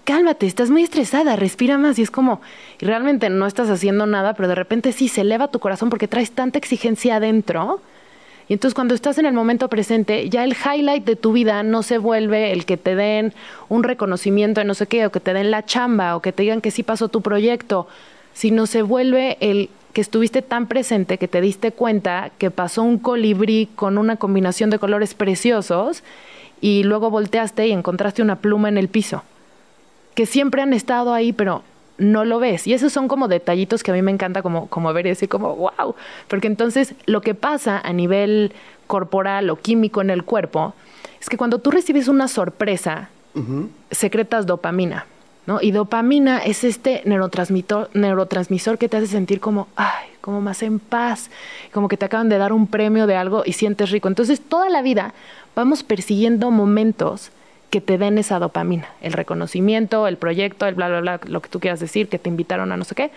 cálmate, 0.09 0.47
estás 0.47 0.71
muy 0.71 0.81
estresada, 0.81 1.35
respira 1.35 1.77
más. 1.77 1.99
Y 1.99 2.01
es 2.01 2.09
como, 2.09 2.41
y 2.81 2.85
realmente 2.87 3.29
no 3.29 3.45
estás 3.45 3.69
haciendo 3.69 4.07
nada, 4.07 4.33
pero 4.33 4.49
de 4.49 4.55
repente 4.55 4.91
sí 4.91 5.07
se 5.07 5.21
eleva 5.21 5.49
tu 5.49 5.59
corazón 5.59 5.91
porque 5.91 6.07
traes 6.07 6.31
tanta 6.31 6.57
exigencia 6.57 7.17
adentro. 7.17 7.79
Y 8.47 8.53
entonces 8.53 8.73
cuando 8.73 8.95
estás 8.95 9.19
en 9.19 9.27
el 9.27 9.33
momento 9.33 9.67
presente, 9.67 10.27
ya 10.27 10.43
el 10.43 10.55
highlight 10.55 11.05
de 11.05 11.15
tu 11.15 11.31
vida 11.31 11.61
no 11.61 11.83
se 11.83 11.99
vuelve 11.99 12.51
el 12.51 12.65
que 12.65 12.75
te 12.75 12.95
den 12.95 13.35
un 13.67 13.83
reconocimiento 13.83 14.61
de 14.61 14.65
no 14.65 14.73
sé 14.73 14.87
qué, 14.87 15.05
o 15.05 15.11
que 15.11 15.19
te 15.19 15.31
den 15.31 15.51
la 15.51 15.63
chamba, 15.63 16.15
o 16.15 16.23
que 16.23 16.31
te 16.31 16.41
digan 16.41 16.61
que 16.61 16.71
sí 16.71 16.81
pasó 16.81 17.09
tu 17.09 17.21
proyecto, 17.21 17.87
sino 18.33 18.65
se 18.65 18.81
vuelve 18.81 19.37
el 19.41 19.69
que 19.93 20.01
estuviste 20.01 20.41
tan 20.41 20.65
presente 20.65 21.19
que 21.19 21.27
te 21.27 21.39
diste 21.39 21.71
cuenta 21.71 22.31
que 22.39 22.49
pasó 22.49 22.81
un 22.81 22.97
colibrí 22.97 23.69
con 23.75 23.99
una 23.99 24.15
combinación 24.15 24.71
de 24.71 24.79
colores 24.79 25.13
preciosos 25.13 26.01
y 26.61 26.81
luego 26.81 27.11
volteaste 27.11 27.67
y 27.67 27.73
encontraste 27.73 28.23
una 28.23 28.37
pluma 28.37 28.69
en 28.69 28.79
el 28.79 28.87
piso 28.87 29.21
que 30.19 30.25
siempre 30.25 30.61
han 30.61 30.73
estado 30.73 31.13
ahí, 31.13 31.31
pero 31.31 31.63
no 31.97 32.25
lo 32.25 32.39
ves. 32.39 32.67
Y 32.67 32.73
esos 32.73 32.91
son 32.91 33.07
como 33.07 33.29
detallitos 33.29 33.83
que 33.83 33.91
a 33.91 33.93
mí 33.93 34.01
me 34.01 34.11
encanta 34.11 34.41
como, 34.41 34.67
como 34.67 34.91
ver 34.91 35.05
y 35.05 35.09
decir 35.11 35.29
como, 35.29 35.55
wow. 35.55 35.95
Porque 36.27 36.47
entonces 36.47 36.93
lo 37.05 37.21
que 37.21 37.35
pasa 37.35 37.79
a 37.79 37.93
nivel 37.93 38.51
corporal 38.85 39.49
o 39.49 39.55
químico 39.55 40.01
en 40.01 40.09
el 40.09 40.25
cuerpo 40.25 40.73
es 41.21 41.29
que 41.29 41.37
cuando 41.37 41.59
tú 41.59 41.71
recibes 41.71 42.09
una 42.09 42.27
sorpresa, 42.27 43.07
secretas 43.91 44.45
dopamina. 44.45 45.05
¿no? 45.47 45.59
Y 45.61 45.71
dopamina 45.71 46.39
es 46.39 46.65
este 46.65 47.01
neurotransmisor, 47.05 47.89
neurotransmisor 47.93 48.77
que 48.77 48.89
te 48.89 48.97
hace 48.97 49.07
sentir 49.07 49.39
como, 49.39 49.69
ay, 49.77 50.09
como 50.19 50.41
más 50.41 50.63
en 50.63 50.79
paz, 50.79 51.31
como 51.71 51.87
que 51.87 51.95
te 51.95 52.03
acaban 52.03 52.27
de 52.27 52.37
dar 52.37 52.51
un 52.51 52.67
premio 52.67 53.07
de 53.07 53.15
algo 53.15 53.43
y 53.45 53.53
sientes 53.53 53.89
rico. 53.89 54.09
Entonces, 54.09 54.41
toda 54.41 54.69
la 54.69 54.81
vida 54.81 55.13
vamos 55.55 55.81
persiguiendo 55.81 56.51
momentos 56.51 57.31
que 57.69 57.81
te 57.81 57.97
den 57.97 58.17
esa 58.17 58.39
dopamina, 58.39 58.87
el 59.01 59.13
reconocimiento, 59.13 60.07
el 60.07 60.17
proyecto, 60.17 60.65
el 60.65 60.75
bla, 60.75 60.87
bla, 60.87 61.01
bla, 61.01 61.19
lo 61.25 61.41
que 61.41 61.49
tú 61.49 61.59
quieras 61.59 61.79
decir, 61.79 62.09
que 62.09 62.17
te 62.19 62.29
invitaron 62.29 62.71
a 62.71 62.77
no 62.77 62.83
sé 62.83 62.95
qué. 62.95 63.11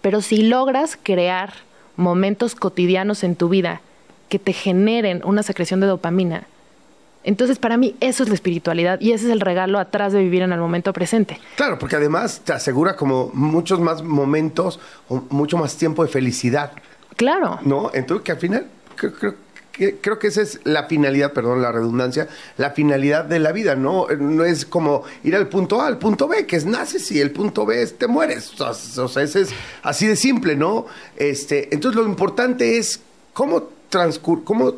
Pero 0.00 0.20
si 0.22 0.42
logras 0.42 0.98
crear 1.02 1.52
momentos 1.96 2.54
cotidianos 2.54 3.24
en 3.24 3.36
tu 3.36 3.48
vida 3.48 3.80
que 4.28 4.38
te 4.38 4.52
generen 4.52 5.22
una 5.24 5.42
secreción 5.42 5.80
de 5.80 5.86
dopamina, 5.86 6.46
entonces 7.24 7.58
para 7.58 7.76
mí 7.76 7.96
eso 8.00 8.22
es 8.22 8.28
la 8.28 8.34
espiritualidad 8.36 9.00
y 9.00 9.12
ese 9.12 9.26
es 9.26 9.32
el 9.32 9.40
regalo 9.40 9.78
atrás 9.80 10.12
de 10.12 10.20
vivir 10.20 10.42
en 10.42 10.52
el 10.52 10.60
momento 10.60 10.92
presente. 10.92 11.40
Claro, 11.56 11.78
porque 11.78 11.96
además 11.96 12.40
te 12.44 12.52
asegura 12.52 12.96
como 12.96 13.30
muchos 13.34 13.80
más 13.80 14.02
momentos 14.02 14.78
o 15.08 15.24
mucho 15.30 15.56
más 15.58 15.76
tiempo 15.76 16.02
de 16.04 16.08
felicidad, 16.08 16.72
Claro. 17.16 17.58
¿no? 17.62 17.90
Entonces 17.94 18.24
que 18.24 18.32
al 18.32 18.38
final 18.38 18.66
creo, 18.94 19.12
creo 19.14 19.34
que, 19.76 19.96
creo 19.96 20.18
que 20.18 20.28
esa 20.28 20.42
es 20.42 20.60
la 20.64 20.84
finalidad, 20.84 21.32
perdón 21.32 21.62
la 21.62 21.70
redundancia, 21.70 22.28
la 22.56 22.70
finalidad 22.70 23.24
de 23.24 23.38
la 23.38 23.52
vida, 23.52 23.76
¿no? 23.76 24.06
No 24.08 24.44
es 24.44 24.64
como 24.64 25.04
ir 25.22 25.36
al 25.36 25.48
punto 25.48 25.80
A 25.80 25.86
al 25.86 25.98
punto 25.98 26.28
B, 26.28 26.46
que 26.46 26.56
es 26.56 26.64
naces 26.64 27.10
y 27.12 27.20
el 27.20 27.30
punto 27.30 27.66
B 27.66 27.82
es 27.82 27.98
te 27.98 28.06
mueres. 28.06 28.58
O 28.60 29.08
sea, 29.08 29.22
ese 29.22 29.42
es 29.42 29.50
así 29.82 30.06
de 30.06 30.16
simple, 30.16 30.56
¿no? 30.56 30.86
Este, 31.16 31.72
entonces 31.74 32.00
lo 32.00 32.06
importante 32.06 32.78
es 32.78 33.00
cómo 33.32 33.76
transcur 33.88 34.42
cómo 34.44 34.74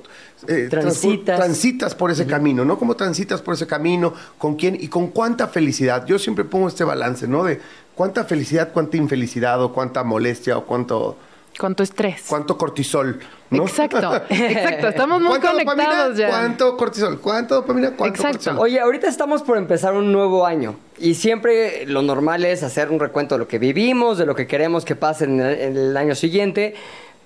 eh, 0.46 0.68
Transitas. 0.70 1.36
transitas 1.36 1.94
por 1.94 2.10
ese 2.10 2.26
camino, 2.26 2.64
¿no? 2.64 2.78
¿Cómo 2.78 2.94
transitas 2.94 3.42
por 3.42 3.54
ese 3.54 3.66
camino? 3.66 4.14
¿Con 4.36 4.54
quién? 4.54 4.76
Y 4.80 4.88
con 4.88 5.08
cuánta 5.08 5.48
felicidad. 5.48 6.06
Yo 6.06 6.18
siempre 6.18 6.44
pongo 6.44 6.68
este 6.68 6.84
balance, 6.84 7.26
¿no? 7.26 7.42
De 7.42 7.60
cuánta 7.96 8.24
felicidad, 8.24 8.70
cuánta 8.72 8.96
infelicidad, 8.96 9.60
o 9.62 9.72
cuánta 9.72 10.04
molestia, 10.04 10.56
o 10.56 10.64
cuánto, 10.64 11.16
Con 11.58 11.74
tu 11.74 11.82
estrés. 11.82 12.22
cuánto 12.28 12.56
cortisol, 12.56 13.18
¿no? 13.50 13.64
Exacto, 13.64 14.14
exacto. 14.30 14.88
Estamos 14.88 15.20
muy 15.20 15.38
¿Cuánto 15.40 15.48
conectados 15.48 16.16
dopamina? 16.16 16.16
ya. 16.16 16.28
¿Cuánto 16.28 16.76
cortisol? 16.76 17.20
¿Cuánto 17.20 17.54
dopamina? 17.56 17.90
¿Cuánto 17.96 18.14
Exacto. 18.14 18.30
cortisol? 18.38 18.58
Oye, 18.58 18.78
ahorita 18.78 19.08
estamos 19.08 19.42
por 19.42 19.58
empezar 19.58 19.94
un 19.94 20.12
nuevo 20.12 20.46
año 20.46 20.76
y 20.98 21.14
siempre 21.14 21.84
lo 21.86 22.02
normal 22.02 22.44
es 22.44 22.62
hacer 22.62 22.90
un 22.90 23.00
recuento 23.00 23.34
de 23.34 23.40
lo 23.40 23.48
que 23.48 23.58
vivimos, 23.58 24.18
de 24.18 24.26
lo 24.26 24.36
que 24.36 24.46
queremos 24.46 24.84
que 24.84 24.94
pase 24.94 25.24
en 25.24 25.40
el, 25.40 25.60
en 25.60 25.76
el 25.76 25.96
año 25.96 26.14
siguiente. 26.14 26.74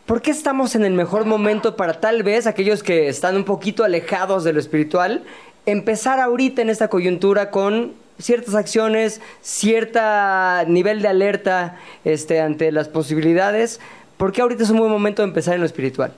¿Por 0.06 0.22
qué 0.22 0.30
estamos 0.30 0.74
en 0.74 0.84
el 0.84 0.94
mejor 0.94 1.26
momento 1.26 1.76
para 1.76 2.00
tal 2.00 2.22
vez 2.22 2.46
aquellos 2.46 2.82
que 2.82 3.08
están 3.08 3.36
un 3.36 3.44
poquito 3.44 3.84
alejados 3.84 4.44
de 4.44 4.52
lo 4.54 4.60
espiritual 4.60 5.24
empezar 5.66 6.18
ahorita 6.20 6.62
en 6.62 6.70
esta 6.70 6.88
coyuntura 6.88 7.50
con 7.50 7.92
ciertas 8.18 8.54
acciones, 8.54 9.20
cierta 9.42 10.64
nivel 10.66 11.02
de 11.02 11.08
alerta 11.08 11.76
este, 12.04 12.40
ante 12.40 12.72
las 12.72 12.88
posibilidades? 12.88 13.78
¿Por 14.22 14.30
qué 14.30 14.40
ahorita 14.40 14.62
es 14.62 14.70
un 14.70 14.78
buen 14.78 14.92
momento 14.92 15.20
de 15.22 15.26
empezar 15.26 15.54
en 15.54 15.60
lo 15.62 15.66
espiritual? 15.66 16.12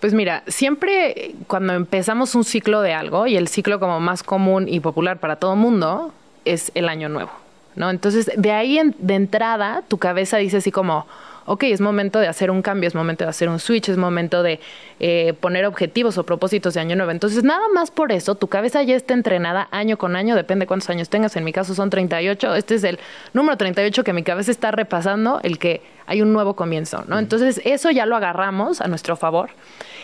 Pues 0.00 0.12
mira, 0.12 0.42
siempre 0.48 1.34
cuando 1.46 1.72
empezamos 1.72 2.34
un 2.34 2.44
ciclo 2.44 2.82
de 2.82 2.92
algo, 2.92 3.26
y 3.26 3.38
el 3.38 3.48
ciclo 3.48 3.80
como 3.80 4.00
más 4.00 4.22
común 4.22 4.68
y 4.68 4.80
popular 4.80 5.18
para 5.18 5.36
todo 5.36 5.56
mundo, 5.56 6.12
es 6.44 6.70
el 6.74 6.90
año 6.90 7.08
nuevo, 7.08 7.30
¿no? 7.74 7.88
Entonces, 7.88 8.30
de 8.36 8.52
ahí 8.52 8.78
de 8.98 9.14
entrada, 9.14 9.82
tu 9.88 9.96
cabeza 9.96 10.36
dice 10.36 10.58
así 10.58 10.70
como, 10.70 11.06
ok, 11.48 11.64
es 11.64 11.80
momento 11.80 12.18
de 12.18 12.28
hacer 12.28 12.50
un 12.50 12.62
cambio, 12.62 12.86
es 12.86 12.94
momento 12.94 13.24
de 13.24 13.30
hacer 13.30 13.48
un 13.48 13.58
switch, 13.58 13.88
es 13.88 13.96
momento 13.96 14.42
de 14.42 14.60
eh, 15.00 15.34
poner 15.40 15.64
objetivos 15.64 16.18
o 16.18 16.24
propósitos 16.24 16.74
de 16.74 16.80
año 16.80 16.94
nuevo. 16.94 17.10
Entonces, 17.10 17.42
nada 17.42 17.66
más 17.74 17.90
por 17.90 18.12
eso, 18.12 18.34
tu 18.34 18.48
cabeza 18.48 18.82
ya 18.82 18.94
está 18.94 19.14
entrenada 19.14 19.66
año 19.70 19.96
con 19.96 20.14
año, 20.14 20.36
depende 20.36 20.66
cuántos 20.66 20.90
años 20.90 21.08
tengas, 21.08 21.34
en 21.36 21.44
mi 21.44 21.52
caso 21.52 21.74
son 21.74 21.88
38, 21.90 22.54
este 22.54 22.74
es 22.74 22.84
el 22.84 22.98
número 23.32 23.56
38 23.56 24.04
que 24.04 24.12
mi 24.12 24.22
cabeza 24.22 24.50
está 24.50 24.70
repasando, 24.70 25.40
el 25.42 25.58
que 25.58 25.82
hay 26.06 26.22
un 26.22 26.32
nuevo 26.32 26.54
comienzo, 26.54 27.04
¿no? 27.08 27.18
Entonces, 27.18 27.60
eso 27.64 27.90
ya 27.90 28.06
lo 28.06 28.16
agarramos 28.16 28.80
a 28.80 28.88
nuestro 28.88 29.16
favor. 29.16 29.50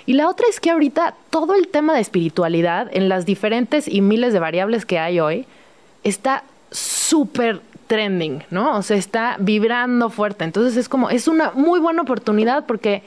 Y 0.07 0.15
la 0.15 0.29
otra 0.29 0.47
es 0.49 0.61
que 0.61 0.71
ahorita 0.71 1.15
todo 1.31 1.55
el 1.55 1.69
tema 1.69 1.95
de 1.95 2.01
espiritualidad, 2.01 2.89
en 2.93 3.09
las 3.09 3.27
diferentes 3.27 3.87
y 3.87 4.01
miles 4.01 4.33
de 4.33 4.39
variables 4.39 4.87
que 4.87 4.99
hay 4.99 5.21
hoy, 5.21 5.47
está 6.03 6.45
súper 6.71 7.61
trending, 7.87 8.45
¿no? 8.51 8.77
O 8.77 8.83
sea, 8.83 8.97
está 8.97 9.37
vibrando 9.39 10.11
fuerte. 10.11 10.45
Entonces 10.45 10.77
es 10.77 10.89
como, 10.89 11.11
es 11.11 11.29
una 11.29 11.53
muy 11.53 11.81
buena 11.81 12.03
oportunidad 12.03 12.67
porque 12.67 13.03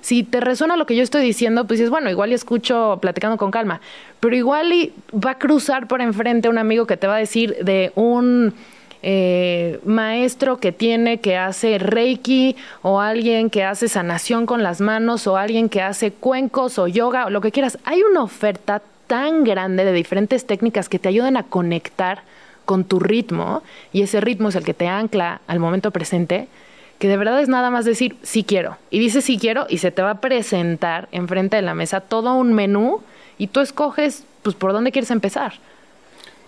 si 0.00 0.22
te 0.22 0.40
resuena 0.40 0.76
lo 0.76 0.86
que 0.86 0.96
yo 0.96 1.02
estoy 1.02 1.22
diciendo, 1.22 1.66
pues 1.66 1.78
dices, 1.78 1.90
bueno, 1.90 2.10
igual 2.10 2.30
y 2.30 2.34
escucho 2.34 2.98
platicando 3.00 3.36
con 3.36 3.50
calma, 3.50 3.80
pero 4.20 4.36
igual 4.36 4.72
y 4.72 4.92
va 5.12 5.32
a 5.32 5.38
cruzar 5.38 5.88
por 5.88 6.00
enfrente 6.00 6.48
un 6.48 6.58
amigo 6.58 6.86
que 6.86 6.96
te 6.96 7.06
va 7.06 7.16
a 7.16 7.18
decir 7.18 7.56
de 7.62 7.92
un 7.94 8.54
eh, 9.02 9.80
maestro 9.84 10.58
que 10.58 10.72
tiene 10.72 11.20
que 11.20 11.38
hace 11.38 11.78
reiki 11.78 12.56
o 12.82 13.00
alguien 13.00 13.48
que 13.48 13.64
hace 13.64 13.88
sanación 13.88 14.44
con 14.44 14.62
las 14.62 14.82
manos 14.82 15.26
o 15.26 15.38
alguien 15.38 15.70
que 15.70 15.80
hace 15.80 16.12
cuencos 16.12 16.78
o 16.78 16.86
yoga 16.86 17.26
o 17.26 17.30
lo 17.30 17.40
que 17.40 17.50
quieras. 17.50 17.78
Hay 17.84 18.02
una 18.02 18.22
oferta 18.22 18.82
tan 19.06 19.42
grande 19.42 19.84
de 19.84 19.92
diferentes 19.92 20.46
técnicas 20.46 20.88
que 20.88 20.98
te 20.98 21.08
ayudan 21.08 21.36
a 21.36 21.44
conectar 21.44 22.22
con 22.70 22.84
tu 22.84 23.00
ritmo 23.00 23.64
y 23.92 24.02
ese 24.02 24.20
ritmo 24.20 24.48
es 24.50 24.54
el 24.54 24.62
que 24.64 24.74
te 24.74 24.86
ancla 24.86 25.40
al 25.48 25.58
momento 25.58 25.90
presente 25.90 26.46
que 27.00 27.08
de 27.08 27.16
verdad 27.16 27.40
es 27.42 27.48
nada 27.48 27.68
más 27.72 27.84
decir 27.84 28.14
sí 28.22 28.44
quiero 28.44 28.76
y 28.90 29.00
dices 29.00 29.24
sí 29.24 29.38
quiero 29.38 29.66
y 29.68 29.78
se 29.78 29.90
te 29.90 30.02
va 30.02 30.10
a 30.12 30.20
presentar 30.20 31.08
enfrente 31.10 31.56
de 31.56 31.62
la 31.62 31.74
mesa 31.74 32.00
todo 32.00 32.34
un 32.36 32.52
menú 32.54 33.00
y 33.38 33.48
tú 33.48 33.58
escoges 33.58 34.22
pues 34.42 34.54
por 34.54 34.72
dónde 34.72 34.92
quieres 34.92 35.10
empezar. 35.10 35.54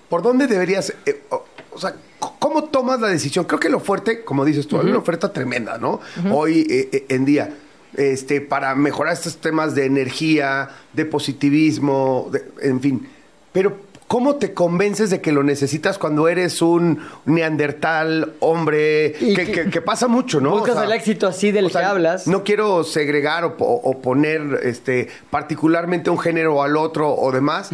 ¿Por 0.09 0.23
dónde 0.23 0.47
deberías, 0.47 0.95
eh, 1.07 1.23
o, 1.31 1.45
o 1.73 1.79
sea, 1.79 1.95
cómo 2.39 2.65
tomas 2.65 3.01
la 3.01 3.09
decisión? 3.09 3.45
Creo 3.47 3.59
que 3.59 3.69
lo 3.71 3.81
fuerte, 3.81 4.23
como 4.25 4.45
dices 4.45 4.69
tú, 4.69 4.79
hay 4.79 4.87
una 4.87 4.99
oferta 4.99 5.33
tremenda, 5.33 5.77
¿no? 5.79 6.01
Hoy 6.31 6.67
eh, 6.71 6.89
eh, 6.93 7.07
en 7.09 7.25
día, 7.25 7.51
este, 7.97 8.41
para 8.43 8.75
mejorar 8.77 9.15
estos 9.15 9.39
temas 9.39 9.75
de 9.75 9.87
energía, 9.87 10.69
de 10.93 11.05
positivismo, 11.07 12.29
de- 12.31 12.45
en 12.61 12.81
fin. 12.81 13.09
Pero, 13.53 13.77
¿cómo 14.13 14.37
te 14.37 14.53
convences 14.53 15.09
de 15.09 15.23
que 15.23 15.33
lo 15.33 15.43
necesitas 15.43 15.97
cuando 15.97 16.29
eres 16.29 16.61
un 16.61 16.99
neandertal, 17.25 18.35
hombre, 18.41 19.13
que, 19.15 19.35
que- 19.35 19.53
que- 19.53 19.71
que 19.71 19.81
pasa 19.81 20.07
mucho, 20.07 20.39
¿no? 20.39 20.51
Buscas 20.51 20.85
el 20.85 20.93
éxito 20.93 21.27
así 21.27 21.51
del 21.51 21.67
o 21.67 21.71
sea, 21.71 21.81
que 21.81 21.87
hablas. 21.87 22.27
No 22.27 22.45
quiero 22.45 22.85
segregar 22.85 23.43
o, 23.45 23.57
po- 23.57 23.65
o 23.83 24.01
poner 24.03 24.61
este, 24.65 25.09
particularmente 25.31 26.11
un 26.11 26.19
género 26.19 26.63
al 26.63 26.77
otro 26.77 27.11
o 27.15 27.33
demás. 27.33 27.71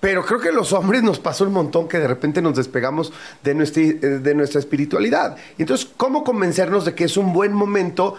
Pero 0.00 0.24
creo 0.24 0.40
que 0.40 0.52
los 0.52 0.72
hombres 0.72 1.02
nos 1.02 1.18
pasó 1.18 1.44
un 1.44 1.52
montón 1.52 1.88
que 1.88 1.98
de 1.98 2.06
repente 2.08 2.40
nos 2.40 2.56
despegamos 2.56 3.12
de 3.42 3.54
nuestra, 3.54 3.82
eh, 3.82 3.92
de 3.94 4.34
nuestra 4.34 4.60
espiritualidad. 4.60 5.36
Y 5.58 5.62
entonces, 5.62 5.88
¿cómo 5.96 6.22
convencernos 6.24 6.84
de 6.84 6.94
que 6.94 7.04
es 7.04 7.16
un 7.16 7.32
buen 7.32 7.52
momento 7.52 8.14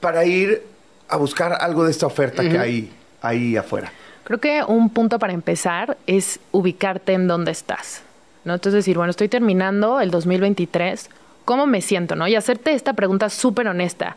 para 0.00 0.24
ir 0.24 0.62
a 1.08 1.16
buscar 1.16 1.54
algo 1.60 1.84
de 1.84 1.90
esta 1.92 2.06
oferta 2.06 2.42
que 2.48 2.58
hay 2.58 2.92
ahí 3.22 3.56
afuera? 3.56 3.92
Creo 4.24 4.38
que 4.38 4.62
un 4.62 4.90
punto 4.90 5.18
para 5.18 5.32
empezar 5.32 5.96
es 6.06 6.40
ubicarte 6.52 7.12
en 7.12 7.26
dónde 7.26 7.50
estás. 7.50 8.02
¿no? 8.44 8.54
Entonces 8.54 8.74
decir, 8.74 8.96
bueno, 8.96 9.10
estoy 9.10 9.28
terminando 9.28 10.00
el 10.00 10.10
2023, 10.10 11.10
¿cómo 11.44 11.66
me 11.66 11.80
siento? 11.80 12.16
¿no? 12.16 12.28
Y 12.28 12.34
hacerte 12.34 12.72
esta 12.72 12.92
pregunta 12.92 13.28
súper 13.28 13.68
honesta. 13.68 14.16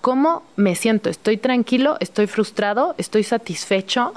¿Cómo 0.00 0.44
me 0.56 0.74
siento? 0.74 1.10
¿Estoy 1.10 1.38
tranquilo? 1.38 1.96
¿Estoy 2.00 2.26
frustrado? 2.26 2.94
¿Estoy 2.98 3.24
satisfecho? 3.24 4.14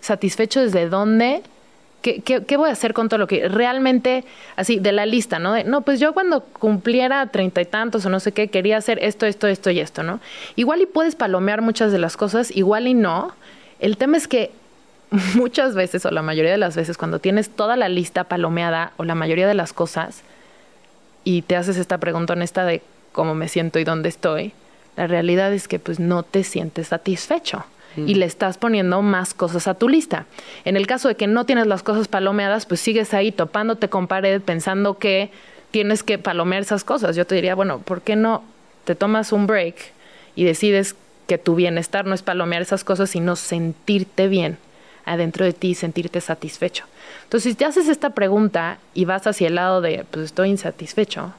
¿Satisfecho 0.00 0.60
desde 0.60 0.88
dónde? 0.88 1.42
¿Qué, 2.00 2.20
qué, 2.22 2.44
qué 2.44 2.56
voy 2.56 2.70
a 2.70 2.72
hacer 2.72 2.94
con 2.94 3.08
todo 3.08 3.18
lo 3.18 3.26
que 3.26 3.48
realmente, 3.48 4.24
así, 4.56 4.78
de 4.78 4.92
la 4.92 5.04
lista, 5.04 5.40
¿no? 5.40 5.52
De, 5.52 5.64
no, 5.64 5.82
pues 5.82 5.98
yo 5.98 6.14
cuando 6.14 6.44
cumpliera 6.44 7.26
treinta 7.26 7.60
y 7.60 7.66
tantos 7.66 8.06
o 8.06 8.08
no 8.08 8.20
sé 8.20 8.32
qué, 8.32 8.48
quería 8.48 8.76
hacer 8.76 8.98
esto, 9.02 9.26
esto, 9.26 9.48
esto 9.48 9.70
y 9.70 9.80
esto, 9.80 10.04
¿no? 10.04 10.20
Igual 10.54 10.80
y 10.80 10.86
puedes 10.86 11.16
palomear 11.16 11.60
muchas 11.60 11.90
de 11.92 11.98
las 11.98 12.16
cosas, 12.16 12.56
igual 12.56 12.86
y 12.86 12.94
no. 12.94 13.34
El 13.80 13.96
tema 13.96 14.16
es 14.16 14.28
que 14.28 14.50
muchas 15.34 15.74
veces, 15.74 16.04
o 16.06 16.10
la 16.10 16.22
mayoría 16.22 16.52
de 16.52 16.58
las 16.58 16.76
veces, 16.76 16.96
cuando 16.96 17.18
tienes 17.18 17.50
toda 17.50 17.76
la 17.76 17.88
lista 17.88 18.24
palomeada, 18.24 18.92
o 18.96 19.04
la 19.04 19.14
mayoría 19.14 19.46
de 19.46 19.54
las 19.54 19.72
cosas, 19.72 20.22
y 21.24 21.42
te 21.42 21.56
haces 21.56 21.76
esta 21.76 21.98
pregunta 21.98 22.32
honesta 22.32 22.64
de 22.64 22.82
cómo 23.12 23.34
me 23.34 23.48
siento 23.48 23.78
y 23.78 23.84
dónde 23.84 24.08
estoy, 24.08 24.52
la 24.96 25.06
realidad 25.06 25.52
es 25.52 25.68
que 25.68 25.78
pues 25.78 26.00
no 26.00 26.22
te 26.22 26.42
sientes 26.42 26.88
satisfecho 26.88 27.64
y 27.96 28.14
le 28.14 28.26
estás 28.26 28.58
poniendo 28.58 29.02
más 29.02 29.34
cosas 29.34 29.66
a 29.66 29.74
tu 29.74 29.88
lista. 29.88 30.26
En 30.64 30.76
el 30.76 30.86
caso 30.86 31.08
de 31.08 31.16
que 31.16 31.26
no 31.26 31.46
tienes 31.46 31.66
las 31.66 31.82
cosas 31.82 32.06
palomeadas, 32.06 32.64
pues 32.66 32.80
sigues 32.80 33.12
ahí 33.12 33.32
topándote 33.32 33.88
con 33.88 34.06
pared 34.06 34.40
pensando 34.40 34.98
que 34.98 35.30
tienes 35.70 36.02
que 36.02 36.18
palomear 36.18 36.62
esas 36.62 36.84
cosas. 36.84 37.16
Yo 37.16 37.26
te 37.26 37.34
diría, 37.34 37.54
bueno, 37.54 37.80
¿por 37.80 38.02
qué 38.02 38.14
no 38.14 38.42
te 38.84 38.94
tomas 38.94 39.32
un 39.32 39.46
break 39.46 39.76
y 40.36 40.44
decides 40.44 40.94
que 41.28 41.38
tu 41.38 41.54
bienestar 41.54 42.06
no 42.06 42.14
es 42.14 42.22
palomear 42.22 42.62
esas 42.62 42.82
cosas, 42.82 43.10
sino 43.10 43.36
sentirte 43.36 44.26
bien 44.26 44.58
adentro 45.04 45.44
de 45.44 45.52
ti 45.52 45.74
sentirte 45.74 46.20
satisfecho? 46.20 46.84
Entonces, 47.24 47.52
si 47.52 47.56
te 47.56 47.64
haces 47.64 47.88
esta 47.88 48.10
pregunta 48.10 48.78
y 48.94 49.04
vas 49.04 49.26
hacia 49.26 49.46
el 49.46 49.54
lado 49.54 49.80
de, 49.80 50.04
pues 50.10 50.24
estoy 50.24 50.48
insatisfecho, 50.48 51.34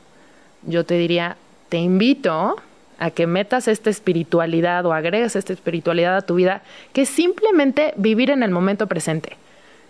yo 0.63 0.85
te 0.85 0.93
diría, 0.95 1.35
te 1.67 1.77
invito 1.77 2.55
a 2.99 3.11
que 3.11 3.27
metas 3.27 3.67
esta 3.67 3.89
espiritualidad 3.89 4.85
o 4.85 4.93
agregues 4.93 5.35
esta 5.35 5.53
espiritualidad 5.53 6.17
a 6.17 6.21
tu 6.21 6.35
vida, 6.35 6.61
que 6.93 7.01
es 7.01 7.09
simplemente 7.09 7.93
vivir 7.95 8.29
en 8.29 8.43
el 8.43 8.51
momento 8.51 8.87
presente. 8.87 9.37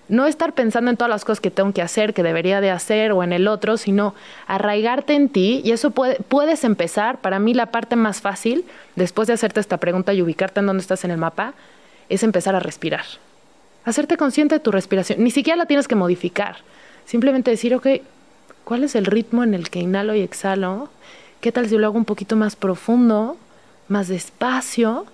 No 0.09 0.25
estar 0.25 0.53
pensando 0.53 0.89
en 0.89 0.97
todas 0.97 1.09
las 1.09 1.23
cosas 1.23 1.39
que 1.39 1.51
tengo 1.51 1.71
que 1.71 1.83
hacer, 1.83 2.13
que 2.13 2.23
debería 2.23 2.61
de 2.61 2.71
hacer 2.71 3.11
o 3.11 3.23
en 3.23 3.31
el 3.31 3.47
otro, 3.47 3.77
sino 3.77 4.15
arraigarte 4.47 5.13
en 5.13 5.29
ti 5.29 5.61
y 5.63 5.71
eso 5.71 5.91
puede, 5.91 6.15
puedes 6.15 6.63
empezar. 6.63 7.21
Para 7.21 7.39
mí 7.39 7.53
la 7.53 7.67
parte 7.67 7.95
más 7.95 8.19
fácil, 8.19 8.65
después 8.95 9.27
de 9.27 9.35
hacerte 9.35 9.59
esta 9.59 9.77
pregunta 9.77 10.13
y 10.13 10.21
ubicarte 10.21 10.59
en 10.59 10.65
dónde 10.65 10.81
estás 10.81 11.05
en 11.05 11.11
el 11.11 11.17
mapa, 11.17 11.53
es 12.09 12.23
empezar 12.23 12.55
a 12.55 12.59
respirar. 12.59 13.05
Hacerte 13.85 14.17
consciente 14.17 14.55
de 14.55 14.59
tu 14.59 14.71
respiración. 14.71 15.23
Ni 15.23 15.31
siquiera 15.31 15.57
la 15.57 15.67
tienes 15.67 15.87
que 15.87 15.95
modificar. 15.95 16.57
Simplemente 17.05 17.51
decir, 17.51 17.75
ok, 17.75 17.87
¿cuál 18.63 18.83
es 18.83 18.95
el 18.95 19.05
ritmo 19.05 19.43
en 19.43 19.53
el 19.53 19.69
que 19.69 19.79
inhalo 19.79 20.15
y 20.15 20.21
exhalo? 20.21 20.89
¿Qué 21.39 21.51
tal 21.51 21.69
si 21.69 21.77
lo 21.77 21.87
hago 21.87 21.97
un 21.97 22.05
poquito 22.05 22.35
más 22.35 22.55
profundo, 22.55 23.37
más 23.87 24.07
despacio? 24.07 25.05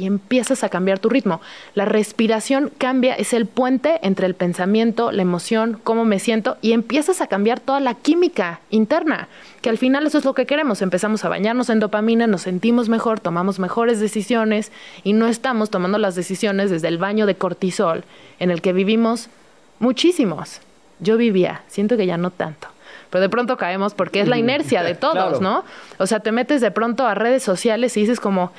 Y 0.00 0.06
empiezas 0.06 0.64
a 0.64 0.70
cambiar 0.70 0.98
tu 0.98 1.10
ritmo. 1.10 1.42
La 1.74 1.84
respiración 1.84 2.72
cambia, 2.78 3.12
es 3.14 3.34
el 3.34 3.44
puente 3.44 4.00
entre 4.00 4.26
el 4.26 4.34
pensamiento, 4.34 5.12
la 5.12 5.20
emoción, 5.20 5.78
cómo 5.84 6.06
me 6.06 6.18
siento, 6.18 6.56
y 6.62 6.72
empiezas 6.72 7.20
a 7.20 7.26
cambiar 7.26 7.60
toda 7.60 7.80
la 7.80 7.92
química 7.92 8.60
interna, 8.70 9.28
que 9.60 9.68
al 9.68 9.76
final 9.76 10.06
eso 10.06 10.16
es 10.16 10.24
lo 10.24 10.32
que 10.32 10.46
queremos. 10.46 10.80
Empezamos 10.80 11.22
a 11.26 11.28
bañarnos 11.28 11.68
en 11.68 11.80
dopamina, 11.80 12.26
nos 12.26 12.40
sentimos 12.40 12.88
mejor, 12.88 13.20
tomamos 13.20 13.58
mejores 13.58 14.00
decisiones 14.00 14.72
y 15.04 15.12
no 15.12 15.26
estamos 15.26 15.68
tomando 15.68 15.98
las 15.98 16.14
decisiones 16.14 16.70
desde 16.70 16.88
el 16.88 16.96
baño 16.96 17.26
de 17.26 17.34
cortisol 17.34 18.04
en 18.38 18.50
el 18.50 18.62
que 18.62 18.72
vivimos 18.72 19.28
muchísimos. 19.80 20.62
Yo 20.98 21.18
vivía, 21.18 21.60
siento 21.68 21.98
que 21.98 22.06
ya 22.06 22.16
no 22.16 22.30
tanto. 22.30 22.69
Pero 23.10 23.22
de 23.22 23.28
pronto 23.28 23.56
caemos 23.56 23.92
porque 23.94 24.20
es 24.20 24.28
la 24.28 24.38
inercia 24.38 24.82
de 24.82 24.94
todos, 24.94 25.14
Claro. 25.14 25.40
¿no? 25.40 25.64
O 25.98 26.06
sea, 26.06 26.20
te 26.20 26.32
metes 26.32 26.60
de 26.60 26.70
pronto 26.70 27.06
a 27.06 27.14
redes 27.14 27.42
sociales 27.42 27.96
y 27.96 28.00
dices 28.02 28.20
como, 28.20 28.52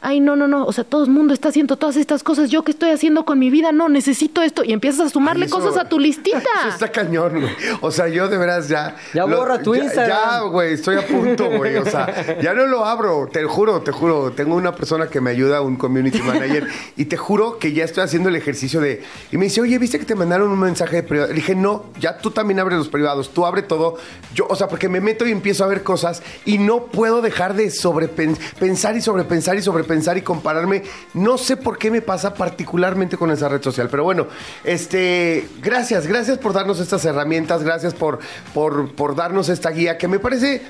ay, 0.00 0.20
no, 0.20 0.36
no, 0.36 0.46
no, 0.48 0.64
o 0.66 0.72
sea, 0.72 0.84
todo 0.84 1.04
el 1.04 1.10
mundo 1.10 1.32
está 1.34 1.48
haciendo 1.48 1.76
todas 1.76 1.96
estas 1.96 2.22
cosas, 2.22 2.50
¿yo 2.50 2.62
qué 2.62 2.72
estoy 2.72 2.90
haciendo 2.90 3.24
con 3.24 3.38
mi 3.38 3.50
vida? 3.50 3.72
No, 3.72 3.88
necesito 3.88 4.42
esto. 4.42 4.62
Y 4.64 4.72
empiezas 4.72 5.06
a 5.06 5.08
sumarle 5.10 5.44
Ay, 5.44 5.48
eso- 5.48 5.58
cosas 5.60 5.76
a 5.78 5.88
tu 5.88 5.98
listita. 5.98 6.36
Eso 6.60 6.68
está 6.68 6.88
cañón, 6.92 7.40
güey. 7.40 7.52
O 7.80 7.90
sea, 7.90 8.08
yo 8.08 8.28
de 8.28 8.36
veras 8.38 8.68
ya. 8.68 8.96
Ya 9.14 9.24
borra 9.24 9.62
tu 9.62 9.74
ya- 9.74 9.84
Instagram. 9.84 10.18
Ya, 10.18 10.40
güey, 10.40 10.72
estoy 10.74 10.96
a 10.96 11.06
punto, 11.06 11.50
güey. 11.50 11.76
O 11.76 11.84
sea, 11.86 12.38
ya 12.42 12.54
no 12.54 12.66
lo 12.66 12.84
abro. 12.84 13.28
Te 13.32 13.44
juro, 13.44 13.80
te 13.80 13.92
juro. 13.92 14.30
Tengo 14.32 14.54
una 14.56 14.74
persona 14.74 15.06
que 15.08 15.20
me 15.20 15.30
ayuda, 15.30 15.60
un 15.62 15.76
community 15.76 16.20
manager, 16.22 16.66
y 16.96 17.06
te 17.06 17.16
juro 17.16 17.58
que 17.58 17.72
ya 17.72 17.84
estoy 17.84 18.04
haciendo 18.04 18.28
el 18.28 18.36
ejercicio 18.36 18.80
de. 18.80 19.02
Y 19.32 19.36
me 19.38 19.44
dice, 19.46 19.60
oye, 19.60 19.78
¿viste 19.78 19.98
que 19.98 20.04
te 20.04 20.14
mandaron 20.14 20.50
un 20.50 20.58
mensaje 20.58 20.96
de 20.96 21.02
privado? 21.02 21.28
Le 21.28 21.34
dije, 21.36 21.54
no, 21.54 21.86
ya 21.98 22.18
tú 22.18 22.30
también 22.30 22.60
abres 22.60 22.78
los 22.78 22.88
privados. 22.88 23.30
Tú 23.30 23.46
abre 23.46 23.62
todo. 23.62 23.85
Yo, 24.34 24.46
o 24.48 24.56
sea, 24.56 24.68
porque 24.68 24.88
me 24.88 25.00
meto 25.00 25.26
y 25.26 25.32
empiezo 25.32 25.64
a 25.64 25.66
ver 25.66 25.82
cosas 25.82 26.22
y 26.44 26.58
no 26.58 26.86
puedo 26.86 27.22
dejar 27.22 27.54
de 27.54 27.70
sobrepensar 27.70 28.96
y 28.96 29.00
sobrepensar 29.00 29.56
y 29.56 29.62
sobrepensar 29.62 30.18
y 30.18 30.22
compararme. 30.22 30.82
No 31.14 31.38
sé 31.38 31.56
por 31.56 31.78
qué 31.78 31.90
me 31.90 32.02
pasa 32.02 32.34
particularmente 32.34 33.16
con 33.16 33.30
esa 33.30 33.48
red 33.48 33.62
social. 33.62 33.88
Pero 33.90 34.04
bueno, 34.04 34.26
este, 34.64 35.48
gracias, 35.62 36.06
gracias 36.06 36.38
por 36.38 36.52
darnos 36.52 36.80
estas 36.80 37.04
herramientas, 37.04 37.62
gracias 37.62 37.94
por, 37.94 38.18
por, 38.52 38.94
por 38.94 39.14
darnos 39.14 39.48
esta 39.48 39.70
guía 39.70 39.98
que 39.98 40.08
me 40.08 40.18
parece. 40.18 40.62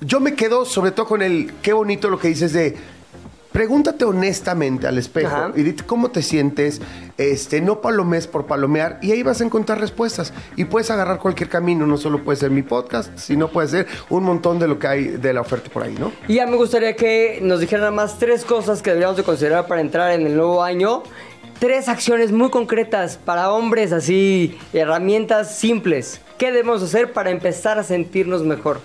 Yo 0.00 0.20
me 0.20 0.34
quedo 0.34 0.64
sobre 0.64 0.90
todo 0.90 1.06
con 1.06 1.22
el 1.22 1.54
qué 1.62 1.72
bonito 1.72 2.10
lo 2.10 2.18
que 2.18 2.28
dices 2.28 2.52
de 2.52 2.76
pregúntate 3.54 4.04
honestamente 4.04 4.88
al 4.88 4.98
espejo 4.98 5.28
Ajá. 5.28 5.52
y 5.54 5.62
dite 5.62 5.84
cómo 5.84 6.10
te 6.10 6.22
sientes, 6.22 6.82
este, 7.16 7.60
no 7.60 7.80
palomes 7.80 8.26
por 8.26 8.46
palomear 8.46 8.98
y 9.00 9.12
ahí 9.12 9.22
vas 9.22 9.40
a 9.40 9.44
encontrar 9.44 9.78
respuestas 9.78 10.32
y 10.56 10.64
puedes 10.64 10.90
agarrar 10.90 11.20
cualquier 11.20 11.48
camino, 11.48 11.86
no 11.86 11.96
solo 11.96 12.24
puede 12.24 12.36
ser 12.36 12.50
mi 12.50 12.62
podcast, 12.62 13.16
sino 13.16 13.46
puede 13.46 13.68
ser 13.68 13.86
un 14.10 14.24
montón 14.24 14.58
de 14.58 14.66
lo 14.66 14.80
que 14.80 14.88
hay 14.88 15.04
de 15.04 15.32
la 15.32 15.40
oferta 15.40 15.70
por 15.70 15.84
ahí, 15.84 15.94
¿no? 15.96 16.10
Y 16.26 16.34
ya 16.34 16.48
me 16.48 16.56
gustaría 16.56 16.96
que 16.96 17.38
nos 17.42 17.60
dijeran 17.60 17.82
nada 17.82 17.92
más 17.92 18.18
tres 18.18 18.44
cosas 18.44 18.82
que 18.82 18.90
deberíamos 18.90 19.18
de 19.18 19.22
considerar 19.22 19.68
para 19.68 19.80
entrar 19.80 20.10
en 20.10 20.26
el 20.26 20.34
nuevo 20.34 20.60
año. 20.60 21.04
Tres 21.60 21.88
acciones 21.88 22.32
muy 22.32 22.50
concretas 22.50 23.18
para 23.18 23.52
hombres, 23.52 23.92
así, 23.92 24.58
herramientas 24.72 25.56
simples. 25.56 26.20
¿Qué 26.38 26.50
debemos 26.50 26.82
hacer 26.82 27.12
para 27.12 27.30
empezar 27.30 27.78
a 27.78 27.84
sentirnos 27.84 28.42
mejor? 28.42 28.80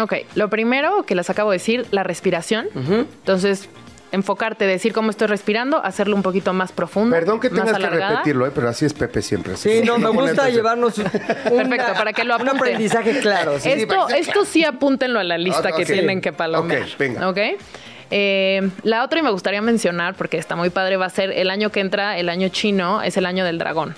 Ok, 0.00 0.14
lo 0.34 0.48
primero 0.48 1.02
que 1.02 1.14
les 1.14 1.28
acabo 1.28 1.50
de 1.50 1.56
decir, 1.56 1.86
la 1.90 2.02
respiración. 2.02 2.68
Entonces, 2.74 3.68
enfocarte, 4.12 4.66
decir 4.66 4.92
cómo 4.92 5.10
estoy 5.10 5.26
respirando, 5.26 5.84
hacerlo 5.84 6.16
un 6.16 6.22
poquito 6.22 6.52
más 6.52 6.72
profundo. 6.72 7.14
Perdón 7.14 7.40
que 7.40 7.50
tengas 7.50 7.76
que 7.76 7.86
repetirlo, 7.88 8.46
¿eh? 8.46 8.52
pero 8.54 8.68
así 8.68 8.84
es 8.84 8.94
Pepe 8.94 9.22
siempre. 9.22 9.56
Sí, 9.56 9.82
no, 9.84 9.98
me 9.98 10.08
gusta 10.10 10.48
llevarnos 10.48 10.98
un, 10.98 11.04
Perfecto, 11.04 11.92
para 11.94 12.12
que 12.12 12.24
lo 12.24 12.36
un 12.36 12.48
aprendizaje 12.48 13.18
claro. 13.20 13.58
sí. 13.58 13.70
Esto, 13.70 14.08
esto 14.08 14.44
sí 14.44 14.64
apúntenlo 14.64 15.18
a 15.18 15.24
la 15.24 15.38
lista 15.38 15.72
que 15.72 15.84
tienen 15.84 16.20
que 16.20 16.32
palomear. 16.32 16.82
Ok, 16.82 16.98
venga. 16.98 17.28
¿Ok? 17.28 17.38
Eh, 18.10 18.70
la 18.84 19.02
otra 19.04 19.18
y 19.18 19.22
me 19.22 19.30
gustaría 19.30 19.60
mencionar, 19.62 20.14
porque 20.14 20.38
está 20.38 20.54
muy 20.56 20.70
padre, 20.70 20.96
va 20.96 21.06
a 21.06 21.10
ser 21.10 21.30
el 21.32 21.50
año 21.50 21.70
que 21.70 21.80
entra, 21.80 22.18
el 22.18 22.28
año 22.28 22.48
chino, 22.48 23.02
es 23.02 23.16
el 23.16 23.26
año 23.26 23.44
del 23.44 23.58
dragón. 23.58 23.94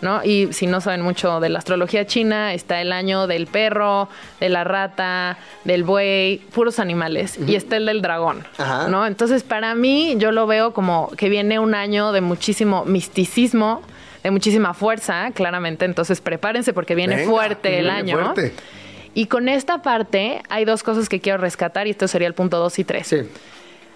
¿no? 0.00 0.22
Y 0.24 0.52
si 0.52 0.66
no 0.66 0.80
saben 0.80 1.02
mucho 1.02 1.40
de 1.40 1.48
la 1.48 1.58
astrología 1.58 2.06
china, 2.06 2.54
está 2.54 2.80
el 2.80 2.92
año 2.92 3.26
del 3.26 3.46
perro, 3.46 4.08
de 4.38 4.48
la 4.48 4.64
rata, 4.64 5.38
del 5.64 5.82
buey, 5.84 6.38
puros 6.52 6.78
animales. 6.78 7.38
Y 7.46 7.54
está 7.56 7.76
el 7.76 7.86
del 7.86 8.02
dragón. 8.02 8.44
Ajá. 8.58 8.88
¿no? 8.88 9.06
Entonces, 9.06 9.42
para 9.42 9.74
mí, 9.74 10.14
yo 10.18 10.32
lo 10.32 10.46
veo 10.46 10.72
como 10.72 11.10
que 11.16 11.28
viene 11.28 11.58
un 11.58 11.74
año 11.74 12.12
de 12.12 12.20
muchísimo 12.20 12.84
misticismo, 12.84 13.82
de 14.22 14.30
muchísima 14.30 14.74
fuerza, 14.74 15.30
claramente. 15.32 15.84
Entonces, 15.84 16.20
prepárense 16.20 16.72
porque 16.72 16.94
viene 16.94 17.16
Venga, 17.16 17.30
fuerte 17.30 17.78
el 17.78 17.84
viene 17.86 17.98
año. 17.98 18.18
fuerte. 18.18 18.52
Y 19.20 19.26
con 19.26 19.50
esta 19.50 19.82
parte 19.82 20.40
hay 20.48 20.64
dos 20.64 20.82
cosas 20.82 21.10
que 21.10 21.20
quiero 21.20 21.36
rescatar 21.36 21.86
y 21.86 21.90
esto 21.90 22.08
sería 22.08 22.26
el 22.26 22.32
punto 22.32 22.58
2 22.58 22.78
y 22.78 22.84
3. 22.84 23.06
Sí. 23.06 23.16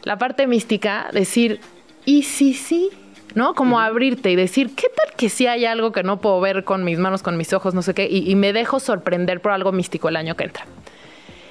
La 0.02 0.18
parte 0.18 0.46
mística, 0.46 1.08
decir, 1.14 1.60
¿y 2.04 2.24
sí, 2.24 2.52
sí? 2.52 2.90
¿No? 3.34 3.54
Como 3.54 3.80
abrirte 3.80 4.30
y 4.30 4.36
decir, 4.36 4.74
¿qué 4.76 4.88
tal 4.94 5.16
que 5.16 5.30
sí 5.30 5.46
hay 5.46 5.64
algo 5.64 5.92
que 5.92 6.02
no 6.02 6.20
puedo 6.20 6.42
ver 6.42 6.64
con 6.64 6.84
mis 6.84 6.98
manos, 6.98 7.22
con 7.22 7.38
mis 7.38 7.54
ojos, 7.54 7.72
no 7.72 7.80
sé 7.80 7.94
qué? 7.94 8.06
Y, 8.06 8.30
y 8.30 8.34
me 8.34 8.52
dejo 8.52 8.80
sorprender 8.80 9.40
por 9.40 9.52
algo 9.52 9.72
místico 9.72 10.10
el 10.10 10.16
año 10.16 10.36
que 10.36 10.44
entra. 10.44 10.66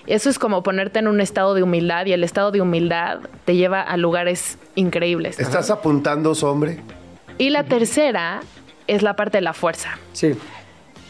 Eso 0.05 0.30
es 0.30 0.38
como 0.38 0.61
ponerte 0.61 0.99
en 0.99 1.07
un 1.07 1.19
estado 1.19 1.55
de 1.55 1.63
humildad 1.63 2.05
y 2.05 2.13
el 2.13 2.24
estado 2.24 2.51
de 2.51 2.61
humildad 2.61 3.21
te 3.43 3.55
lleva 3.55 3.82
a 3.82 3.97
lugares 3.97 4.59
increíbles. 4.76 5.39
¿Estás 5.39 5.71
apuntando, 5.71 6.34
hombre? 6.43 6.80
Y 7.39 7.49
la 7.49 7.63
tercera 7.63 8.41
es 8.86 9.01
la 9.01 9.15
parte 9.15 9.39
de 9.39 9.41
la 9.41 9.53
fuerza. 9.53 9.97
Sí. 10.11 10.36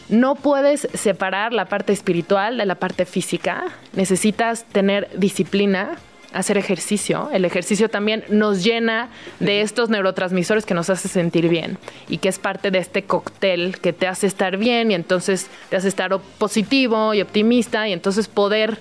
No 0.08 0.34
puedes 0.34 0.88
separar 0.94 1.52
la 1.52 1.66
parte 1.66 1.92
espiritual 1.92 2.58
de 2.58 2.66
la 2.66 2.74
parte 2.74 3.06
física. 3.06 3.64
Necesitas 3.94 4.64
tener 4.64 5.08
disciplina, 5.16 5.96
hacer 6.34 6.58
ejercicio. 6.58 7.30
El 7.32 7.44
ejercicio 7.44 7.88
también 7.88 8.24
nos 8.28 8.62
llena 8.62 9.08
de 9.40 9.62
estos 9.62 9.88
neurotransmisores 9.88 10.66
que 10.66 10.74
nos 10.74 10.90
hace 10.90 11.08
sentir 11.08 11.48
bien 11.48 11.78
y 12.08 12.18
que 12.18 12.28
es 12.28 12.38
parte 12.38 12.70
de 12.70 12.78
este 12.78 13.04
cóctel 13.04 13.78
que 13.80 13.92
te 13.92 14.06
hace 14.06 14.26
estar 14.26 14.58
bien 14.58 14.90
y 14.90 14.94
entonces 14.94 15.48
te 15.70 15.76
hace 15.76 15.88
estar 15.88 16.18
positivo 16.38 17.14
y 17.14 17.22
optimista 17.22 17.88
y 17.88 17.92
entonces 17.92 18.28
poder 18.28 18.80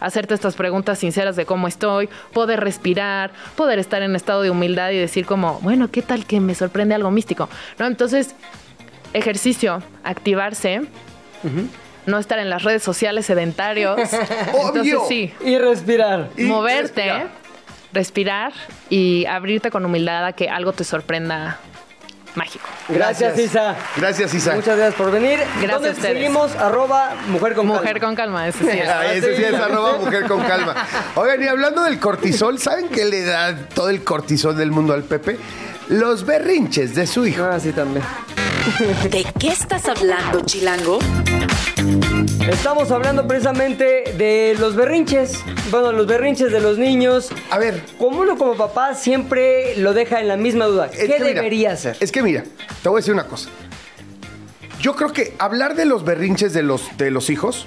hacerte 0.00 0.34
estas 0.34 0.56
preguntas 0.56 0.98
sinceras 0.98 1.36
de 1.36 1.46
cómo 1.46 1.68
estoy, 1.68 2.08
poder 2.32 2.60
respirar, 2.60 3.32
poder 3.56 3.78
estar 3.78 4.02
en 4.02 4.16
estado 4.16 4.42
de 4.42 4.50
humildad 4.50 4.90
y 4.90 4.98
decir 4.98 5.24
como, 5.24 5.60
bueno, 5.60 5.90
¿qué 5.90 6.02
tal 6.02 6.26
que 6.26 6.40
me 6.40 6.54
sorprende 6.54 6.94
algo 6.94 7.10
místico? 7.10 7.48
¿No? 7.78 7.86
Entonces, 7.86 8.34
ejercicio, 9.14 9.82
activarse, 10.04 10.82
no 12.06 12.18
estar 12.18 12.38
en 12.38 12.50
las 12.50 12.62
redes 12.62 12.82
sociales 12.82 13.24
sedentarios. 13.26 13.98
Obvio. 14.52 14.82
Entonces 14.82 14.98
sí, 15.08 15.32
Y 15.42 15.56
respirar. 15.58 16.28
Y 16.36 16.42
moverte, 16.44 17.02
respirar. 17.02 17.28
respirar 17.92 18.52
y 18.90 19.24
abrirte 19.26 19.70
con 19.70 19.84
humildad 19.84 20.26
a 20.26 20.32
que 20.32 20.48
algo 20.50 20.72
te 20.72 20.84
sorprenda 20.84 21.58
mágico. 22.34 22.64
Gracias, 22.88 23.38
Isa. 23.38 23.76
Gracias, 23.96 24.34
Isa. 24.34 24.54
Muchas 24.56 24.76
gracias 24.76 24.94
por 24.96 25.12
venir. 25.12 25.38
Gracias 25.38 25.70
¿Dónde 25.70 25.88
a 25.88 25.92
ustedes. 25.92 26.14
seguimos? 26.14 26.54
Arroba 26.56 27.14
mujer 27.28 27.54
con 27.54 27.66
Mujer 27.68 27.84
calma. 28.00 28.00
con 28.00 28.14
calma, 28.16 28.48
ese 28.48 28.58
sí 28.70 28.78
es. 28.78 28.88
Ay, 28.88 29.18
ese 29.18 29.36
sí 29.36 29.44
es 29.44 29.54
arroba 29.54 29.98
mujer 29.98 30.24
con 30.26 30.40
calma. 30.42 30.74
Oigan, 31.14 31.42
y 31.42 31.46
hablando 31.46 31.84
del 31.84 32.00
cortisol, 32.00 32.58
¿saben 32.58 32.88
qué 32.88 33.04
le 33.04 33.22
da 33.22 33.54
todo 33.68 33.88
el 33.88 34.02
cortisol 34.02 34.56
del 34.56 34.72
mundo 34.72 34.92
al 34.94 35.04
Pepe? 35.04 35.38
Los 35.88 36.24
berrinches 36.24 36.94
de 36.94 37.06
su 37.06 37.26
hijo. 37.26 37.44
Ah, 37.44 37.60
sí, 37.60 37.72
también. 37.72 38.04
¿De 39.10 39.24
qué 39.38 39.48
estás 39.48 39.86
hablando, 39.88 40.40
Chilango? 40.44 40.98
Estamos 42.48 42.90
hablando 42.90 43.26
precisamente 43.26 44.14
de 44.16 44.56
los 44.58 44.74
berrinches. 44.76 45.42
Bueno, 45.70 45.92
los 45.92 46.06
berrinches 46.06 46.50
de 46.50 46.60
los 46.60 46.78
niños. 46.78 47.30
A 47.50 47.58
ver, 47.58 47.82
Como 47.98 48.20
uno 48.20 48.36
como 48.38 48.54
papá 48.54 48.94
siempre 48.94 49.76
lo 49.76 49.92
deja 49.92 50.20
en 50.20 50.28
la 50.28 50.36
misma 50.36 50.64
duda. 50.66 50.86
es 50.86 50.98
¿Qué 50.98 51.06
que 51.06 51.12
mira, 51.20 51.34
debería 51.34 51.72
hacer? 51.72 51.96
Es 52.00 52.10
que 52.12 52.22
mira, 52.22 52.44
te 52.82 52.88
voy 52.88 52.98
a 52.98 53.00
decir 53.00 53.12
una 53.12 53.26
cosa. 53.26 53.50
Yo 54.80 54.94
creo 54.96 55.12
que 55.12 55.34
hablar 55.38 55.74
de 55.76 55.84
los 55.84 56.04
berrinches 56.04 56.52
de 56.52 56.62
los, 56.62 56.96
de 56.96 57.10
los 57.10 57.28
hijos 57.30 57.66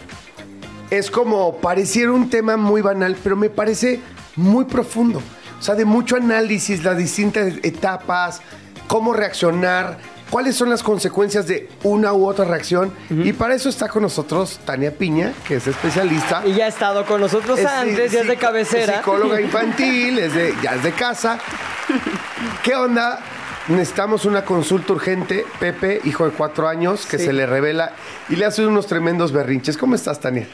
es 0.89 1.11
como 1.11 1.57
pareciera 1.57 2.11
un 2.11 2.29
tema 2.29 2.57
muy 2.57 2.81
banal, 2.81 3.15
pero 3.23 3.35
me 3.35 3.49
parece 3.49 3.99
muy 4.35 4.65
profundo. 4.65 5.21
O 5.59 5.61
sea, 5.61 5.75
de 5.75 5.85
mucho 5.85 6.15
análisis, 6.15 6.83
las 6.83 6.97
distintas 6.97 7.53
etapas, 7.63 8.41
cómo 8.87 9.13
reaccionar, 9.13 9.97
cuáles 10.29 10.55
son 10.55 10.69
las 10.69 10.83
consecuencias 10.83 11.47
de 11.47 11.69
una 11.83 12.13
u 12.13 12.27
otra 12.27 12.45
reacción. 12.45 12.93
Y 13.09 13.33
para 13.33 13.55
eso 13.55 13.69
está 13.69 13.87
con 13.87 14.03
nosotros 14.03 14.59
Tania 14.65 14.91
Piña, 14.91 15.33
que 15.47 15.55
es 15.55 15.67
especialista. 15.67 16.43
Y 16.45 16.53
ya 16.53 16.65
ha 16.65 16.67
estado 16.67 17.05
con 17.05 17.21
nosotros 17.21 17.57
Es 17.59 17.65
antes, 17.65 18.11
ya 18.11 18.21
es 18.21 18.27
de 18.27 18.35
cabecera. 18.37 18.97
Psicóloga 18.97 19.41
infantil, 19.41 20.19
es 20.19 20.33
de, 20.33 20.53
ya 20.61 20.75
es 20.75 20.83
de 20.83 20.91
casa. 20.91 21.39
¿Qué 22.63 22.75
onda? 22.75 23.19
Necesitamos 23.67 24.25
una 24.25 24.45
consulta 24.45 24.93
urgente. 24.93 25.45
Pepe, 25.59 25.99
hijo 26.05 26.25
de 26.25 26.31
cuatro 26.31 26.67
años, 26.67 27.05
que 27.05 27.17
Sí. 27.17 27.25
se 27.25 27.33
le 27.33 27.45
revela 27.45 27.93
y 28.29 28.35
le 28.35 28.45
hace 28.45 28.65
unos 28.65 28.87
tremendos 28.87 29.31
berrinches. 29.31 29.77
¿Cómo 29.77 29.95
estás, 29.95 30.19
Tania? 30.19 30.47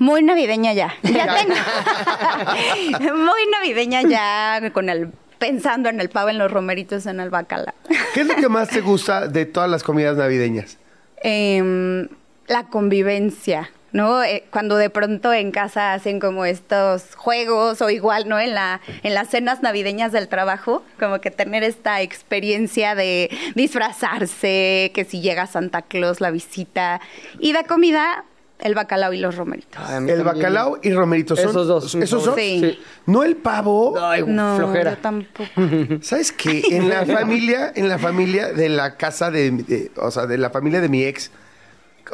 Muy 0.00 0.22
navideña 0.22 0.72
ya. 0.72 0.94
Ya 1.02 1.36
tengo. 1.36 1.54
Muy 3.16 3.40
navideña 3.52 4.00
ya 4.00 4.72
con 4.72 4.88
el 4.88 5.12
pensando 5.38 5.90
en 5.90 6.00
el 6.00 6.08
pavo, 6.08 6.30
en 6.30 6.38
los 6.38 6.50
romeritos, 6.50 7.04
en 7.04 7.20
el 7.20 7.28
bacalao. 7.28 7.74
¿Qué 8.14 8.22
es 8.22 8.26
lo 8.26 8.34
que 8.34 8.48
más 8.48 8.70
te 8.70 8.80
gusta 8.80 9.28
de 9.28 9.44
todas 9.44 9.68
las 9.68 9.82
comidas 9.82 10.16
navideñas? 10.16 10.78
Em, 11.22 12.08
la 12.46 12.64
convivencia, 12.68 13.70
¿no? 13.92 14.22
Eh, 14.22 14.44
cuando 14.50 14.76
de 14.76 14.88
pronto 14.88 15.34
en 15.34 15.50
casa 15.50 15.92
hacen 15.92 16.18
como 16.18 16.46
estos 16.46 17.14
juegos 17.14 17.82
o 17.82 17.90
igual, 17.90 18.26
¿no? 18.26 18.40
En 18.40 18.54
la 18.54 18.80
en 19.02 19.12
las 19.12 19.28
cenas 19.28 19.60
navideñas 19.60 20.12
del 20.12 20.28
trabajo, 20.28 20.82
como 20.98 21.20
que 21.20 21.30
tener 21.30 21.62
esta 21.62 22.00
experiencia 22.00 22.94
de 22.94 23.30
disfrazarse, 23.54 24.92
que 24.94 25.04
si 25.04 25.20
llega 25.20 25.46
Santa 25.46 25.82
Claus 25.82 26.22
la 26.22 26.30
visita 26.30 27.02
y 27.38 27.52
de 27.52 27.64
comida 27.64 28.24
el 28.62 28.74
bacalao 28.74 29.12
y 29.12 29.18
los 29.18 29.36
romeritos. 29.36 29.80
Ay, 29.84 29.96
a 29.96 30.00
mí 30.00 30.10
El 30.10 30.18
también. 30.18 30.36
bacalao 30.36 30.78
y 30.82 30.92
romeritos 30.92 31.38
son. 31.40 31.50
Esos 31.50 31.66
dos. 31.66 31.94
¿Esos 31.94 32.24
son? 32.24 32.34
Sí. 32.36 32.78
No 33.06 33.22
el 33.24 33.36
pavo. 33.36 33.98
Ay, 34.00 34.24
No, 34.26 34.56
flojera. 34.56 34.92
yo 34.92 34.98
tampoco. 34.98 35.50
¿Sabes 36.02 36.32
qué? 36.32 36.62
En 36.70 36.88
la 36.88 37.04
familia, 37.06 37.72
en 37.74 37.88
la 37.88 37.98
familia 37.98 38.52
de 38.52 38.68
la 38.68 38.96
casa 38.96 39.30
de, 39.30 39.50
de- 39.50 39.90
o 39.96 40.10
sea, 40.10 40.26
de 40.26 40.38
la 40.38 40.50
familia 40.50 40.80
de 40.80 40.88
mi 40.88 41.04
ex, 41.04 41.30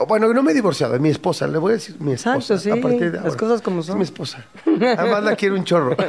bueno, 0.09 0.31
no 0.35 0.43
me 0.43 0.51
he 0.51 0.55
divorciado, 0.55 0.95
es 0.95 1.01
mi 1.01 1.09
esposa, 1.09 1.47
le 1.47 1.57
voy 1.57 1.71
a 1.71 1.75
decir 1.77 1.97
mi 2.01 2.13
esposa. 2.13 2.55
Exacto, 2.55 2.59
sí, 2.59 2.71
a 2.71 2.83
partir 2.83 3.13
de 3.13 3.17
las 3.17 3.25
ahora. 3.25 3.37
cosas 3.39 3.63
como 3.63 3.81
Es 3.81 3.87
son. 3.87 3.97
mi 3.97 4.05
esposa. 4.05 4.45
Además 4.67 5.23
la 5.23 5.35
quiero 5.37 5.55
un 5.55 5.65
chorro. 5.65 5.97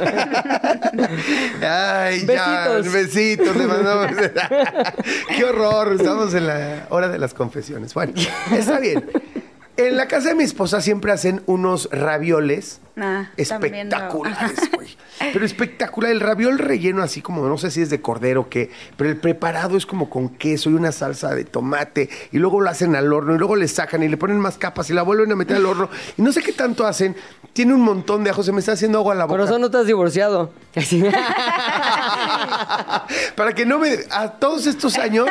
Ay, 1.62 2.26
ya, 2.26 2.68
Besitos. 2.68 2.92
besitos, 2.92 3.56
le 3.56 3.66
mandamos. 3.66 4.08
Qué 5.36 5.44
horror, 5.44 5.94
estamos 5.94 6.34
en 6.34 6.46
la 6.46 6.86
hora 6.90 7.08
de 7.08 7.18
las 7.18 7.32
confesiones. 7.34 7.94
Bueno, 7.94 8.12
está 8.52 8.78
bien. 8.78 9.04
En 9.78 9.96
la 9.96 10.08
casa 10.08 10.30
de 10.30 10.34
mi 10.34 10.42
esposa 10.42 10.80
siempre 10.80 11.12
hacen 11.12 11.40
unos 11.46 11.88
ravioles 11.92 12.80
Ah, 13.00 13.30
espectaculares, 13.36 14.58
güey. 14.74 14.96
Pero 15.32 15.44
espectacular. 15.44 16.10
El 16.10 16.20
raviol 16.20 16.58
relleno 16.58 17.02
así 17.02 17.22
como, 17.22 17.46
no 17.46 17.58
sé 17.58 17.70
si 17.70 17.82
es 17.82 17.90
de 17.90 18.00
cordero 18.00 18.42
o 18.42 18.48
qué, 18.48 18.70
pero 18.96 19.10
el 19.10 19.16
preparado 19.16 19.76
es 19.76 19.86
como 19.86 20.10
con 20.10 20.30
queso 20.30 20.70
y 20.70 20.74
una 20.74 20.92
salsa 20.92 21.34
de 21.34 21.44
tomate. 21.44 22.08
Y 22.32 22.38
luego 22.38 22.60
lo 22.60 22.70
hacen 22.70 22.96
al 22.96 23.12
horno 23.12 23.34
y 23.34 23.38
luego 23.38 23.56
le 23.56 23.68
sacan 23.68 24.02
y 24.02 24.08
le 24.08 24.16
ponen 24.16 24.38
más 24.38 24.58
capas 24.58 24.90
y 24.90 24.94
la 24.94 25.02
vuelven 25.02 25.32
a 25.32 25.36
meter 25.36 25.56
al 25.56 25.66
horno. 25.66 25.88
Y 26.16 26.22
no 26.22 26.32
sé 26.32 26.42
qué 26.42 26.52
tanto 26.52 26.86
hacen. 26.86 27.16
Tiene 27.52 27.74
un 27.74 27.82
montón 27.82 28.24
de 28.24 28.30
ajo. 28.30 28.42
Se 28.42 28.52
me 28.52 28.60
está 28.60 28.72
haciendo 28.72 28.98
agua 28.98 29.14
a 29.14 29.16
la 29.16 29.24
boca. 29.24 29.38
Por 29.38 29.46
eso 29.46 29.58
no 29.58 29.70
te 29.70 29.78
has 29.78 29.86
divorciado. 29.86 30.52
Para 33.36 33.54
que 33.54 33.66
no 33.66 33.78
me... 33.78 33.98
A 34.10 34.32
todos 34.32 34.66
estos 34.66 34.98
años 34.98 35.28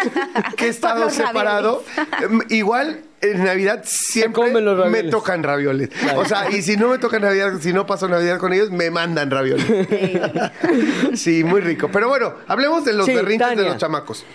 que 0.55 0.65
he 0.65 0.69
estado 0.69 1.09
separado, 1.09 1.83
igual 2.49 3.01
en 3.21 3.43
Navidad 3.43 3.83
siempre 3.85 4.51
me 4.89 5.03
tocan 5.03 5.43
ravioles. 5.43 5.89
O 6.15 6.25
sea, 6.25 6.49
y 6.51 6.61
si 6.61 6.77
no 6.77 6.89
me 6.89 6.97
tocan 6.97 7.21
Navidad, 7.21 7.56
si 7.59 7.73
no 7.73 7.85
paso 7.85 8.07
Navidad 8.07 8.39
con 8.39 8.53
ellos, 8.53 8.71
me 8.71 8.89
mandan 8.91 9.29
ravioles. 9.31 9.65
Sí, 11.15 11.43
muy 11.43 11.61
rico. 11.61 11.89
Pero 11.91 12.09
bueno, 12.09 12.33
hablemos 12.47 12.85
de 12.85 12.93
los 12.93 13.05
Sí, 13.05 13.13
berrinches 13.13 13.47
Tania. 13.49 13.63
de 13.63 13.69
los 13.69 13.77
chamacos. 13.77 14.25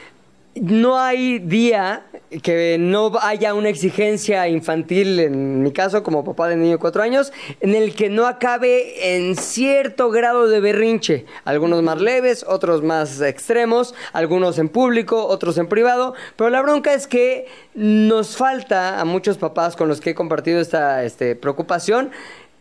No 0.55 0.99
hay 0.99 1.39
día 1.39 2.05
que 2.43 2.77
no 2.79 3.11
haya 3.23 3.55
una 3.55 3.71
exigencia 3.71 4.47
infantil, 4.49 5.19
en 5.19 5.63
mi 5.63 5.73
caso, 5.73 6.03
como 6.03 6.25
papá 6.25 6.47
de 6.49 6.57
niño 6.57 6.73
de 6.73 6.77
cuatro 6.79 7.03
años, 7.03 7.33
en 7.61 7.75
el 7.75 7.95
que 7.95 8.11
no 8.11 8.27
acabe 8.27 9.17
en 9.17 9.35
cierto 9.35 10.11
grado 10.11 10.49
de 10.49 10.61
berrinche. 10.61 11.25
Algunos 11.47 11.83
más 11.83 12.03
leves, 12.03 12.45
otros 12.47 12.83
más 12.83 13.23
extremos, 13.23 13.95
algunos 14.13 14.59
en 14.59 14.69
público, 14.69 15.25
otros 15.27 15.57
en 15.57 15.69
privado. 15.69 16.13
Pero 16.37 16.51
la 16.51 16.61
bronca 16.61 16.93
es 16.93 17.07
que 17.07 17.47
nos 17.75 18.37
falta 18.37 19.01
a 19.01 19.07
muchos 19.07 19.39
papás 19.39 19.75
con 19.75 19.89
los 19.89 20.03
que 20.03 20.11
he 20.11 20.15
compartido 20.15 20.61
esta 20.61 21.03
este, 21.05 21.35
preocupación 21.35 22.11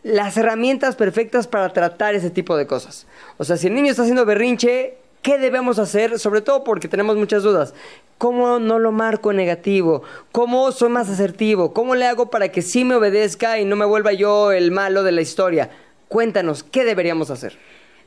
las 0.04 0.38
herramientas 0.38 0.96
perfectas 0.96 1.48
para 1.48 1.72
tratar 1.74 2.16
ese 2.16 2.30
tipo 2.30 2.58
de 2.58 2.68
cosas. 2.68 3.08
O 3.38 3.44
sea, 3.44 3.58
si 3.58 3.68
el 3.68 3.76
niño 3.76 3.92
está 3.92 4.04
haciendo 4.04 4.26
berrinche, 4.26 4.98
¿qué 5.22 5.38
debemos 5.38 5.80
hacer? 5.80 6.20
Sobre 6.20 6.42
todo 6.42 6.64
porque 6.64 6.88
tenemos 6.88 7.16
muchas 7.16 7.44
dudas. 7.44 7.74
¿Cómo 8.18 8.60
no 8.60 8.80
lo 8.80 8.92
marco 8.92 9.34
negativo? 9.34 10.04
¿Cómo 10.32 10.72
soy 10.72 10.90
más 10.90 11.10
asertivo? 11.10 11.74
¿Cómo 11.74 11.96
le 11.96 12.06
hago 12.06 12.30
para 12.30 12.50
que 12.50 12.62
sí 12.62 12.86
me 12.86 12.96
obedezca 12.96 13.60
y 13.60 13.66
no 13.66 13.76
me 13.76 13.86
vuelva 13.86 14.14
yo 14.14 14.52
el 14.52 14.72
malo 14.72 15.04
de 15.04 15.12
la 15.12 15.22
historia? 15.22 15.72
Cuéntanos, 16.08 16.64
¿qué 16.64 16.84
deberíamos 16.84 17.32
hacer? 17.32 17.58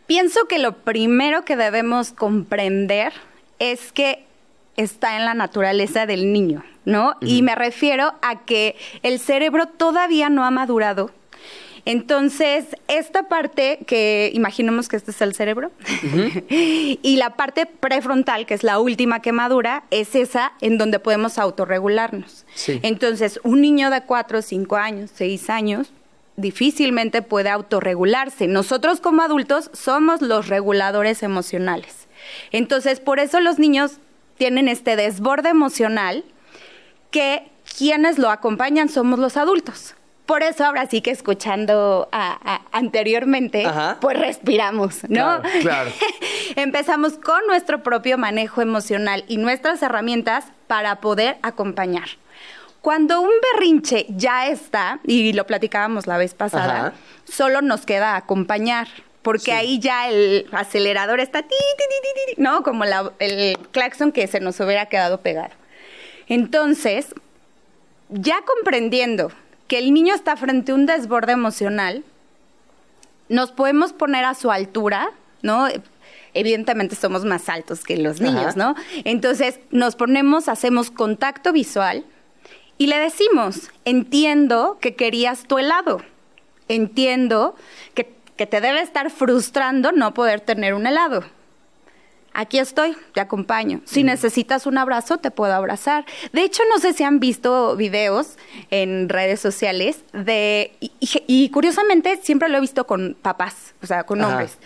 Pienso 0.07 0.47
que 0.47 0.59
lo 0.59 0.72
primero 0.72 1.45
que 1.45 1.57
debemos 1.57 2.12
comprender 2.12 3.12
es 3.59 3.90
que 3.92 4.24
está 4.76 5.16
en 5.16 5.24
la 5.24 5.34
naturaleza 5.34 6.07
del 6.07 6.32
niño, 6.32 6.64
¿no? 6.84 7.16
Y 7.20 7.42
me 7.42 7.55
refiero 7.55 8.12
a 8.20 8.45
que 8.45 8.76
el 9.03 9.18
cerebro 9.18 9.66
todavía 9.66 10.28
no 10.28 10.45
ha 10.45 10.51
madurado. 10.51 11.11
Entonces, 11.87 12.64
esta 12.89 13.28
parte 13.28 13.80
que 13.87 14.30
imaginemos 14.35 14.89
que 14.89 14.97
este 14.97 15.11
es 15.11 15.20
el 15.20 15.35
cerebro, 15.35 15.70
y 16.49 17.16
la 17.16 17.37
parte 17.37 17.66
prefrontal, 17.66 18.47
que 18.47 18.55
es 18.55 18.62
la 18.62 18.78
última 18.78 19.20
que 19.20 19.32
madura, 19.32 19.85
es 19.91 20.14
esa 20.14 20.53
en 20.61 20.78
donde 20.78 20.99
podemos 20.99 21.39
autorregularnos. 21.39 22.47
Sí. 22.55 22.80
Entonces, 22.82 23.39
un 23.43 23.61
niño 23.61 23.91
de 23.91 24.03
4, 24.03 24.41
5 24.41 24.76
años, 24.76 25.11
6 25.14 25.51
años, 25.51 25.93
difícilmente 26.37 27.22
puede 27.22 27.51
autorregularse. 27.51 28.47
Nosotros 28.47 29.01
como 29.01 29.22
adultos 29.22 29.70
somos 29.72 30.22
los 30.22 30.49
reguladores 30.49 31.22
emocionales. 31.22 32.09
Entonces, 32.51 33.01
por 33.01 33.18
eso 33.18 33.41
los 33.41 33.59
niños 33.59 33.99
tienen 34.39 34.68
este 34.68 34.97
desborde 34.97 35.51
emocional 35.51 36.24
que 37.11 37.49
quienes 37.76 38.18
lo 38.18 38.30
acompañan 38.30 38.89
somos 38.89 39.18
los 39.18 39.37
adultos. 39.37 39.95
Por 40.27 40.43
eso 40.43 40.64
ahora 40.64 40.87
sí 40.87 41.03
que 41.03 41.11
escuchando 41.11 42.09
a- 42.11 42.39
a- 42.55 42.62
anteriormente, 42.72 43.66
Ajá. 43.66 43.99
pues 44.01 44.18
respiramos, 44.18 45.03
¿no? 45.05 45.41
Claro, 45.43 45.43
claro. 45.61 45.91
Empezamos 46.57 47.14
con 47.18 47.47
nuestro 47.47 47.83
propio 47.83 48.16
manejo 48.16 48.62
emocional 48.62 49.25
y 49.29 49.37
nuestras 49.37 49.83
herramientas 49.83 50.47
para 50.66 50.97
poder 51.03 51.37
acompañar. 51.43 52.09
Cuando 52.81 53.20
un 53.20 53.31
berrinche 53.53 54.07
ya 54.11 54.47
está, 54.49 55.01
y 55.05 55.33
lo 55.35 55.47
platicábamos 55.47 56.07
la 56.07 56.16
vez 56.16 56.33
pasada, 56.35 56.79
Ajá. 56.89 56.93
solo 57.25 57.61
nos 57.61 57.85
queda 57.85 58.16
acompañar, 58.16 58.89
porque 59.22 59.53
ahí 59.53 59.79
ya 59.79 60.09
el 60.09 60.47
acelerador 60.53 61.20
está, 61.20 61.43
ti, 61.43 61.49
ti, 61.49 61.85
ti, 61.89 62.35
ti, 62.35 62.43
¿no? 62.43 62.62
Como 62.62 62.85
la- 62.87 63.12
el 63.18 63.59
claxon 63.72 64.11
que 64.12 64.27
se 64.27 64.41
nos 64.41 64.59
hubiera 64.61 64.87
quedado 64.87 65.20
pegado. 65.20 65.51
Entonces, 66.29 67.14
ya 68.11 68.41
comprendiendo 68.47 69.31
que 69.69 69.79
el 69.79 69.93
niño 69.93 70.15
está 70.15 70.37
frente 70.37 70.73
a 70.73 70.75
un 70.75 70.87
desborde 70.87 71.33
emocional, 71.33 72.05
nos 73.29 73.53
podemos 73.53 73.93
poner 73.93 74.25
a 74.25 74.35
su 74.35 74.51
altura, 74.51 75.11
¿no? 75.43 75.67
Evidentemente 76.35 76.97
somos 76.97 77.25
más 77.25 77.49
altos 77.49 77.85
que 77.85 77.97
los 77.97 78.21
niños, 78.21 78.57
Ajá. 78.57 78.57
¿no? 78.57 78.75
Entonces 79.05 79.61
nos 79.71 79.97
ponemos, 79.97 80.49
hacemos 80.49 80.91
contacto 80.91 81.53
visual 81.53 82.05
y 82.77 82.89
le 82.89 82.99
decimos, 82.99 83.71
entiendo 83.85 84.79
que 84.81 84.97
querías 84.97 85.45
tu 85.45 85.59
helado, 85.59 86.03
entiendo 86.69 87.55
que, 87.95 88.12
que 88.37 88.47
te 88.47 88.61
debe 88.61 88.81
estar 88.81 89.11
frustrando 89.11 89.93
no 89.93 90.12
poder 90.12 90.41
tener 90.41 90.75
un 90.75 90.87
helado. 90.87 91.25
Aquí 92.37 92.59
estoy, 92.59 92.97
te 93.12 93.20
acompaño. 93.20 93.80
Si 93.85 94.03
necesitas 94.03 94.66
un 94.66 94.76
abrazo, 94.76 95.18
te 95.18 95.30
puedo 95.30 95.53
abrazar. 95.55 96.05
De 96.32 96.43
hecho, 96.43 96.62
no 96.68 96.80
sé 96.80 96.93
si 96.93 97.05
han 97.05 97.20
visto 97.20 97.76
videos 97.76 98.37
en 98.70 99.09
redes 99.09 99.39
sociales 99.41 99.99
de, 100.12 100.72
y, 100.80 100.91
y- 101.28 101.49
curiosamente 101.51 102.18
siempre 102.22 102.49
lo 102.49 102.59
he 102.59 102.61
visto 102.61 102.87
con 102.89 103.16
papás, 103.22 103.74
o 103.82 103.87
sea, 103.87 104.03
con 104.05 104.20
Ajá. 104.20 104.30
hombres, 104.32 104.59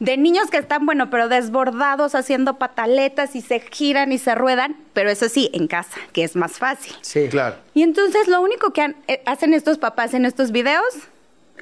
de 0.00 0.16
niños 0.18 0.50
que 0.50 0.58
están, 0.58 0.84
bueno, 0.84 1.08
pero 1.08 1.28
desbordados, 1.28 2.14
haciendo 2.14 2.58
pataletas 2.58 3.34
y 3.36 3.40
se 3.40 3.60
giran 3.60 4.12
y 4.12 4.18
se 4.18 4.34
ruedan, 4.34 4.76
pero 4.92 5.08
eso 5.08 5.28
sí, 5.30 5.50
en 5.54 5.66
casa, 5.66 5.98
que 6.12 6.24
es 6.24 6.36
más 6.36 6.58
fácil. 6.58 6.94
Sí. 7.00 7.28
Claro. 7.30 7.56
Y 7.72 7.84
entonces 7.84 8.28
lo 8.28 8.42
único 8.42 8.72
que 8.72 8.82
han- 8.82 8.96
eh, 9.08 9.22
hacen 9.24 9.54
estos 9.54 9.78
papás 9.78 10.12
en 10.12 10.26
estos 10.26 10.52
videos 10.52 10.84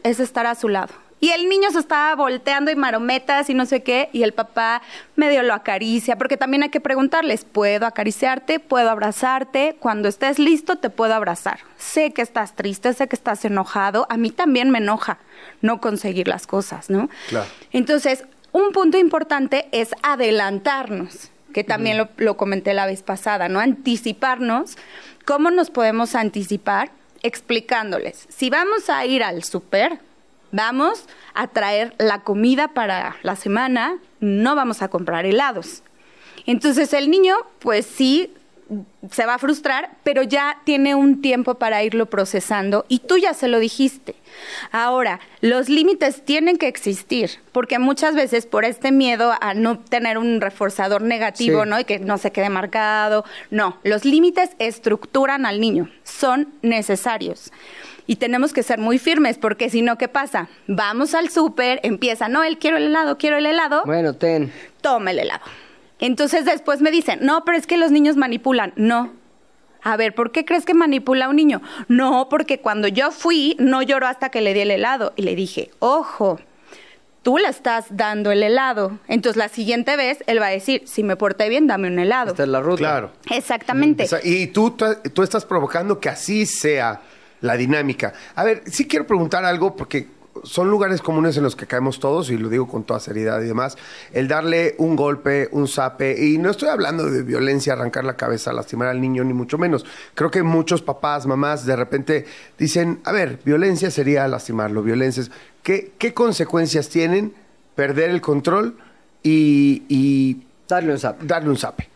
es 0.02 0.18
estar 0.18 0.46
a 0.46 0.54
su 0.56 0.68
lado. 0.68 0.92
Y 1.22 1.30
el 1.30 1.48
niño 1.48 1.70
se 1.70 1.78
estaba 1.78 2.16
volteando 2.16 2.72
y 2.72 2.74
marometas 2.74 3.48
y 3.48 3.54
no 3.54 3.64
sé 3.64 3.84
qué, 3.84 4.08
y 4.12 4.24
el 4.24 4.32
papá 4.32 4.82
medio 5.14 5.44
lo 5.44 5.54
acaricia, 5.54 6.18
porque 6.18 6.36
también 6.36 6.64
hay 6.64 6.70
que 6.70 6.80
preguntarles, 6.80 7.44
¿puedo 7.44 7.86
acariciarte? 7.86 8.58
¿Puedo 8.58 8.90
abrazarte? 8.90 9.76
Cuando 9.78 10.08
estés 10.08 10.40
listo, 10.40 10.78
te 10.78 10.90
puedo 10.90 11.14
abrazar. 11.14 11.60
Sé 11.78 12.10
que 12.10 12.22
estás 12.22 12.56
triste, 12.56 12.92
sé 12.92 13.06
que 13.06 13.14
estás 13.14 13.44
enojado, 13.44 14.08
a 14.10 14.16
mí 14.16 14.30
también 14.30 14.70
me 14.70 14.78
enoja 14.78 15.18
no 15.60 15.80
conseguir 15.80 16.26
las 16.26 16.48
cosas, 16.48 16.90
¿no? 16.90 17.08
Claro. 17.28 17.46
Entonces, 17.70 18.24
un 18.50 18.72
punto 18.72 18.98
importante 18.98 19.68
es 19.70 19.90
adelantarnos, 20.02 21.30
que 21.54 21.62
también 21.62 21.98
lo, 21.98 22.08
lo 22.16 22.36
comenté 22.36 22.74
la 22.74 22.86
vez 22.86 23.04
pasada, 23.04 23.48
¿no? 23.48 23.60
Anticiparnos. 23.60 24.76
¿Cómo 25.24 25.52
nos 25.52 25.70
podemos 25.70 26.16
anticipar? 26.16 26.90
Explicándoles. 27.22 28.26
Si 28.28 28.50
vamos 28.50 28.90
a 28.90 29.06
ir 29.06 29.22
al 29.22 29.44
súper, 29.44 30.00
vamos 30.52 31.06
a 31.34 31.48
traer 31.48 31.94
la 31.98 32.20
comida 32.20 32.68
para 32.68 33.16
la 33.22 33.36
semana, 33.36 33.98
no 34.20 34.54
vamos 34.54 34.82
a 34.82 34.88
comprar 34.88 35.26
helados. 35.26 35.82
Entonces 36.46 36.92
el 36.92 37.10
niño, 37.10 37.34
pues 37.58 37.86
sí, 37.86 38.32
se 39.10 39.26
va 39.26 39.34
a 39.34 39.38
frustrar, 39.38 39.90
pero 40.02 40.22
ya 40.22 40.58
tiene 40.64 40.94
un 40.94 41.20
tiempo 41.20 41.56
para 41.56 41.82
irlo 41.82 42.06
procesando 42.06 42.86
y 42.88 43.00
tú 43.00 43.18
ya 43.18 43.34
se 43.34 43.48
lo 43.48 43.58
dijiste. 43.58 44.14
Ahora, 44.70 45.20
los 45.42 45.68
límites 45.68 46.24
tienen 46.24 46.56
que 46.56 46.68
existir, 46.68 47.32
porque 47.52 47.78
muchas 47.78 48.14
veces 48.14 48.46
por 48.46 48.64
este 48.64 48.90
miedo 48.90 49.34
a 49.40 49.52
no 49.52 49.78
tener 49.78 50.16
un 50.16 50.40
reforzador 50.40 51.02
negativo, 51.02 51.64
Sí. 51.64 51.68
¿no? 51.68 51.80
Y 51.80 51.84
que 51.84 51.98
no 51.98 52.16
se 52.16 52.32
quede 52.32 52.48
marcado. 52.48 53.24
No, 53.50 53.78
los 53.84 54.04
límites 54.06 54.50
estructuran 54.58 55.44
al 55.44 55.60
niño, 55.60 55.90
son 56.02 56.48
necesarios. 56.62 57.52
Y 58.06 58.16
tenemos 58.16 58.52
que 58.52 58.62
ser 58.62 58.78
muy 58.78 58.98
firmes, 58.98 59.38
porque 59.38 59.70
si 59.70 59.82
no, 59.82 59.96
¿qué 59.98 60.08
pasa? 60.08 60.48
Vamos 60.66 61.14
al 61.14 61.28
súper, 61.30 61.80
empieza, 61.82 62.28
no, 62.28 62.42
él 62.42 62.58
quiero 62.58 62.76
el 62.76 62.84
helado, 62.84 63.16
quiero 63.18 63.36
el 63.36 63.46
helado 63.46 63.82
Bueno, 63.84 64.14
ten. 64.14 64.52
toma 64.80 65.12
el 65.12 65.20
helado. 65.20 65.44
Entonces 66.00 66.44
después 66.44 66.80
me 66.80 66.90
dicen, 66.90 67.20
no, 67.22 67.44
pero 67.44 67.56
es 67.56 67.66
que 67.66 67.76
los 67.76 67.92
niños 67.92 68.16
manipulan. 68.16 68.72
No. 68.76 69.12
A 69.84 69.96
ver, 69.96 70.14
¿por 70.14 70.32
qué 70.32 70.44
crees 70.44 70.64
que 70.64 70.74
manipula 70.74 71.26
a 71.26 71.28
un 71.28 71.36
niño? 71.36 71.60
No, 71.88 72.28
porque 72.28 72.58
cuando 72.60 72.88
yo 72.88 73.10
fui, 73.12 73.56
no 73.58 73.82
lloró 73.82 74.06
hasta 74.06 74.28
que 74.30 74.40
le 74.40 74.52
di 74.54 74.60
el 74.60 74.70
helado. 74.72 75.12
Y 75.16 75.22
le 75.22 75.34
dije, 75.36 75.70
ojo, 75.80 76.40
tú 77.22 77.38
le 77.38 77.48
estás 77.48 77.86
dando 77.90 78.30
el 78.32 78.42
helado. 78.42 78.98
Entonces 79.08 79.36
la 79.36 79.48
siguiente 79.48 79.96
vez, 79.96 80.22
él 80.26 80.40
va 80.40 80.46
a 80.46 80.50
decir, 80.50 80.82
si 80.86 81.02
me 81.04 81.16
porté 81.16 81.48
bien, 81.48 81.66
dame 81.68 81.88
un 81.88 81.98
helado. 81.98 82.30
Esta 82.32 82.42
es 82.44 82.48
la 82.48 82.60
ruta. 82.60 82.78
Claro. 82.78 83.12
Exactamente. 83.30 84.04
O 84.04 84.06
sea, 84.08 84.20
y 84.22 84.48
tú, 84.48 84.76
tú 85.12 85.22
estás 85.22 85.44
provocando 85.44 85.98
que 86.00 86.08
así 86.08 86.46
sea 86.46 87.00
la 87.42 87.56
dinámica. 87.56 88.14
A 88.34 88.44
ver, 88.44 88.62
sí 88.66 88.88
quiero 88.88 89.06
preguntar 89.06 89.44
algo 89.44 89.76
porque 89.76 90.08
son 90.44 90.70
lugares 90.70 91.02
comunes 91.02 91.36
en 91.36 91.42
los 91.42 91.54
que 91.54 91.66
caemos 91.66 92.00
todos, 92.00 92.30
y 92.30 92.38
lo 92.38 92.48
digo 92.48 92.66
con 92.66 92.84
toda 92.84 93.00
seriedad 93.00 93.40
y 93.42 93.46
demás, 93.46 93.76
el 94.12 94.28
darle 94.28 94.74
un 94.78 94.96
golpe, 94.96 95.48
un 95.52 95.68
zape, 95.68 96.24
y 96.24 96.38
no 96.38 96.50
estoy 96.50 96.68
hablando 96.70 97.04
de 97.10 97.22
violencia, 97.22 97.74
arrancar 97.74 98.04
la 98.04 98.16
cabeza, 98.16 98.52
lastimar 98.52 98.88
al 98.88 99.00
niño, 99.00 99.24
ni 99.24 99.34
mucho 99.34 99.58
menos. 99.58 99.84
Creo 100.14 100.30
que 100.30 100.42
muchos 100.42 100.82
papás, 100.82 101.26
mamás, 101.26 101.66
de 101.66 101.76
repente 101.76 102.24
dicen, 102.58 103.00
a 103.04 103.12
ver, 103.12 103.40
violencia 103.44 103.90
sería 103.90 104.26
lastimarlo, 104.26 104.82
violencia 104.82 105.22
es... 105.22 105.30
¿Qué, 105.62 105.92
qué 105.98 106.12
consecuencias 106.12 106.88
tienen 106.88 107.34
perder 107.76 108.10
el 108.10 108.20
control 108.20 108.76
y, 109.22 109.84
y 109.88 110.42
Darle 110.68 110.92
un 110.92 110.98
zap. 110.98 111.20
darle 111.22 111.50
un 111.50 111.58
zape? 111.58 111.88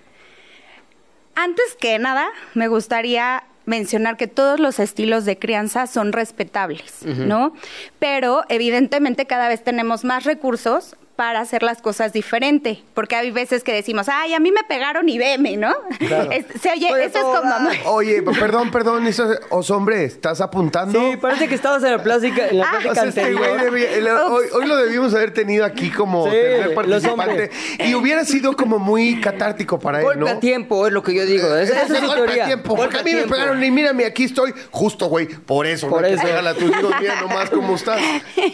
Antes 1.34 1.76
que 1.80 1.98
nada, 1.98 2.28
me 2.54 2.68
gustaría 2.68 3.42
mencionar 3.66 4.16
que 4.16 4.26
todos 4.28 4.58
los 4.58 4.78
estilos 4.78 5.24
de 5.24 5.38
crianza 5.38 5.86
son 5.86 6.12
respetables, 6.12 7.02
¿no? 7.04 7.52
Pero 7.98 8.44
evidentemente 8.48 9.26
cada 9.26 9.48
vez 9.48 9.62
tenemos 9.62 10.04
más 10.04 10.24
recursos 10.24 10.96
para 11.16 11.40
hacer 11.40 11.62
las 11.62 11.80
cosas 11.80 12.12
diferente, 12.12 12.82
porque 12.92 13.16
hay 13.16 13.30
veces 13.30 13.64
que 13.64 13.72
decimos, 13.72 14.06
ay, 14.10 14.34
a 14.34 14.38
mí 14.40 14.52
me 14.52 14.62
pegaron 14.64 15.08
y 15.08 15.16
veme, 15.18 15.56
¿no? 15.56 15.74
Claro. 15.98 16.30
Es- 16.36 16.44
se 16.60 16.70
oye, 16.70 16.92
Oye, 16.92 17.04
eso 17.06 17.18
es 17.18 17.24
como... 17.24 17.70
Oye, 17.94 18.22
perdón, 18.38 18.70
perdón, 18.70 19.06
eso, 19.06 19.28
os 19.50 19.70
hombre, 19.70 20.04
¿estás 20.04 20.40
apuntando? 20.42 20.98
Sí, 21.10 21.16
parece 21.16 21.48
que 21.48 21.54
estabas 21.54 21.82
en 21.84 21.92
la 21.92 22.02
plática, 22.02 22.48
en 22.48 22.58
la 22.58 22.64
Ah, 22.66 22.70
plática 22.72 22.90
O 22.90 22.94
sea, 22.94 23.04
este 23.04 23.32
güey 23.34 23.50
anterior. 23.50 23.72
debía- 23.72 23.92
el- 23.96 24.08
hoy, 24.08 24.44
hoy 24.52 24.66
lo 24.66 24.76
debimos 24.76 25.14
haber 25.14 25.32
tenido 25.32 25.64
aquí 25.64 25.90
como 25.90 26.26
Sí, 26.30 26.36
participante 26.74 27.10
hombres. 27.30 27.50
y 27.78 27.94
hubiera 27.94 28.24
sido 28.24 28.54
como 28.54 28.78
muy 28.78 29.18
catártico 29.20 29.78
para 29.78 30.00
él, 30.00 30.04
Golpe 30.04 30.20
¿no? 30.20 30.28
a 30.28 30.38
tiempo, 30.40 30.86
es 30.86 30.92
lo 30.92 31.02
que 31.02 31.14
yo 31.14 31.24
digo. 31.24 31.46
Esa, 31.56 31.82
esa 31.82 31.94
es 31.98 32.06
golpe 32.06 32.22
a 32.22 32.26
teoría. 32.26 32.44
tiempo, 32.46 32.76
porque 32.76 32.98
a 32.98 33.02
mí 33.02 33.14
me 33.14 33.22
pegaron 33.22 33.62
y 33.64 33.70
mírame, 33.70 34.04
aquí 34.04 34.24
estoy, 34.24 34.52
justo, 34.70 35.06
güey, 35.06 35.26
por 35.28 35.66
eso, 35.66 35.88
Por 35.88 36.02
no 36.02 36.08
que 36.08 36.14
eso. 36.14 36.22
pegarle 36.24 36.50
a 36.50 36.54
tus 36.54 36.64
hijos, 36.70 36.94
mira 37.00 37.20
nomás 37.22 37.48
cómo 37.50 37.74
estás. 37.74 38.00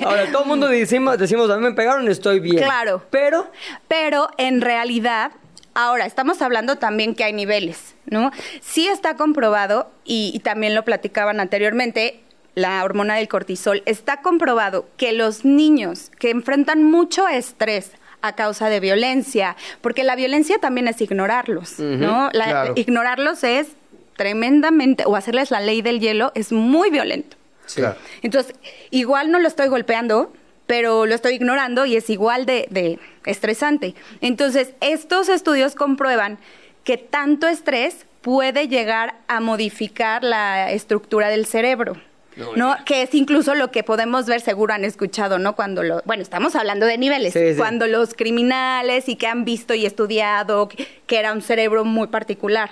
Ahora, 0.04 0.30
todo 0.30 0.42
el 0.42 0.48
mundo 0.48 0.68
decimos, 0.68 1.18
decimos, 1.18 1.50
a 1.50 1.56
mí 1.56 1.62
me 1.62 1.72
pegaron, 1.72 2.06
estoy 2.08 2.38
bien. 2.38 2.51
Claro. 2.56 3.02
Pero, 3.10 3.50
Pero 3.88 4.28
en 4.38 4.60
realidad, 4.60 5.32
ahora 5.74 6.06
estamos 6.06 6.42
hablando 6.42 6.76
también 6.76 7.14
que 7.14 7.24
hay 7.24 7.32
niveles, 7.32 7.94
¿no? 8.06 8.30
Sí 8.60 8.88
está 8.88 9.16
comprobado, 9.16 9.90
y, 10.04 10.32
y 10.34 10.40
también 10.40 10.74
lo 10.74 10.84
platicaban 10.84 11.40
anteriormente, 11.40 12.20
la 12.54 12.84
hormona 12.84 13.14
del 13.16 13.28
cortisol, 13.28 13.82
está 13.86 14.20
comprobado 14.20 14.86
que 14.98 15.12
los 15.12 15.44
niños 15.44 16.10
que 16.18 16.30
enfrentan 16.30 16.82
mucho 16.82 17.26
estrés 17.28 17.92
a 18.20 18.34
causa 18.34 18.68
de 18.68 18.78
violencia, 18.78 19.56
porque 19.80 20.04
la 20.04 20.14
violencia 20.14 20.58
también 20.58 20.86
es 20.86 21.00
ignorarlos, 21.00 21.78
¿no? 21.78 22.28
La- 22.32 22.44
claro. 22.44 22.72
Ignorarlos 22.76 23.42
es 23.42 23.68
tremendamente, 24.16 25.04
o 25.06 25.16
hacerles 25.16 25.50
la 25.50 25.60
ley 25.60 25.82
del 25.82 25.98
hielo, 25.98 26.30
es 26.34 26.52
muy 26.52 26.90
violento. 26.90 27.36
Claro. 27.74 27.96
Entonces, 28.22 28.54
igual 28.90 29.30
no 29.30 29.38
lo 29.38 29.48
estoy 29.48 29.68
golpeando, 29.68 30.32
pero 30.72 31.04
lo 31.04 31.14
estoy 31.14 31.34
ignorando 31.34 31.84
y 31.84 31.96
es 31.96 32.08
igual 32.08 32.46
de, 32.46 32.66
de 32.70 32.98
estresante. 33.26 33.94
Entonces, 34.22 34.72
estos 34.80 35.28
estudios 35.28 35.74
comprueban 35.74 36.38
que 36.82 36.96
tanto 36.96 37.46
estrés 37.46 38.06
puede 38.22 38.68
llegar 38.68 39.16
a 39.28 39.40
modificar 39.40 40.24
la 40.24 40.70
estructura 40.70 41.28
del 41.28 41.44
cerebro. 41.44 41.98
¿No? 42.56 42.74
Que 42.86 43.02
es 43.02 43.14
incluso 43.14 43.54
lo 43.54 43.70
que 43.70 43.82
podemos 43.82 44.24
ver, 44.24 44.40
seguro 44.40 44.72
han 44.72 44.86
escuchado, 44.86 45.38
¿no? 45.38 45.54
Cuando 45.54 45.82
lo, 45.82 46.00
bueno, 46.06 46.22
estamos 46.22 46.56
hablando 46.56 46.86
de 46.86 46.96
niveles, 46.96 47.34
Sí, 47.34 47.50
sí. 47.50 47.58
cuando 47.58 47.86
los 47.86 48.14
criminales 48.14 49.10
y 49.10 49.16
que 49.16 49.26
han 49.26 49.44
visto 49.44 49.74
y 49.74 49.84
estudiado 49.84 50.68
que, 50.70 50.86
que 51.06 51.18
era 51.18 51.34
un 51.34 51.42
cerebro 51.42 51.84
muy 51.84 52.06
particular. 52.06 52.70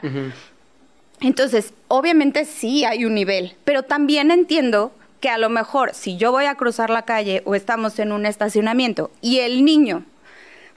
Entonces, 1.20 1.74
obviamente 1.88 2.46
sí 2.46 2.86
hay 2.86 3.04
un 3.04 3.14
nivel, 3.14 3.56
pero 3.64 3.82
también 3.82 4.30
entiendo 4.30 4.92
que 5.20 5.28
a 5.28 5.38
lo 5.38 5.48
mejor 5.50 5.94
si 5.94 6.16
yo 6.16 6.32
voy 6.32 6.46
a 6.46 6.54
cruzar 6.54 6.90
la 6.90 7.02
calle 7.02 7.42
o 7.44 7.54
estamos 7.54 7.98
en 7.98 8.12
un 8.12 8.26
estacionamiento 8.26 9.10
y 9.20 9.38
el 9.40 9.64
niño 9.64 10.04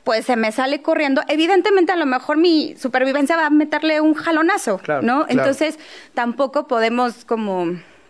pues 0.04 0.26
se 0.26 0.36
me 0.36 0.52
sale 0.52 0.82
corriendo, 0.82 1.22
evidentemente 1.30 1.94
a 1.94 1.96
lo 1.96 2.06
mejor 2.06 2.36
mi 2.36 2.76
supervivencia 2.78 3.38
va 3.38 3.46
a 3.46 3.50
meterle 3.50 4.02
un 4.02 4.16
jalonazo, 4.16 4.78
Claro, 4.80 5.02
¿no? 5.02 5.26
claro. 5.26 5.28
Entonces, 5.30 5.80
tampoco 6.14 6.68
podemos 6.68 7.24
como 7.24 7.68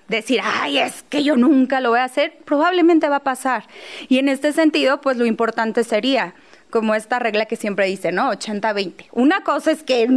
decir, 0.08 0.40
ay, 0.44 0.80
es 0.80 1.04
que 1.10 1.24
yo 1.24 1.36
nunca 1.36 1.82
lo 1.82 1.90
voy 1.92 2.00
a 2.00 2.06
hacer, 2.06 2.36
probablemente 2.46 3.08
va 3.10 3.18
a 3.18 3.24
pasar. 3.24 3.66
Y 4.10 4.18
en 4.18 4.28
este 4.28 4.54
sentido, 4.54 5.02
pues 5.02 5.18
lo 5.18 5.28
importante 5.28 5.84
sería 5.84 6.34
como 6.72 6.96
esta 6.96 7.20
regla 7.20 7.46
que 7.46 7.58
siempre 7.58 7.86
dice, 7.86 8.12
¿no? 8.12 8.32
80-20. 8.32 9.10
Una 9.12 9.44
cosa 9.44 9.70
es 9.70 9.84
que 9.84 10.08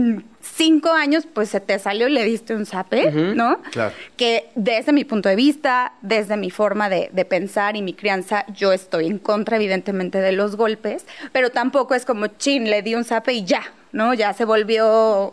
cinco 0.54 0.92
años, 0.92 1.26
pues 1.32 1.48
se 1.50 1.60
te 1.60 1.78
salió 1.78 2.08
y 2.08 2.12
le 2.12 2.24
diste 2.24 2.54
un 2.54 2.66
zape, 2.66 3.10
¿no? 3.10 3.60
Claro. 3.70 3.94
Que 4.16 4.48
desde 4.54 4.92
mi 4.92 5.04
punto 5.04 5.28
de 5.28 5.36
vista, 5.36 5.92
desde 6.02 6.36
mi 6.36 6.50
forma 6.50 6.88
de, 6.88 7.10
de 7.12 7.24
pensar 7.24 7.76
y 7.76 7.82
mi 7.82 7.94
crianza, 7.94 8.44
yo 8.54 8.72
estoy 8.72 9.06
en 9.06 9.18
contra, 9.18 9.56
evidentemente, 9.56 10.18
de 10.18 10.32
los 10.32 10.56
golpes, 10.56 11.06
pero 11.32 11.50
tampoco 11.50 11.94
es 11.94 12.04
como, 12.04 12.26
chin, 12.28 12.70
le 12.70 12.82
di 12.82 12.94
un 12.94 13.04
zape 13.04 13.32
y 13.32 13.44
ya, 13.44 13.62
¿no? 13.96 14.12
Ya 14.12 14.34
se 14.34 14.44
volvió 14.44 15.32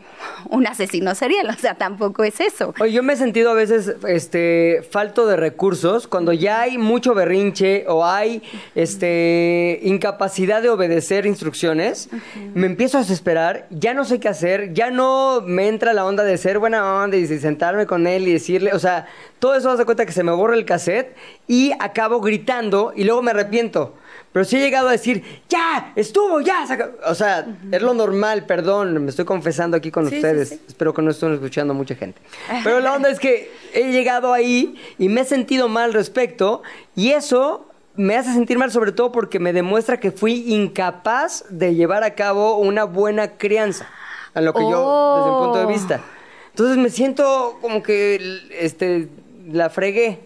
un 0.49 0.68
asesino 0.68 1.14
serial, 1.16 1.49
o 1.55 1.59
sea, 1.59 1.76
tampoco 1.76 2.24
es 2.24 2.39
eso. 2.39 2.74
Oye, 2.80 2.93
yo 2.93 3.03
me 3.03 3.14
he 3.14 3.16
sentido 3.18 3.51
a 3.51 3.53
veces 3.53 3.93
este 4.07 4.88
falto 4.89 5.28
de 5.28 5.36
recursos 5.36 6.07
cuando 6.07 6.34
ya 6.34 6.61
hay 6.61 6.78
mucho 6.78 7.14
berrinche 7.14 7.86
o 7.88 8.05
hay 8.05 8.41
este 8.74 9.80
incapacidad 9.84 10.61
de 10.61 10.70
obedecer 10.70 11.26
instrucciones, 11.26 12.09
me 12.53 12.68
empiezo 12.68 12.97
a 12.97 13.01
desesperar, 13.01 13.68
ya 13.70 13.93
no 13.93 14.05
sé 14.05 14.20
qué 14.20 14.30
hacer, 14.30 14.74
ya 14.74 14.91
no 14.91 15.03
me 15.45 15.68
entra 15.68 15.93
la 15.93 16.06
onda 16.06 16.24
de 16.24 16.38
ser 16.38 16.60
buena 16.60 17.04
onda 17.04 17.18
y 17.18 17.26
sentarme 17.28 17.86
con 17.86 18.08
él 18.08 18.28
y 18.28 18.34
decirle, 18.34 18.72
o 18.74 18.80
sea, 18.80 19.08
todo 19.39 19.56
eso 19.56 19.70
hace 19.72 19.86
cuenta 19.86 20.06
que 20.06 20.12
se 20.12 20.24
me 20.24 20.32
borra 20.32 20.56
el 20.56 20.66
cassette 20.66 21.16
y 21.47 21.72
acabo 21.80 22.22
gritando 22.22 22.93
y 22.95 23.04
luego 23.04 23.22
me 23.22 23.32
arrepiento. 23.32 23.95
Pero 24.32 24.45
sí 24.45 24.58
he 24.58 24.60
llegado 24.62 24.88
a 24.88 24.91
decir, 24.91 25.24
ya, 25.47 25.93
estuvo, 25.95 26.41
ya. 26.41 26.66
saca-". 26.66 26.91
O 27.06 27.14
sea, 27.14 27.45
es 27.72 27.82
lo 27.82 27.93
normal, 27.93 28.45
perdón, 28.45 29.04
me 29.04 29.10
estoy 29.12 29.26
confesando 29.26 29.78
aquí 29.78 29.91
con 29.91 30.10
Sí, 30.10 30.16
ustedes. 30.16 30.49
sí. 30.49 30.62
Espero 30.68 30.93
que 30.93 31.01
no 31.04 31.12
estén 31.12 31.34
escuchando 31.34 31.74
mucha 31.76 31.93
gente. 31.95 32.20
Pero 32.64 32.80
la 32.80 32.93
onda 32.93 33.10
es 33.10 33.20
que 33.20 33.51
he 33.74 33.91
llegado 33.91 34.34
ahí 34.34 34.76
y 34.97 35.08
me 35.10 35.22
he 35.22 35.26
sentido 35.26 35.68
mal 35.68 35.84
al 35.86 35.93
respecto 35.93 36.64
y 36.95 37.10
eso 37.12 37.68
me 37.95 38.16
hace 38.18 38.34
sentir 38.34 38.58
mal 38.58 38.72
sobre 38.72 38.91
todo 38.91 39.12
porque 39.12 39.38
me 39.39 39.54
demuestra 39.54 39.99
que 39.99 40.12
fui 40.12 40.51
incapaz 40.51 41.45
de 41.49 41.76
llevar 41.76 42.04
a 42.04 42.16
cabo 42.16 42.58
una 42.58 42.86
buena 42.86 43.34
crianza, 43.38 43.88
a 44.34 44.42
lo 44.42 44.54
que 44.54 44.62
yo 44.62 45.16
desde 45.18 45.32
mi 45.32 45.38
punto 45.44 45.58
de 45.60 45.66
Oh. 45.66 45.68
vista. 45.68 46.02
Entonces 46.50 46.78
me 46.78 46.90
siento 46.90 47.58
como 47.62 47.82
que 47.82 48.40
este 48.52 49.08
la 49.52 49.70
fregué, 49.70 50.20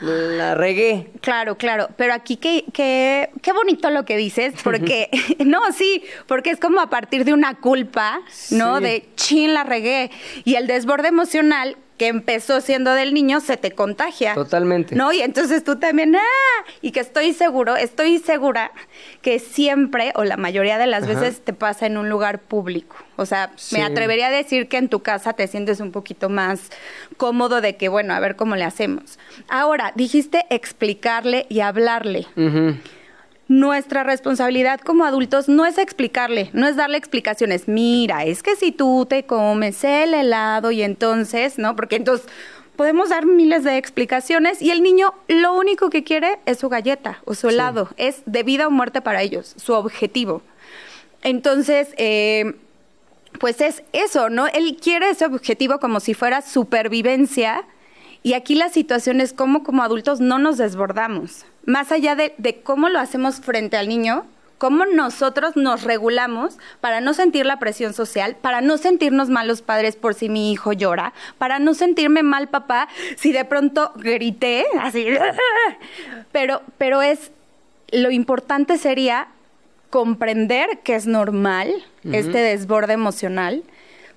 la 0.00 0.54
regué. 0.54 1.10
Claro, 1.20 1.56
claro, 1.56 1.88
pero 1.96 2.12
aquí 2.14 2.36
qué, 2.36 2.64
qué, 2.72 3.30
qué 3.42 3.52
bonito 3.52 3.90
lo 3.90 4.04
que 4.04 4.16
dices, 4.16 4.54
porque, 4.64 5.08
no, 5.44 5.72
sí, 5.72 6.02
porque 6.26 6.50
es 6.50 6.60
como 6.60 6.80
a 6.80 6.88
partir 6.90 7.24
de 7.24 7.32
una 7.32 7.54
culpa, 7.60 8.20
¿no? 8.50 8.78
Sí. 8.78 8.82
De 8.84 9.08
chin, 9.16 9.54
la 9.54 9.64
regué. 9.64 10.10
Y 10.44 10.54
el 10.56 10.66
desborde 10.66 11.08
emocional 11.08 11.76
que 11.96 12.08
empezó 12.08 12.60
siendo 12.60 12.92
del 12.92 13.14
niño 13.14 13.40
se 13.40 13.56
te 13.56 13.72
contagia. 13.72 14.34
Totalmente. 14.34 14.94
¿No? 14.94 15.12
Y 15.12 15.22
entonces 15.22 15.64
tú 15.64 15.76
también, 15.76 16.14
¡ah! 16.16 16.64
Y 16.82 16.92
que 16.92 17.00
estoy 17.00 17.32
seguro, 17.32 17.76
estoy 17.76 18.18
segura 18.18 18.70
que 19.22 19.38
siempre 19.38 20.12
o 20.14 20.24
la 20.24 20.36
mayoría 20.36 20.76
de 20.78 20.86
las 20.86 21.04
Ajá. 21.04 21.14
veces 21.20 21.40
te 21.44 21.52
pasa 21.52 21.86
en 21.86 21.96
un 21.96 22.08
lugar 22.10 22.40
público. 22.40 22.96
O 23.16 23.24
sea, 23.24 23.50
Sí. 23.56 23.76
me 23.76 23.82
atrevería 23.82 24.26
a 24.26 24.30
decir 24.30 24.68
que 24.68 24.76
en 24.76 24.88
tu 24.90 25.00
casa 25.00 25.32
te 25.32 25.46
sientes 25.48 25.80
un 25.80 25.90
poquito 25.90 26.28
más 26.28 26.70
cómodo 27.16 27.60
de 27.62 27.76
que, 27.76 27.88
bueno, 27.88 28.12
a 28.14 28.20
ver 28.20 28.36
cómo 28.36 28.56
le 28.56 28.64
hacemos. 28.64 29.18
Ahora, 29.48 29.92
dijiste 29.94 30.44
explicarle 30.50 31.46
y 31.48 31.60
hablarle. 31.60 32.26
Nuestra 33.48 34.02
responsabilidad 34.02 34.80
como 34.80 35.04
adultos 35.04 35.48
no 35.48 35.66
es 35.66 35.78
explicarle, 35.78 36.50
no 36.52 36.66
es 36.66 36.74
darle 36.74 36.98
explicaciones. 36.98 37.68
Mira, 37.68 38.24
es 38.24 38.42
que 38.42 38.56
si 38.56 38.72
tú 38.72 39.06
te 39.08 39.24
comes 39.24 39.84
el 39.84 40.14
helado 40.14 40.72
y 40.72 40.82
entonces, 40.82 41.56
¿no? 41.56 41.76
Porque 41.76 41.94
entonces 41.94 42.26
podemos 42.74 43.08
dar 43.10 43.24
miles 43.24 43.62
de 43.62 43.78
explicaciones 43.78 44.60
y 44.60 44.70
el 44.70 44.82
niño 44.82 45.14
lo 45.28 45.54
único 45.54 45.90
que 45.90 46.02
quiere 46.02 46.38
es 46.44 46.58
su 46.58 46.68
galleta 46.68 47.20
o 47.24 47.34
su 47.34 47.48
helado. 47.48 47.88
Es 47.96 48.22
de 48.26 48.42
vida 48.42 48.66
o 48.66 48.70
muerte 48.70 49.00
para 49.00 49.22
ellos, 49.22 49.54
su 49.56 49.74
objetivo. 49.74 50.42
Entonces, 51.22 51.94
eh, 51.96 52.54
pues 53.38 53.60
es 53.60 53.82
eso, 53.92 54.28
¿no? 54.28 54.46
Él 54.48 54.76
quiere 54.80 55.10
ese 55.10 55.24
objetivo 55.24 55.78
como 55.78 56.00
si 56.00 56.14
fuera 56.14 56.42
supervivencia. 56.42 57.64
Y 58.26 58.34
aquí 58.34 58.56
la 58.56 58.70
situación 58.70 59.20
es 59.20 59.32
cómo 59.32 59.62
como 59.62 59.84
adultos 59.84 60.18
no 60.18 60.40
nos 60.40 60.56
desbordamos. 60.56 61.46
Más 61.64 61.92
allá 61.92 62.16
de, 62.16 62.34
de 62.38 62.60
cómo 62.60 62.88
lo 62.88 62.98
hacemos 62.98 63.36
frente 63.36 63.76
al 63.76 63.88
niño, 63.88 64.26
cómo 64.58 64.84
nosotros 64.84 65.54
nos 65.54 65.84
regulamos 65.84 66.58
para 66.80 67.00
no 67.00 67.14
sentir 67.14 67.46
la 67.46 67.60
presión 67.60 67.94
social, 67.94 68.34
para 68.34 68.62
no 68.62 68.78
sentirnos 68.78 69.30
malos 69.30 69.62
padres 69.62 69.94
por 69.94 70.14
si 70.14 70.28
mi 70.28 70.50
hijo 70.50 70.72
llora, 70.72 71.12
para 71.38 71.60
no 71.60 71.72
sentirme 71.72 72.24
mal 72.24 72.48
papá 72.48 72.88
si 73.16 73.30
de 73.30 73.44
pronto 73.44 73.92
grité, 73.94 74.66
así. 74.80 75.06
Pero, 76.32 76.62
pero 76.78 77.02
es, 77.02 77.30
lo 77.92 78.10
importante 78.10 78.76
sería 78.76 79.28
comprender 79.88 80.80
que 80.82 80.96
es 80.96 81.06
normal 81.06 81.72
este 82.02 82.38
desborde 82.38 82.94
emocional, 82.94 83.62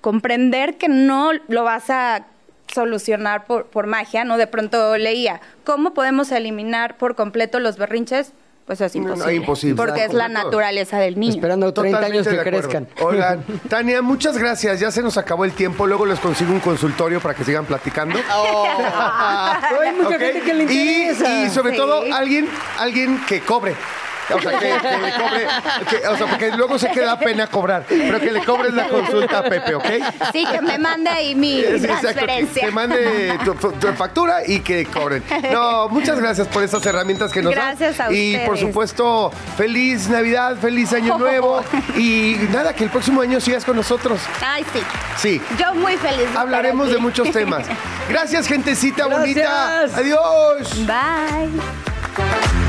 comprender 0.02 0.78
que 0.80 0.88
no 0.90 1.32
lo 1.48 1.64
vas 1.64 1.92
a 1.92 2.26
solucionar 2.74 3.46
por, 3.46 3.66
por 3.66 3.88
magia, 3.88 4.24
¿no? 4.24 4.38
De 4.38 4.48
pronto 4.48 4.98
leía, 4.98 5.42
¿cómo 5.64 5.94
podemos 5.94 6.32
eliminar 6.32 6.98
por 6.98 7.16
completo 7.16 7.60
los 7.60 7.78
berrinches? 7.78 8.34
Pues 8.66 8.82
es 8.82 8.96
No, 8.96 9.16
no, 9.16 9.32
imposible. 9.32 9.76
Porque 9.76 10.06
es 10.06 10.14
la 10.14 10.28
naturaleza 10.30 11.00
del 11.00 11.20
niño. 11.20 11.34
Esperando 11.34 11.74
30 11.74 12.00
años 12.06 12.28
que 12.28 12.38
crezcan. 12.38 12.88
Oigan, 13.02 13.44
Tania, 13.68 14.04
muchas 14.04 14.38
gracias. 14.38 14.80
Ya 14.80 14.92
se 14.92 15.02
nos 15.02 15.18
acabó 15.18 15.44
el 15.44 15.54
tiempo. 15.54 15.88
Luego 15.88 16.06
les 16.06 16.20
consigo 16.20 16.52
un 16.54 16.60
consultorio 16.60 17.20
para 17.20 17.34
que 17.34 17.44
sigan 17.44 17.66
platicando. 17.66 18.20
Pero 19.70 19.82
hay 19.82 19.94
mucha 19.96 20.20
gente 20.20 20.42
que 20.42 20.54
le 20.54 20.64
Y- 20.66 21.02
interesa. 21.02 21.46
Y, 21.46 21.50
sobre 21.50 21.72
Sí. 21.72 21.78
todo, 21.78 22.04
alguien, 22.14 22.48
alguien 22.78 23.20
que 23.28 23.42
cobre. 23.42 23.76
O 24.34 24.40
sea, 24.42 24.52
que, 24.60 24.68
que 24.68 24.98
le 24.98 25.14
cobre. 25.14 25.48
que- 25.90 26.08
o 26.08 26.18
sea, 26.18 26.28
porque 26.28 26.52
luego 26.52 26.78
se 26.80 26.90
queda 26.92 27.18
pena 27.20 27.48
cobrar. 27.48 27.86
Pero 27.88 28.20
que 28.20 28.32
le 28.32 28.44
cobres 28.44 28.74
la 28.74 28.88
consulta 28.88 29.40
a 29.40 29.44
Pepe, 29.44 29.76
¿ok? 29.76 29.86
Sí, 30.32 30.46
que 30.52 30.62
me 30.62 30.78
mande 30.78 31.10
ahí 31.10 31.36
mi 31.36 31.62
Sí, 31.62 31.66
exacto, 31.66 31.96
que- 32.08 32.14
transferencia. 32.14 32.66
Que 32.66 32.72
mande 32.72 33.40
tu, 33.44 33.54
tu 33.56 33.88
factura 33.94 34.46
y 34.46 34.60
que 34.60 34.86
cobren. 34.86 35.24
No, 35.52 35.90
muchas 35.90 36.20
gracias 36.20 36.48
por 36.48 36.64
estas 36.64 36.86
herramientas 36.86 37.32
que 37.32 37.42
nos 37.42 37.54
dan. 37.56 37.76
Gracias 37.78 38.00
a 38.00 38.12
Y 38.12 38.38
por 38.46 38.54
ustedes. 38.54 38.60
supuesto, 38.70 39.32
feliz 39.58 40.08
Navidad, 40.10 40.56
feliz 40.58 40.94
Año 40.94 41.18
Nuevo. 41.20 41.64
Y 41.98 42.36
nada, 42.52 42.74
que 42.74 42.84
el 42.84 42.90
próximo 42.90 43.22
año 43.22 43.40
sigas 43.40 43.66
con 43.66 43.76
nosotros. 43.76 44.20
Ay, 44.46 44.66
sí. 44.74 44.80
Sí. 45.18 45.42
Yo 45.58 45.74
muy 45.76 45.98
feliz. 45.98 46.22
estar 46.28 46.42
Hablaremos 46.44 46.86
aquí. 46.88 46.96
de 46.96 47.00
muchos 47.02 47.32
temas. 47.32 47.66
Gracias, 48.10 48.48
gentecita 48.48 49.06
bonita. 49.08 49.40
Gracias. 49.42 49.98
Adiós. 50.00 50.86
Bye. 50.86 52.69